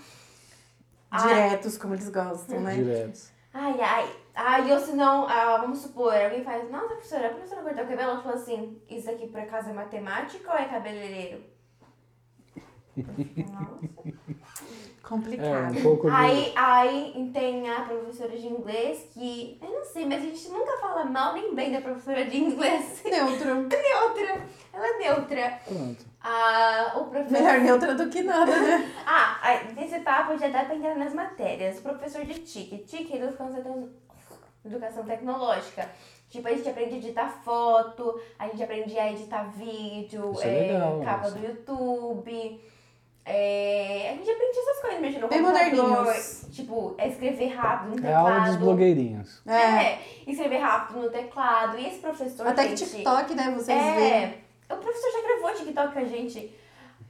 [1.10, 2.76] Ai, Diretos, como eles gostam, né?
[2.76, 3.32] Direto.
[3.54, 4.16] Ai, ai.
[4.36, 7.88] Ai, ou se não, ah, vamos supor, alguém faz, nossa, professora, a professora cortou o
[7.88, 11.44] cabelo, ela fala assim, isso aqui por acaso é matemática ou é cabeleireiro?
[13.52, 14.32] Nossa.
[15.04, 15.78] É, Complicado.
[15.78, 16.16] um pouco de...
[16.16, 20.78] Aí, aí tem a professora de inglês que, eu não sei, mas a gente nunca
[20.78, 23.04] fala mal nem bem da professora de inglês.
[23.06, 23.54] Neutro.
[23.54, 24.48] neutra.
[24.72, 25.60] Ela é neutra.
[25.68, 26.06] Pronto.
[26.22, 27.32] Ah, o professor.
[27.34, 28.92] Melhor neutra do que nada, né?
[29.06, 31.80] Ah, aí, nessa etapa já dá pra entrar nas matérias.
[31.80, 32.78] O professor de TIC.
[32.88, 33.90] TIC é educação, tecno-
[34.66, 35.90] educação tecnológica.
[36.30, 40.48] Tipo, a gente aprende a editar foto, a gente aprende a editar vídeo, Isso é
[40.72, 41.38] legal, capa nossa.
[41.38, 42.62] do YouTube.
[43.26, 45.90] É, a gente aprende essas coisas, no Bem computador.
[45.90, 46.45] moderninhos.
[46.52, 48.60] Tipo, é escrever rápido no É a aula dos teclado.
[48.66, 49.41] blogueirinhos.
[49.48, 49.54] É.
[49.86, 51.78] É, escrever rápido no teclado.
[51.80, 53.52] E esse professor, Até que gente, TikTok, né?
[53.56, 54.14] Vocês veem.
[54.14, 54.38] é,
[54.70, 56.54] o professor já gravou TikTok com a gente.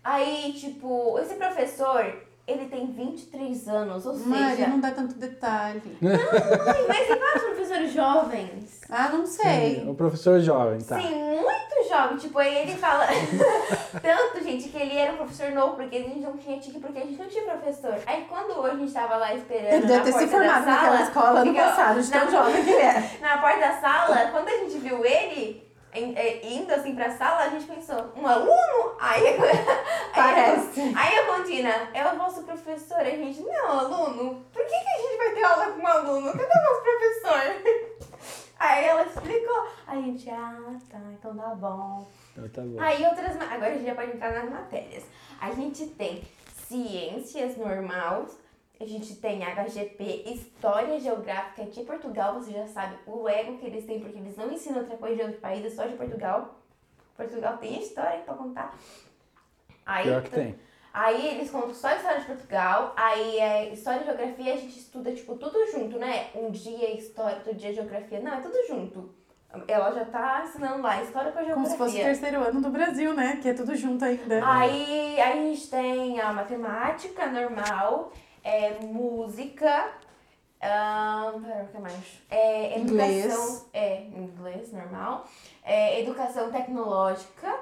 [0.03, 2.13] Aí, tipo, esse professor,
[2.45, 4.67] ele tem 23 anos, ou Maria, seja...
[4.67, 5.81] não dá tanto detalhe.
[6.03, 8.81] Ai, mas tem vários professores jovens.
[8.89, 9.85] Ah, não sei.
[9.87, 10.99] O professor jovem, tá.
[10.99, 12.17] Sim, muito jovem.
[12.17, 13.07] Tipo, aí ele fala...
[14.01, 16.99] Tanto, gente, que ele era um professor novo, porque a gente não tinha tique, porque
[16.99, 17.97] a gente não tinha professor.
[18.05, 20.53] Aí, quando hoje a gente tava lá esperando Ele deve na ter se porta da
[20.53, 23.17] formado naquela sala, escola no passado, de tão jovem que ele é.
[23.21, 27.65] Na porta da sala, quando a gente viu ele indo assim pra sala, a gente
[27.65, 28.95] pensou, um aluno?
[28.99, 29.37] Aí, aí,
[30.13, 30.81] Parece.
[30.81, 32.99] aí a Contina, é o vosso professor.
[32.99, 36.31] A gente, não, aluno, por que, que a gente vai ter aula com um aluno?
[36.31, 37.93] Cadê o nosso professor?
[38.59, 39.67] Aí ela explicou.
[39.85, 42.07] Aí a gente, ah, tá, então tá bom.
[42.31, 42.79] Então tá bom.
[42.79, 43.35] Aí outras.
[43.35, 45.03] Agora a gente já pode entrar nas matérias.
[45.41, 46.23] A gente tem
[46.65, 48.37] ciências normais,
[48.83, 53.85] a gente tem HGP, História Geográfica de Portugal, você já sabe o ego que eles
[53.85, 56.59] têm, porque eles não ensinam outra coisa de outro país, é só de Portugal.
[57.15, 58.77] Portugal tem história pra contar.
[59.85, 60.55] Aí, Pior que tem.
[60.93, 64.77] Aí eles contam só a história de Portugal, aí é história e geografia a gente
[64.77, 66.27] estuda, tipo, tudo junto, né?
[66.35, 68.19] Um dia história, outro dia geografia.
[68.19, 69.09] Não, é tudo junto.
[69.67, 71.53] Ela já tá ensinando lá, história com a geografia.
[71.53, 73.39] Como se fosse o terceiro ano do Brasil, né?
[73.41, 74.41] Que é tudo junto ainda.
[74.47, 78.11] Aí, aí a gente tem a matemática normal,
[78.43, 79.91] é, música,
[80.61, 82.21] ahn, pera, o que mais?
[82.29, 83.25] É, Inglês.
[83.25, 85.27] educação, é, inglês normal,
[85.63, 87.53] é, educação tecnológica,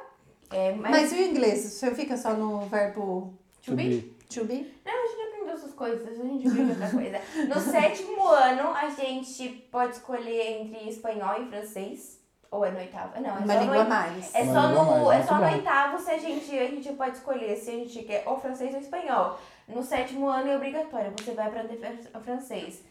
[0.52, 1.60] é, mas, Mas e o inglês?
[1.62, 3.34] Senhor fica só no verbo
[3.64, 4.02] to be?
[4.30, 4.70] to be?
[4.86, 7.22] Não, a gente aprendeu essas coisas, a gente viu outra coisa.
[7.48, 12.20] No sétimo ano, a gente pode escolher entre espanhol e francês.
[12.52, 13.22] Ou é no oitavo?
[13.22, 14.36] Não, é Uma só língua no, mais.
[14.36, 17.16] é Uma só no, mais, é só no oitavo se a gente, a gente pode
[17.16, 19.40] escolher se a gente quer ou francês ou espanhol.
[19.74, 22.84] No sétimo ano é obrigatório, você vai aprender fran- francês.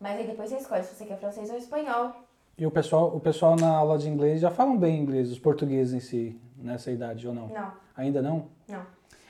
[0.00, 2.12] Mas aí depois você escolhe se você quer francês ou espanhol.
[2.58, 5.92] E o pessoal, o pessoal na aula de inglês já falam bem inglês, os portugueses
[5.94, 7.48] em si, nessa idade ou não?
[7.48, 8.48] Não, Ainda não?
[8.68, 8.82] não.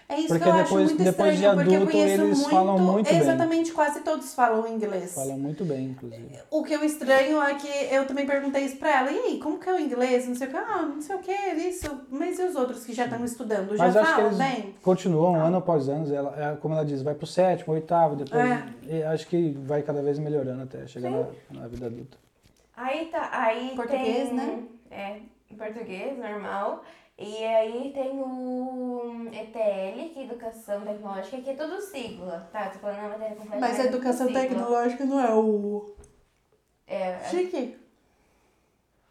[0.08, 2.22] É isso Porque que eu depois- acho muito depois de estranho, porque eu adulto, conheço
[2.22, 3.18] eles muito, falam muito bem.
[3.18, 5.12] Exatamente, quase todos falam inglês.
[5.14, 6.38] Falam muito bem, inclusive.
[6.48, 9.10] O que eu estranho é que eu também perguntei isso pra ela.
[9.10, 10.28] E aí, como que é o inglês?
[10.28, 10.56] Não sei o que.
[10.56, 12.02] Ah, não sei o que, isso.
[12.08, 13.76] Mas e os outros que já estão estudando?
[13.76, 14.74] Já Mas acho que falam eles bem?
[14.80, 18.44] continuam ano após ano, ela, é, como ela diz, vai pro sétimo, oitavo, depois.
[18.88, 19.06] É.
[19.08, 22.16] acho que vai cada vez melhorando até chegar na, na vida adulta.
[22.76, 24.58] Aí tá, aí Português, tem, né?
[24.90, 25.16] É,
[25.50, 26.84] em português, normal.
[27.18, 32.68] E aí tem o ETL, que é Educação Tecnológica, que é tudo sigla, tá?
[32.68, 33.58] Tô falando a matéria completa.
[33.58, 35.94] Mas a é educação tecnológica não é o.
[36.86, 37.78] É, é- Chique.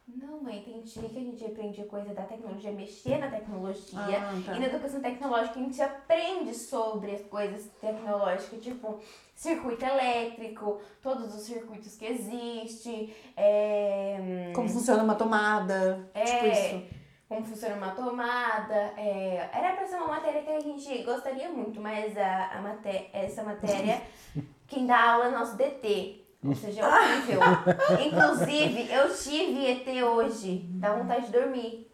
[0.07, 3.99] Não, mãe, tem dia que a gente aprende coisa da tecnologia, mexer na tecnologia.
[3.99, 4.55] Ah, tá.
[4.55, 8.99] E na educação tecnológica a gente aprende sobre as coisas tecnológicas, tipo
[9.33, 16.23] circuito elétrico, todos os circuitos que existem, é, Como funciona uma tomada, É.
[16.23, 17.04] tipo isso.
[17.27, 18.93] Como funciona uma tomada.
[18.97, 23.09] é, era pra ser uma matéria que a gente gostaria muito, mas a, a maté
[23.13, 24.01] essa matéria,
[24.67, 26.23] quem dá aula é nosso DT.
[26.43, 27.39] Ou seja, é horrível.
[28.05, 30.63] Inclusive, eu tive ET hoje.
[30.69, 31.89] Dá vontade de dormir.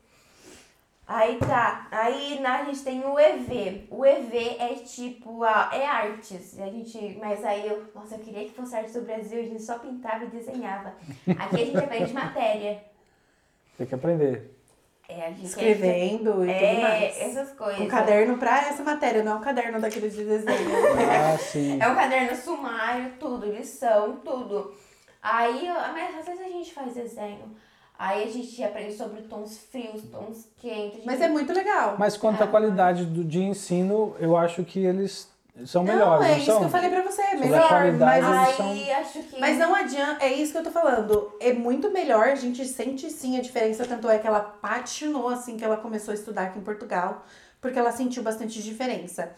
[1.08, 1.88] Aí tá.
[1.92, 3.88] Aí na, a gente tem o EV.
[3.90, 6.60] O EV é tipo, a, é artes.
[6.60, 9.62] A gente, mas aí eu, nossa, eu queria que fosse arte do Brasil, a gente
[9.62, 10.94] só pintava e desenhava.
[11.40, 12.84] Aqui a gente aprende matéria.
[13.78, 14.61] Tem que aprender.
[15.12, 17.22] É, a gente Escrevendo e tudo é, mais.
[17.22, 17.82] essas coisas.
[17.82, 20.70] Um caderno pra essa matéria, não é um caderno daquele de desenho.
[21.12, 21.78] Ah, sim.
[21.82, 24.74] É um caderno sumário, tudo, lição, tudo.
[25.22, 27.56] Aí, mas às vezes a gente faz desenho.
[28.00, 31.06] Aí a gente aprende sobre tons frios, tons quentes.
[31.06, 31.96] Mas é muito legal.
[32.00, 35.31] Mas quanto à qualidade do, de ensino, eu acho que eles
[35.66, 36.60] são Não, melhores, é não isso são?
[36.60, 37.94] que eu falei pra você, é melhor.
[38.00, 39.40] Mas, Aí acho que.
[39.40, 41.32] mas não adianta, é isso que eu tô falando.
[41.40, 45.58] É muito melhor, a gente sente sim a diferença, tanto é que ela patinou assim
[45.58, 47.26] que ela começou a estudar aqui em Portugal,
[47.60, 49.32] porque ela sentiu bastante diferença.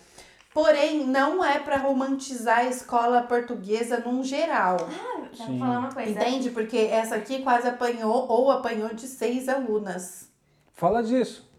[0.53, 4.77] Porém, não é pra romantizar a escola portuguesa num geral.
[4.81, 5.57] Ah, pra Sim.
[5.57, 6.11] falar uma coisa.
[6.11, 6.51] Entende?
[6.51, 10.29] Porque essa aqui quase apanhou ou apanhou de seis alunas.
[10.75, 11.51] Fala disso.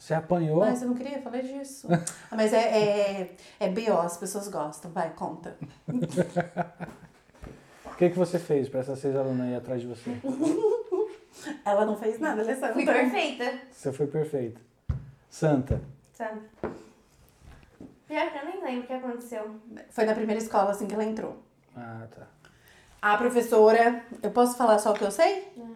[0.00, 0.60] Você apanhou?
[0.60, 1.86] Mas eu não queria falar disso.
[1.92, 2.02] Ah,
[2.34, 4.90] Mas é, é, é BO, as pessoas gostam.
[4.92, 5.58] Vai, conta.
[7.84, 10.10] O que, que você fez para essas seis alunas aí atrás de você?
[11.66, 12.72] Ela não fez nada, Alessandra.
[12.72, 13.58] Fui perfeita.
[13.70, 14.58] Você foi perfeita.
[15.28, 15.82] Santa.
[18.08, 19.60] Pior que eu nem lembro o que aconteceu.
[19.90, 21.36] Foi na primeira escola assim que ela entrou.
[21.76, 22.26] Ah, tá.
[23.02, 25.52] A professora, eu posso falar só o que eu sei?
[25.58, 25.69] Hum.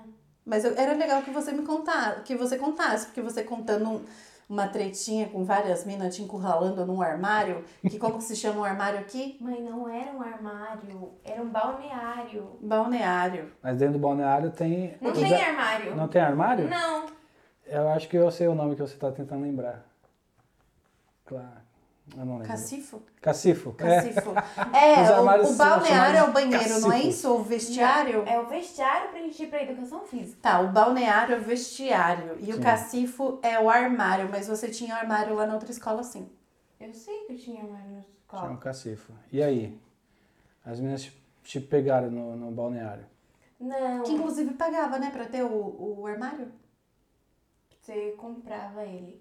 [0.44, 4.04] Mas eu- era legal que você me contasse, que você contasse, porque você contando um-
[4.46, 8.64] uma tretinha com várias minas te encurralando num armário, que como que se chama um
[8.64, 9.38] armário aqui?
[9.40, 12.50] Mãe, não era um armário, era um balneário.
[12.60, 13.50] Balneário.
[13.62, 14.98] Mas dentro do balneário tem.
[15.00, 15.96] Não tem a- armário.
[15.96, 16.68] Não tem armário?
[16.68, 17.06] Não.
[17.66, 19.82] Eu acho que eu sei o nome que você está tentando lembrar.
[21.24, 21.63] Claro.
[22.16, 22.48] Eu não lembro.
[22.48, 23.02] Cacifo?
[23.20, 23.74] Cacifo.
[23.78, 24.02] É.
[24.02, 24.30] Cacifo.
[24.74, 27.32] É, o, o balneário é o banheiro, não é isso?
[27.32, 28.22] O vestiário?
[28.26, 30.38] É o vestiário pra gente ir pra educação física.
[30.42, 32.36] Tá, o balneário é o vestiário.
[32.40, 32.52] E Sim.
[32.54, 36.28] o cacifo é o armário, mas você tinha armário lá na outra escola, sim.
[36.80, 38.06] Eu sei que eu tinha armário na Tinha
[38.42, 38.56] um escola.
[38.58, 39.12] cacifo.
[39.32, 39.78] E aí?
[40.64, 41.12] As meninas te,
[41.42, 43.04] te pegaram no, no balneário.
[43.60, 45.48] Não, Que inclusive pagava, né, pra ter o,
[46.00, 46.50] o armário.
[47.80, 49.20] você comprava ele.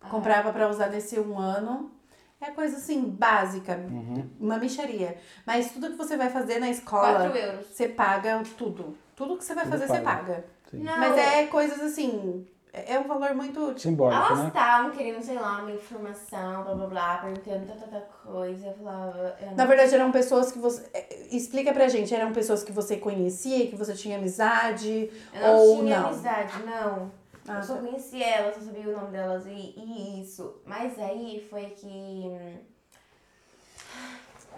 [0.00, 1.90] Ah, Comprava pra usar nesse um ano.
[2.40, 4.28] É coisa assim, básica, Uhum.
[4.38, 5.16] uma micharia.
[5.46, 7.66] Mas tudo que você vai fazer na escola, 4 euros.
[7.68, 8.96] você paga tudo.
[9.14, 10.18] Tudo que você vai Tudo fazer, você paga.
[10.34, 10.44] paga.
[10.70, 10.78] Sim.
[10.82, 10.98] Não.
[10.98, 13.68] Mas é coisas assim, é é um valor muito.
[13.68, 14.48] tipo, Simbólico, Elas né?
[14.48, 18.66] estavam querendo, sei lá, uma informação, blá blá blá, perguntando tanta, tanta coisa.
[18.66, 19.36] Eu falava.
[19.40, 19.54] Eu não...
[19.56, 20.84] Na verdade, eram pessoas que você.
[20.92, 25.56] é, Explica pra gente, eram pessoas que você conhecia, que você tinha amizade, eu não
[25.56, 26.08] ou tinha não.
[26.08, 27.10] amizade, não.
[27.48, 30.60] Ah, eu só conhecia elas, só sabia o nome delas e, e isso.
[30.64, 32.36] Mas aí foi que.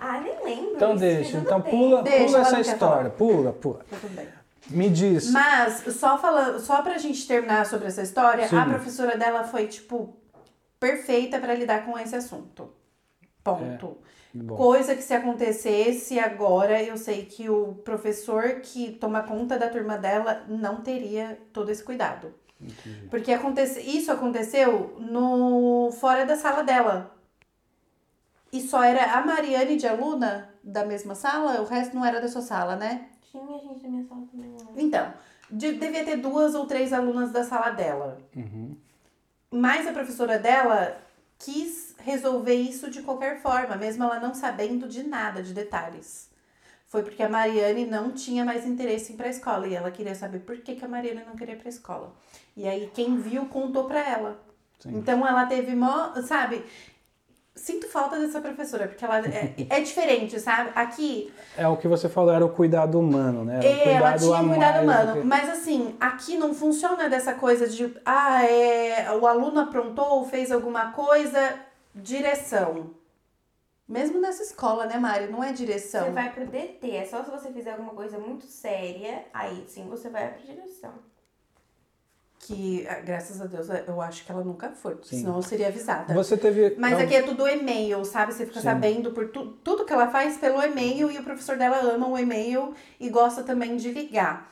[0.01, 0.77] Ah, nem lembro.
[0.77, 1.39] Então deixa.
[1.39, 3.11] Então pula, Deixa, pula essa história.
[3.11, 3.85] Pula, pula.
[3.91, 4.29] Tá tudo bem.
[4.71, 5.31] Me diz.
[5.31, 8.57] Mas, só falando, só pra gente terminar sobre essa história, Sim.
[8.57, 10.15] a professora dela foi, tipo,
[10.79, 12.71] perfeita pra lidar com esse assunto.
[13.43, 13.97] Ponto.
[14.35, 19.69] Bom, Coisa que se acontecesse agora, eu sei que o professor que toma conta da
[19.71, 22.35] turma dela não teria todo esse cuidado.
[22.61, 23.07] Entendi.
[23.09, 27.15] Porque acontece, isso aconteceu no fora da sala dela.
[28.53, 32.29] E só era a Mariane de aluna da mesma sala, o resto não era da
[32.29, 33.09] sua sala, né?
[33.31, 34.57] Tinha gente da minha sala também.
[34.77, 35.13] Então,
[35.51, 38.19] de- devia ter duas ou três alunas da sala dela.
[38.35, 38.75] Uhum.
[39.51, 40.97] Mas a professora dela
[41.39, 46.29] quis resolver isso de qualquer forma, mesmo ela não sabendo de nada, de detalhes.
[46.87, 50.15] Foi porque a Mariane não tinha mais interesse em ir pra escola e ela queria
[50.15, 52.15] saber por que, que a Mariane não queria ir pra escola.
[52.59, 54.37] E aí quem viu contou pra ela.
[54.81, 54.97] Sim.
[54.97, 56.65] Então ela teve mó, sabe?
[57.55, 60.71] Sinto falta dessa professora, porque ela é, é diferente, sabe?
[60.75, 63.59] Aqui É o que você falou, era o cuidado humano, né?
[63.59, 65.13] Era o é, ela cuidado tinha a cuidado humano.
[65.13, 70.51] que- Mas assim, aqui não funciona dessa coisa de ah, é, o aluno aprontou, fez
[70.51, 71.61] alguma coisa,
[71.95, 72.91] direção.
[73.89, 75.29] Mesmo nessa escola, né, Mari?
[75.31, 76.07] Não é direção.
[76.07, 79.89] Você vai pro DT, é só se você fizer alguma coisa muito séria, aí sim
[79.89, 80.93] você vai pra direção.
[82.41, 85.19] Que, ah, graças a Deus, eu acho que ela nunca foi, Sim.
[85.19, 86.15] senão eu seria avisada.
[86.15, 86.77] Você teve.
[86.79, 88.33] Mas não, aqui é tudo e-mail, sabe?
[88.33, 88.65] Você fica Sim.
[88.65, 92.17] sabendo por tu, tudo que ela faz pelo e-mail e o professor dela ama o
[92.17, 94.51] e-mail e gosta também de ligar.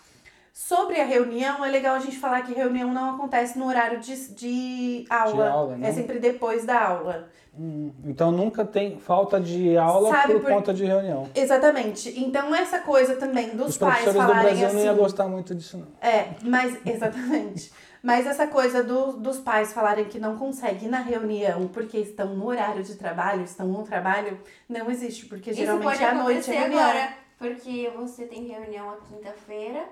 [0.58, 4.16] Sobre a reunião, é legal a gente falar que reunião não acontece no horário de,
[4.34, 5.50] de aula.
[5.50, 5.86] aula, não?
[5.86, 7.28] é sempre depois da aula.
[7.54, 11.28] Hum, Então nunca tem falta de aula Sabe por por- conta de reunião.
[11.34, 12.18] Exatamente.
[12.18, 14.76] Então, essa coisa também dos Os pais professores do falarem Brasil assim.
[14.76, 15.88] não iam gostar muito disso, não.
[16.00, 17.70] É, mas exatamente.
[18.02, 22.34] Mas essa coisa do- dos pais falarem que não conseguem ir na reunião porque estão
[22.34, 26.14] no horário de trabalho, estão no trabalho, não existe, porque Isso geralmente pode é à
[26.14, 26.80] noite a reunião.
[26.82, 27.08] agora,
[27.38, 29.84] porque você tem reunião a quinta-feira,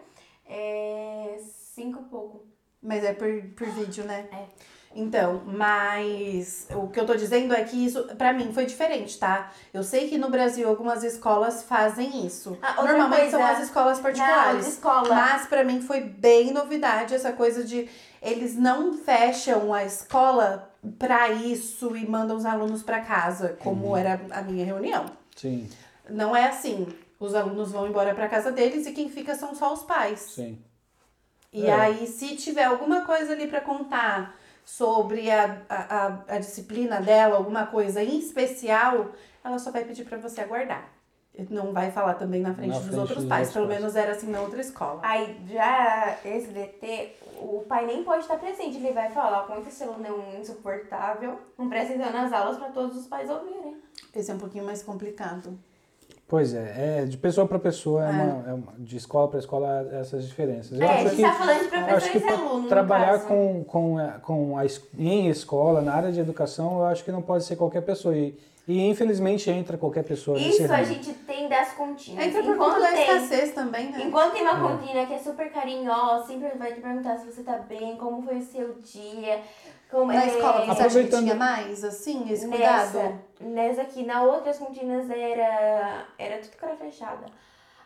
[0.49, 1.37] é
[1.75, 2.47] cinco e pouco.
[2.83, 4.27] Mas é por, por vídeo, né?
[4.33, 4.45] É.
[4.97, 9.51] Então, mas o que eu tô dizendo é que isso, pra mim, foi diferente, tá?
[9.73, 12.57] Eu sei que no Brasil algumas escolas fazem isso.
[12.63, 14.69] Ah, Normalmente coisa, são as escolas particulares.
[14.69, 15.09] escola.
[15.09, 17.89] Mas pra mim foi bem novidade essa coisa de
[18.23, 23.97] eles não fecham a escola pra isso e mandam os alunos pra casa, como Uhum.
[23.97, 25.07] era a minha reunião.
[25.35, 25.69] Sim,
[26.09, 26.87] Não é assim.
[27.19, 30.21] Os alunos vão embora pra casa deles e quem fica são só os pais.
[30.21, 30.59] sim.
[31.53, 31.73] E É.
[31.73, 34.35] aí, se tiver alguma coisa ali pra contar
[34.65, 39.13] sobre a, a, a, disciplina dela, alguma coisa em especial,
[39.45, 40.89] ela só vai pedir pra você aguardar.
[41.37, 43.53] E Não vai falar também na frente Na dos frente outros dos pais.
[43.53, 43.79] Pelo pais.
[43.79, 45.01] menos era assim na outra escola.
[45.05, 49.83] Aí já esse DT, o pai nem pode estar presente, ele vai falar com esse
[49.85, 53.81] aluno é um insuportável, não presta atenção nas aulas para todos os pais ouvirem.
[54.13, 55.57] Esse é um pouquinho mais complicado.
[56.27, 58.11] Pois é, é de pessoa para pessoa, é.
[58.11, 60.79] Uma, é uma- de escola para escola essas diferenças.
[60.81, 63.19] Eu é, a acho gente que, tá falando de professores que e alunos, no trabalhar
[63.27, 64.65] com, com, a- com a,
[64.99, 68.17] em escola, na área de educação, eu acho que não pode ser qualquer pessoa.
[68.17, 68.35] E,
[68.67, 70.87] e infelizmente entra qualquer pessoa nesse Isso a ramo.
[70.87, 72.27] gente tem das continhas.
[72.27, 74.03] Entra por Enquanto conta da tem, escassez também, né?
[74.07, 74.77] Enquanto tem uma É.
[74.77, 78.39] continha que é super carinhosa, sempre vai te perguntar se você tá bem, como foi
[78.39, 79.41] o seu dia.
[79.91, 82.99] Como, Na é, escola, você acha que tinha mais, assim, esse cuidado?
[82.99, 87.27] Nessa, nessa aqui, na outras continhas era, era tudo cara fechada.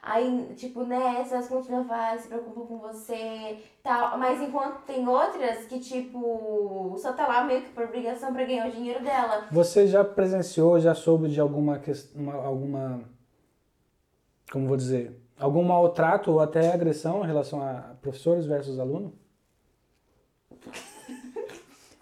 [0.02, 4.16] Aí, tipo, nessa, as continhas vai, se preocupam com você tal.
[4.16, 8.68] Mas enquanto tem outras que, tipo, só tá lá meio que por obrigação pra ganhar
[8.68, 9.46] o dinheiro dela.
[9.50, 13.00] Você já presenciou, já soube de alguma questão, alguma,
[14.52, 19.12] como vou dizer, algum maltrato ou até agressão em relação a professores versus aluno?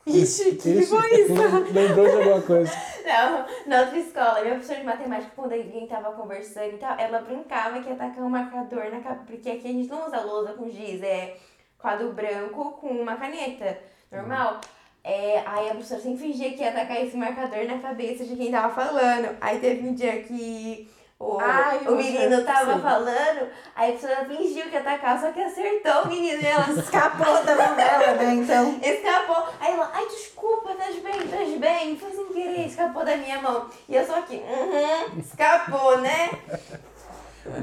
[0.06, 1.34] Ixi, que Isso, foi isso?
[1.72, 2.72] lembrou de alguma coisa?
[3.04, 7.20] Não, na outra escola, minha professora de matemática, quando alguém tava conversando e tal, ela
[7.20, 9.24] brincava que ia tacar um marcador na cabeça.
[9.26, 11.36] Porque aqui a gente não usa lousa com giz, é
[11.76, 13.78] quadro branco com uma caneta
[14.10, 14.60] normal.
[15.02, 18.50] É, aí a professora sempre fingia que ia tacar esse marcador na cabeça de quem
[18.50, 19.36] tava falando.
[19.40, 20.88] Aí teve um dia que
[21.18, 22.82] o, Ai, o menino tava sei.
[22.82, 26.68] falando, aí a professora fingiu que ia atacar, só que acertou o menino e ela
[26.70, 28.34] Escapou da mão dela, né?
[28.34, 28.78] Então.
[28.82, 29.44] Escapou.
[29.58, 31.96] Aí ela, ai, desculpa, tá de bem, tá de bem.
[31.98, 33.66] Foi sem querer, escapou da minha mão.
[33.88, 36.30] E eu só aqui, uhum, escapou, né?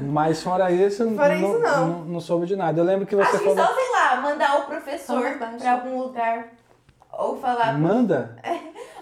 [0.02, 1.86] Mas fora isso, Fora não, isso, não.
[1.88, 2.80] não, não soube de nada.
[2.80, 3.66] Eu lembro que você Acho que falou.
[3.66, 6.48] só, sei lá, mandar o professor pra algum lugar.
[7.12, 7.78] Ou falar.
[7.78, 8.36] Manda?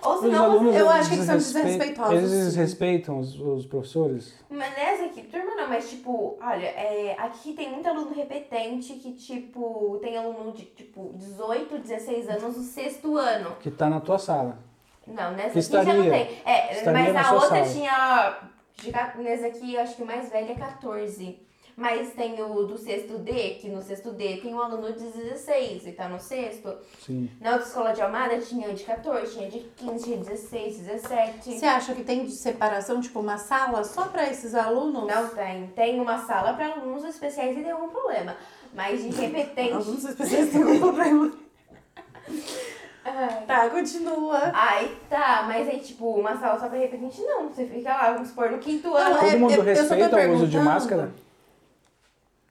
[0.04, 3.38] Ou se Os não, alunos eu acho que eles são desrespe- desrespeitosos, Eles desrespeitam os,
[3.40, 4.34] os professores?
[4.50, 9.12] Mas nessa aqui, turma não, mas tipo, olha, é, aqui tem muito aluno repetente que,
[9.12, 13.56] tipo, tem aluno de, tipo, 18, 16 anos no sexto ano.
[13.60, 14.58] Que tá na tua sala.
[15.06, 16.38] Não, nessa Que aqui já não estaria- tem.
[16.44, 17.68] É, estaria mas na na outra sala.
[17.68, 18.38] tinha.
[19.18, 21.38] Nessa aqui, eu acho que o mais velho é 14.
[21.82, 25.86] Mas tem o do sexto D, que no sexto D tem um aluno de 16
[25.86, 26.72] e tá no sexto.
[27.04, 27.28] Sim.
[27.40, 31.58] Na outra escola de Almada tinha de 14, tinha de 15, tinha de 16, 17.
[31.58, 35.06] Você acha que tem de separação, tipo uma sala só pra esses alunos?
[35.06, 35.66] Não tem.
[35.74, 38.36] Tem uma sala para alunos especiais e tem algum problema.
[38.72, 39.72] Mas de repetente.
[39.72, 41.32] Alunos especiais têm um problema.
[43.04, 43.44] Ai.
[43.46, 44.38] Tá, continua.
[44.54, 47.48] Aí tá, mas aí tipo, uma sala só pra repetente não.
[47.48, 49.16] Você fica lá, vamos supor, no quinto ano.
[49.16, 51.10] é- Todo mundo eu- eu só tô respeita o uso de máscara?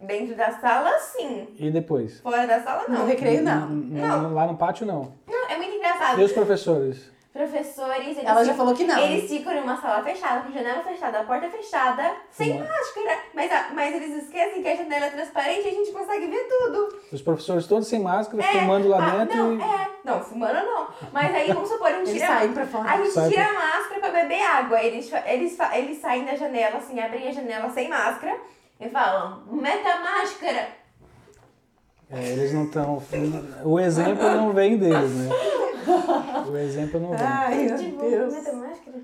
[0.02, 1.48] Dentro da sala, sim.
[1.60, 2.20] E depois?
[2.22, 3.06] Fora da sala, No não.
[3.08, 3.68] recreio, não.
[3.70, 4.24] Não.
[4.30, 5.14] n- Lá no pátio, não.
[5.28, 6.20] Não, é muito engraçado.
[6.20, 7.12] E os professores?
[7.32, 8.98] Professores, eles Ela já ficam- falou que não.
[9.00, 13.20] Eles ficam numa sala fechada, com janela fechada, a porta fechada, sem máscara.
[13.34, 16.46] Mas, a- mas eles esquecem que a janela é transparente e a gente consegue ver
[16.50, 17.00] tudo.
[17.14, 19.62] Os professores todos sem máscara, fumando lá Ah, dentro não, e...
[19.62, 19.88] é.
[20.04, 20.88] Não, fumando não.
[21.14, 22.28] Mas aí, vamos supor, a gente Eles tira...
[22.28, 22.90] saem pra fora.
[22.92, 24.84] A gente Sai tira a máscara pra beber água.
[24.84, 28.36] Eles, eles, eles saem da janela, assim, abrem a janela sem máscara
[28.82, 30.70] e falam, meta a máscara.
[32.10, 33.02] É, eles não estão...
[33.64, 35.30] O exemplo não vem deles, né?
[36.50, 37.20] O exemplo não vem.
[37.22, 38.34] Ai, meu tipo, Deus.
[38.34, 38.98] meta a máscara?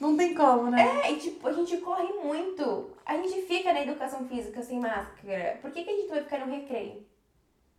[0.00, 1.02] Não tem como, né?
[1.04, 2.90] É, e tipo, a gente corre muito.
[3.04, 5.58] A gente fica na educação física sem máscara.
[5.60, 7.04] Por que, que a gente vai ficar no recreio?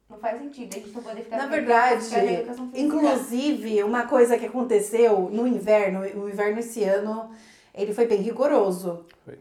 [0.10, 2.80] Não faz sentido a gente não poder ficar Na verdade, ficar na educação física.
[2.82, 7.32] inclusive, uma coisa que aconteceu no inverno, o inverno esse ano,
[7.74, 9.06] ele foi bem rigoroso.
[9.26, 9.40] Foi.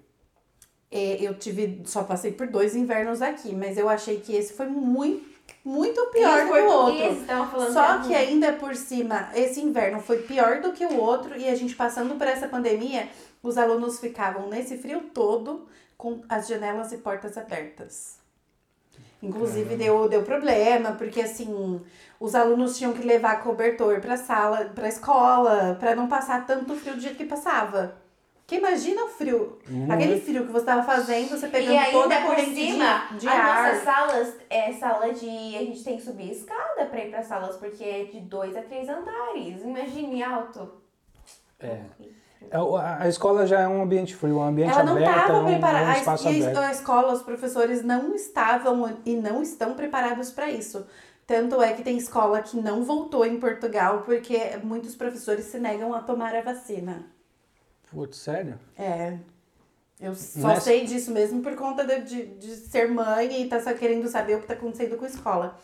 [0.95, 4.67] É, eu tive, só passei por dois invernos aqui, mas eu achei que esse foi
[4.67, 5.25] muito,
[5.65, 7.73] muito pior do que o outro.
[7.73, 11.35] Só que que é ainda por cima, esse inverno foi pior do que o outro
[11.35, 13.09] e a gente passando por essa pandemia,
[13.43, 15.67] os alunos ficavam nesse frio todo
[15.97, 18.19] com as janelas e portas abertas.
[19.23, 21.81] Inclusive deu, deu problema, porque assim,
[22.21, 26.97] os alunos tinham que levar cobertor pra sala, pra escola, pra não passar tanto frio
[26.97, 28.02] do jeito que passava.
[28.47, 29.59] Porque imagina o frio,
[29.89, 33.07] aquele frio que você tava fazendo, você pegando E toda ainda a por corrente cima,
[33.13, 33.63] de, de as ar.
[33.65, 35.27] nossas salas é sala de.
[35.57, 38.61] A gente tem que subir escada pra ir pra salas, porque é de dois a
[38.63, 39.63] três andares.
[39.63, 40.71] Imagine alto.
[41.61, 41.81] É.
[42.51, 42.57] É,
[42.99, 45.47] A escola já é um ambiente frio, um ambiente Ela não aberto, estava um, um
[45.47, 45.99] preparada.
[45.99, 46.59] espaço E aberto.
[46.59, 50.85] a escola, os professores não estavam e não estão preparados para isso.
[51.27, 55.95] Tanto é que tem escola que não voltou em Portugal porque muitos professores se negam
[55.95, 57.07] a tomar a vacina.
[57.93, 58.59] Putz, sério?
[58.79, 59.19] É.
[60.01, 63.61] Eu só Nessa- sei disso mesmo por conta de, de, de ser mãe e tá
[63.63, 65.57] só querendo saber o que tá acontecendo com a escola.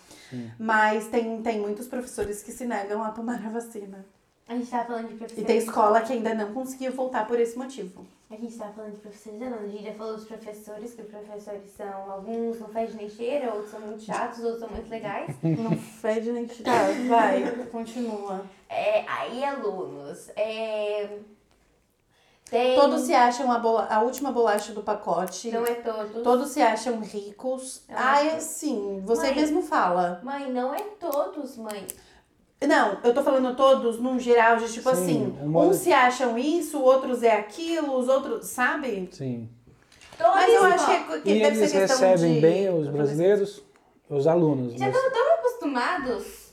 [0.58, 4.04] Mas tem, tem muitos professores que se negam a tomar a vacina.
[4.46, 5.46] A gente tava falando de E professores.
[5.46, 8.06] tem escola que ainda não conseguiu voltar por esse motivo.
[8.30, 9.58] A gente tava falando de professores, não.
[9.58, 12.10] A gente já falou dos professores, que os professores são.
[12.10, 15.34] Alguns não fazem nem cheira, outros são muito chatos, outros são muito legais.
[15.42, 16.72] Não fede nem tá,
[17.08, 18.44] vai, continua.
[18.68, 20.28] É, aí, alunos.
[20.36, 21.08] É,
[22.50, 22.74] tem.
[22.78, 25.50] Todos se acham a, bola- a última bolacha do pacote.
[25.50, 26.22] Não é todos.
[26.22, 27.82] Todos se acham ricos.
[27.88, 29.34] Eu Ah, é assim, você Mãe.
[29.36, 30.20] mesmo fala.
[30.22, 31.86] Mãe, não é todos, mãe.
[32.66, 36.36] Não, eu tô falando todos num geral, de tipo Sim, assim, é uns se acham
[36.36, 39.08] isso, outros é aquilo, os outros, sabe?
[39.12, 39.48] Sim.
[40.18, 42.40] Todos Mas eu acho que, que E deve eles ser questão recebem de...
[42.40, 43.62] bem os brasileiros,
[44.10, 44.72] os alunos.
[44.72, 46.47] Já mas- estão tão acostumados.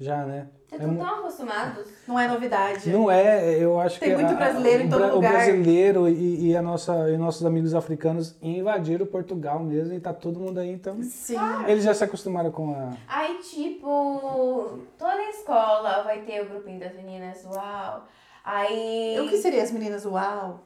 [0.00, 0.48] Já, né?
[0.72, 1.86] É estão mu- tão acostumados.
[2.08, 2.90] Não é novidade.
[2.90, 5.30] Não é, eu acho Tem que muito a- brasileiro o em todo bra- lugar.
[5.32, 10.14] O brasileiro e, e a nossa, e nossos amigos africanos invadiram Portugal mesmo e tá
[10.14, 11.36] todo mundo aí, então Sim.
[11.68, 12.94] eles já se acostumaram com a.
[13.06, 18.06] Aí, tipo, toda escola vai ter o grupinho das meninas, uau.
[18.42, 19.18] Aí.
[19.20, 20.60] O que seria as meninas uau?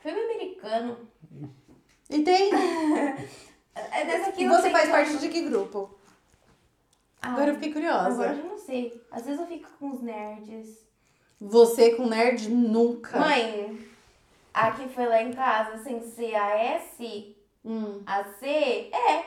[0.00, 0.96] Filme americano.
[2.08, 2.50] E tem.
[3.92, 4.96] É dessa aqui E não você tem faz como.
[4.96, 5.96] parte de que grupo?
[7.20, 8.08] Ah, Agora eu fiquei curiosa.
[8.08, 9.02] Agora eu não sei.
[9.10, 10.86] Às vezes eu fico com os nerds.
[11.40, 13.18] Você com nerd nunca.
[13.18, 13.78] Mãe,
[14.52, 18.02] a que foi lá em casa sem ser a S, Hum.
[18.06, 19.24] a C, é.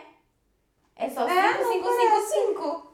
[0.96, 2.92] É só É, 5, não 5, 5, 5.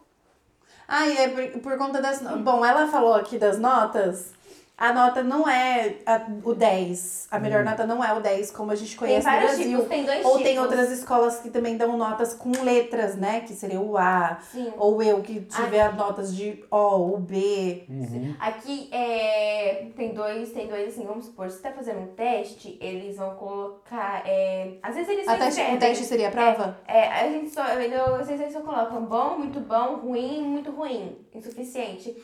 [0.87, 2.21] Ah, e é por, por conta das.
[2.21, 4.33] Bom, ela falou aqui das notas.
[4.79, 7.27] A nota não é a- o 10.
[7.31, 9.71] A melhor nota não é o 10, como a gente Tem conhece no vários Brasil.
[9.77, 10.43] tipos, tem dois Ou tipos.
[10.43, 13.39] tem outras escolas que também dão notas com letras, né?
[13.41, 14.37] Que seria o A.
[14.51, 14.71] Sim.
[14.77, 17.85] Ou eu, que tiver notas de O ou B.
[18.39, 22.77] Aqui é, tem dois, tem dois assim, vamos supor, se você tá fazendo um teste,
[22.79, 24.21] eles vão colocar.
[24.27, 26.77] É, às vezes eles A só teste, o teste seria a prova?
[26.87, 27.65] É, a gente só.
[27.67, 32.15] eu- Às vezes eles só colocam bom, muito bom, ruim, muito ruim, insuficiente.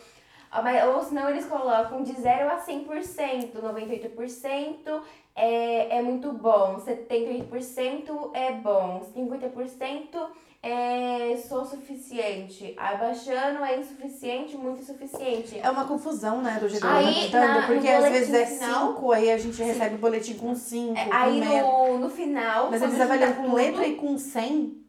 [0.54, 5.02] Ah, Ou senão eles colocam de 0 a 100%, 98%
[5.36, 10.28] é, é muito bom, 78% é bom, 50%
[10.62, 15.60] é só suficiente, abaixando é insuficiente, muito insuficiente.
[15.62, 16.58] É uma confusão, né?
[16.60, 17.68] Do jeito que Aí, ela tá na-.
[17.68, 20.98] Porque às vezes é boletim final- 5, aí a gente recebe o boletim com 5.
[20.98, 22.70] É, Aí no, no final.
[22.72, 24.83] Mas eles avaliam com tudo, letra e com 100?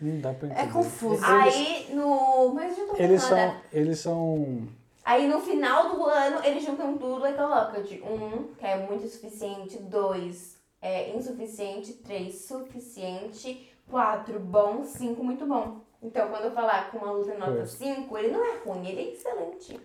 [0.00, 0.68] Não dá pra entender.
[0.68, 1.24] É confuso.
[1.24, 2.54] Aí no.
[2.54, 3.56] Mas eu não tô Eles são.
[3.72, 4.68] Eles são.
[5.04, 9.08] Aí no final do ano eles juntam tudo e colocam de um, que é muito
[9.08, 15.80] suficiente, dois é insuficiente, três suficiente, quatro bom, cinco muito bom.
[16.02, 17.70] Então quando eu falar com uma luta nota Pois.
[17.70, 19.80] 5, ele não é ruim, ele é excelente.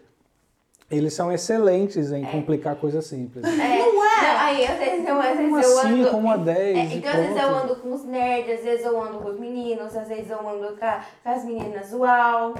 [0.95, 3.43] Eles são excelentes em complicar coisas simples.
[3.45, 3.49] É,
[3.79, 4.29] não é?
[4.37, 6.17] aí às vezes eu, às vezes Uma eu 5, ando.
[6.17, 6.77] uma 10.
[6.77, 9.39] É, então, às vezes eu ando com os nerds, às vezes eu ando com os
[9.39, 12.53] meninos, às vezes eu ando com, a- com as meninas uau.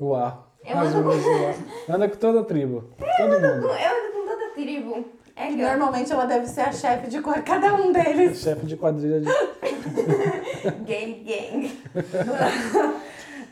[0.00, 0.46] Uau.
[0.64, 1.54] Eu ando menos uau.
[1.96, 2.84] Anda com toda a tribo.
[3.16, 3.66] Todo mundo.
[3.68, 5.04] Eu ando com toda a tribo.
[5.36, 8.38] É que eu- normalmente ela deve ser a chefe de cada um deles.
[8.42, 9.26] Chefe de quadrilha de.
[10.84, 11.80] Gang, gang.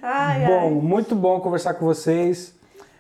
[0.02, 0.70] Ai, Bom, ai.
[0.70, 2.54] muito bom conversar com vocês.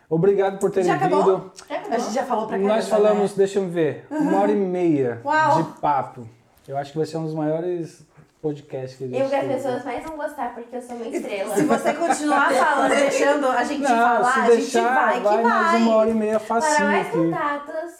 [0.08, 1.24] Obrigado por terem Já acabou?
[1.24, 1.52] vindo.
[1.68, 3.36] Já A gente já falou pra caramba, Nós falamos, né?
[3.38, 5.62] deixa eu ver, uma hora e meia Uau.
[5.62, 6.28] de papo.
[6.68, 8.04] Eu acho que vai ser um dos maiores
[8.40, 11.06] podcasts que a gente Eu que as pessoas mais vão gostar porque eu sou uma
[11.06, 11.54] estrela.
[11.54, 15.42] Se você continuar falando, deixando a gente Não, falar, se a gente vai que vai
[15.42, 16.10] mais uma hora vai.
[16.10, 17.16] e meia Para facinho mais aqui.
[17.16, 17.92] contatos,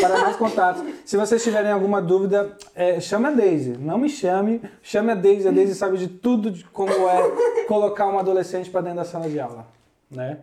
[0.00, 0.82] Para mais contatos.
[1.04, 3.76] Se vocês tiverem alguma dúvida, é, chame a Daisy.
[3.78, 5.48] Não me chame, chame a Daisy.
[5.48, 9.28] A Daisy sabe de tudo de como é colocar um adolescente para dentro da sala
[9.28, 9.66] de aula,
[10.10, 10.38] né?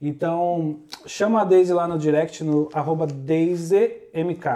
[0.00, 4.46] Então, chama a Daisy lá no direct, no arroba DaisyMK,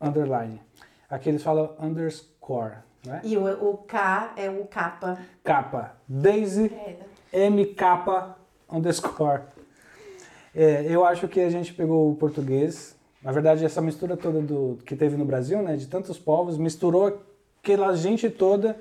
[0.00, 0.60] underline.
[1.08, 2.74] Aqui eles falam underscore,
[3.06, 3.20] né?
[3.22, 5.18] E o, o K é o capa.
[5.44, 5.92] Capa.
[6.08, 7.10] Daisy Credo.
[7.32, 8.34] MK
[8.70, 9.42] underscore.
[10.54, 12.96] É, eu acho que a gente pegou o português.
[13.22, 17.20] Na verdade, essa mistura toda do que teve no Brasil, né, de tantos povos, misturou
[17.62, 18.76] aquela gente toda,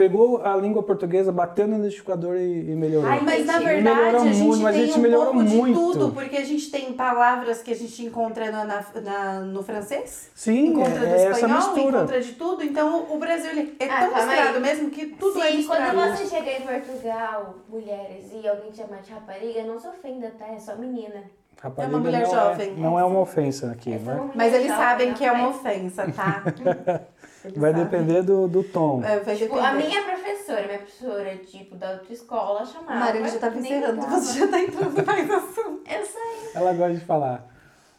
[0.00, 3.10] pegou a língua portuguesa, bateu no liquidificador e, e melhorou.
[3.10, 5.24] Ai, Mas na Gente, verdade melhorou a gente muito, mas a tem gente um melhorou
[5.34, 5.66] pouco muito.
[5.66, 9.62] de tudo, porque a gente tem palavras que a gente encontra na, na- na- no
[9.62, 11.96] francês, Sim, encontra é, do é essa espanhol, mistura.
[11.98, 12.64] encontra de tudo.
[12.64, 14.62] Então o Brasil ele é Ah, tão calma misturado aí.
[14.62, 15.94] mesmo que tudo é Sim, misturado.
[15.98, 20.32] quando você chega em Portugal, mulheres, e alguém te chama de rapariga, não se ofenda,
[20.38, 20.46] tá?
[20.46, 21.24] É só menina.
[21.60, 22.70] Rapariga É uma mulher não jovem.
[22.70, 24.30] É, não é uma ofensa aqui, é né?
[24.34, 26.42] Mas eles jovem, sabem que é uma ofensa, tá?
[27.56, 27.84] Vai sabem.
[27.84, 29.02] depender do, do tom.
[29.04, 32.98] É, vai Tipo, a minha professora, minha professora, tipo, da autoescola, chamava.
[33.00, 35.80] Maria, já tava encerrando, você já tá entrando mais assunto.
[35.90, 36.50] Eu sei.
[36.54, 37.48] Ela gosta de falar.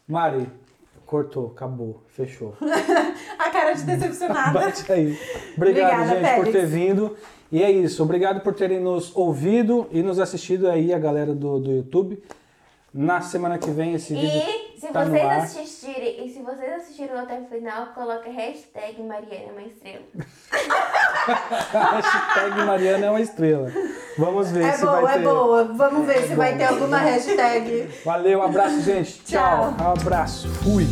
[0.07, 0.47] Mari,
[1.05, 2.55] cortou, acabou, fechou.
[3.39, 4.51] A cara de decepcionada.
[4.59, 5.18] Bate aí.
[5.57, 6.51] Obrigado, Obrigada, gente, por Félix.
[6.51, 7.18] ter vindo.
[7.51, 8.01] E é isso.
[8.03, 12.22] Obrigado por terem nos ouvido e nos assistido aí, a galera do, do YouTube.
[12.93, 14.27] Na semana que vem esse vídeo
[14.76, 15.38] E se tá no vocês ar.
[15.39, 20.03] assistirem, e se vocês assistiram até o final, coloca hashtag Mariana é uma estrela.
[21.72, 23.72] Hashtag Mariana é uma estrela.
[24.18, 25.23] Vamos ver É se boa, vai é ter.
[25.23, 25.63] boa.
[25.73, 27.88] Vamos ver se vai ter alguma hashtag.
[28.03, 29.23] Valeu, abraço, gente.
[29.23, 29.73] Tchau.
[29.77, 29.91] Tchau.
[29.93, 30.49] Abraço.
[30.49, 30.85] Fui.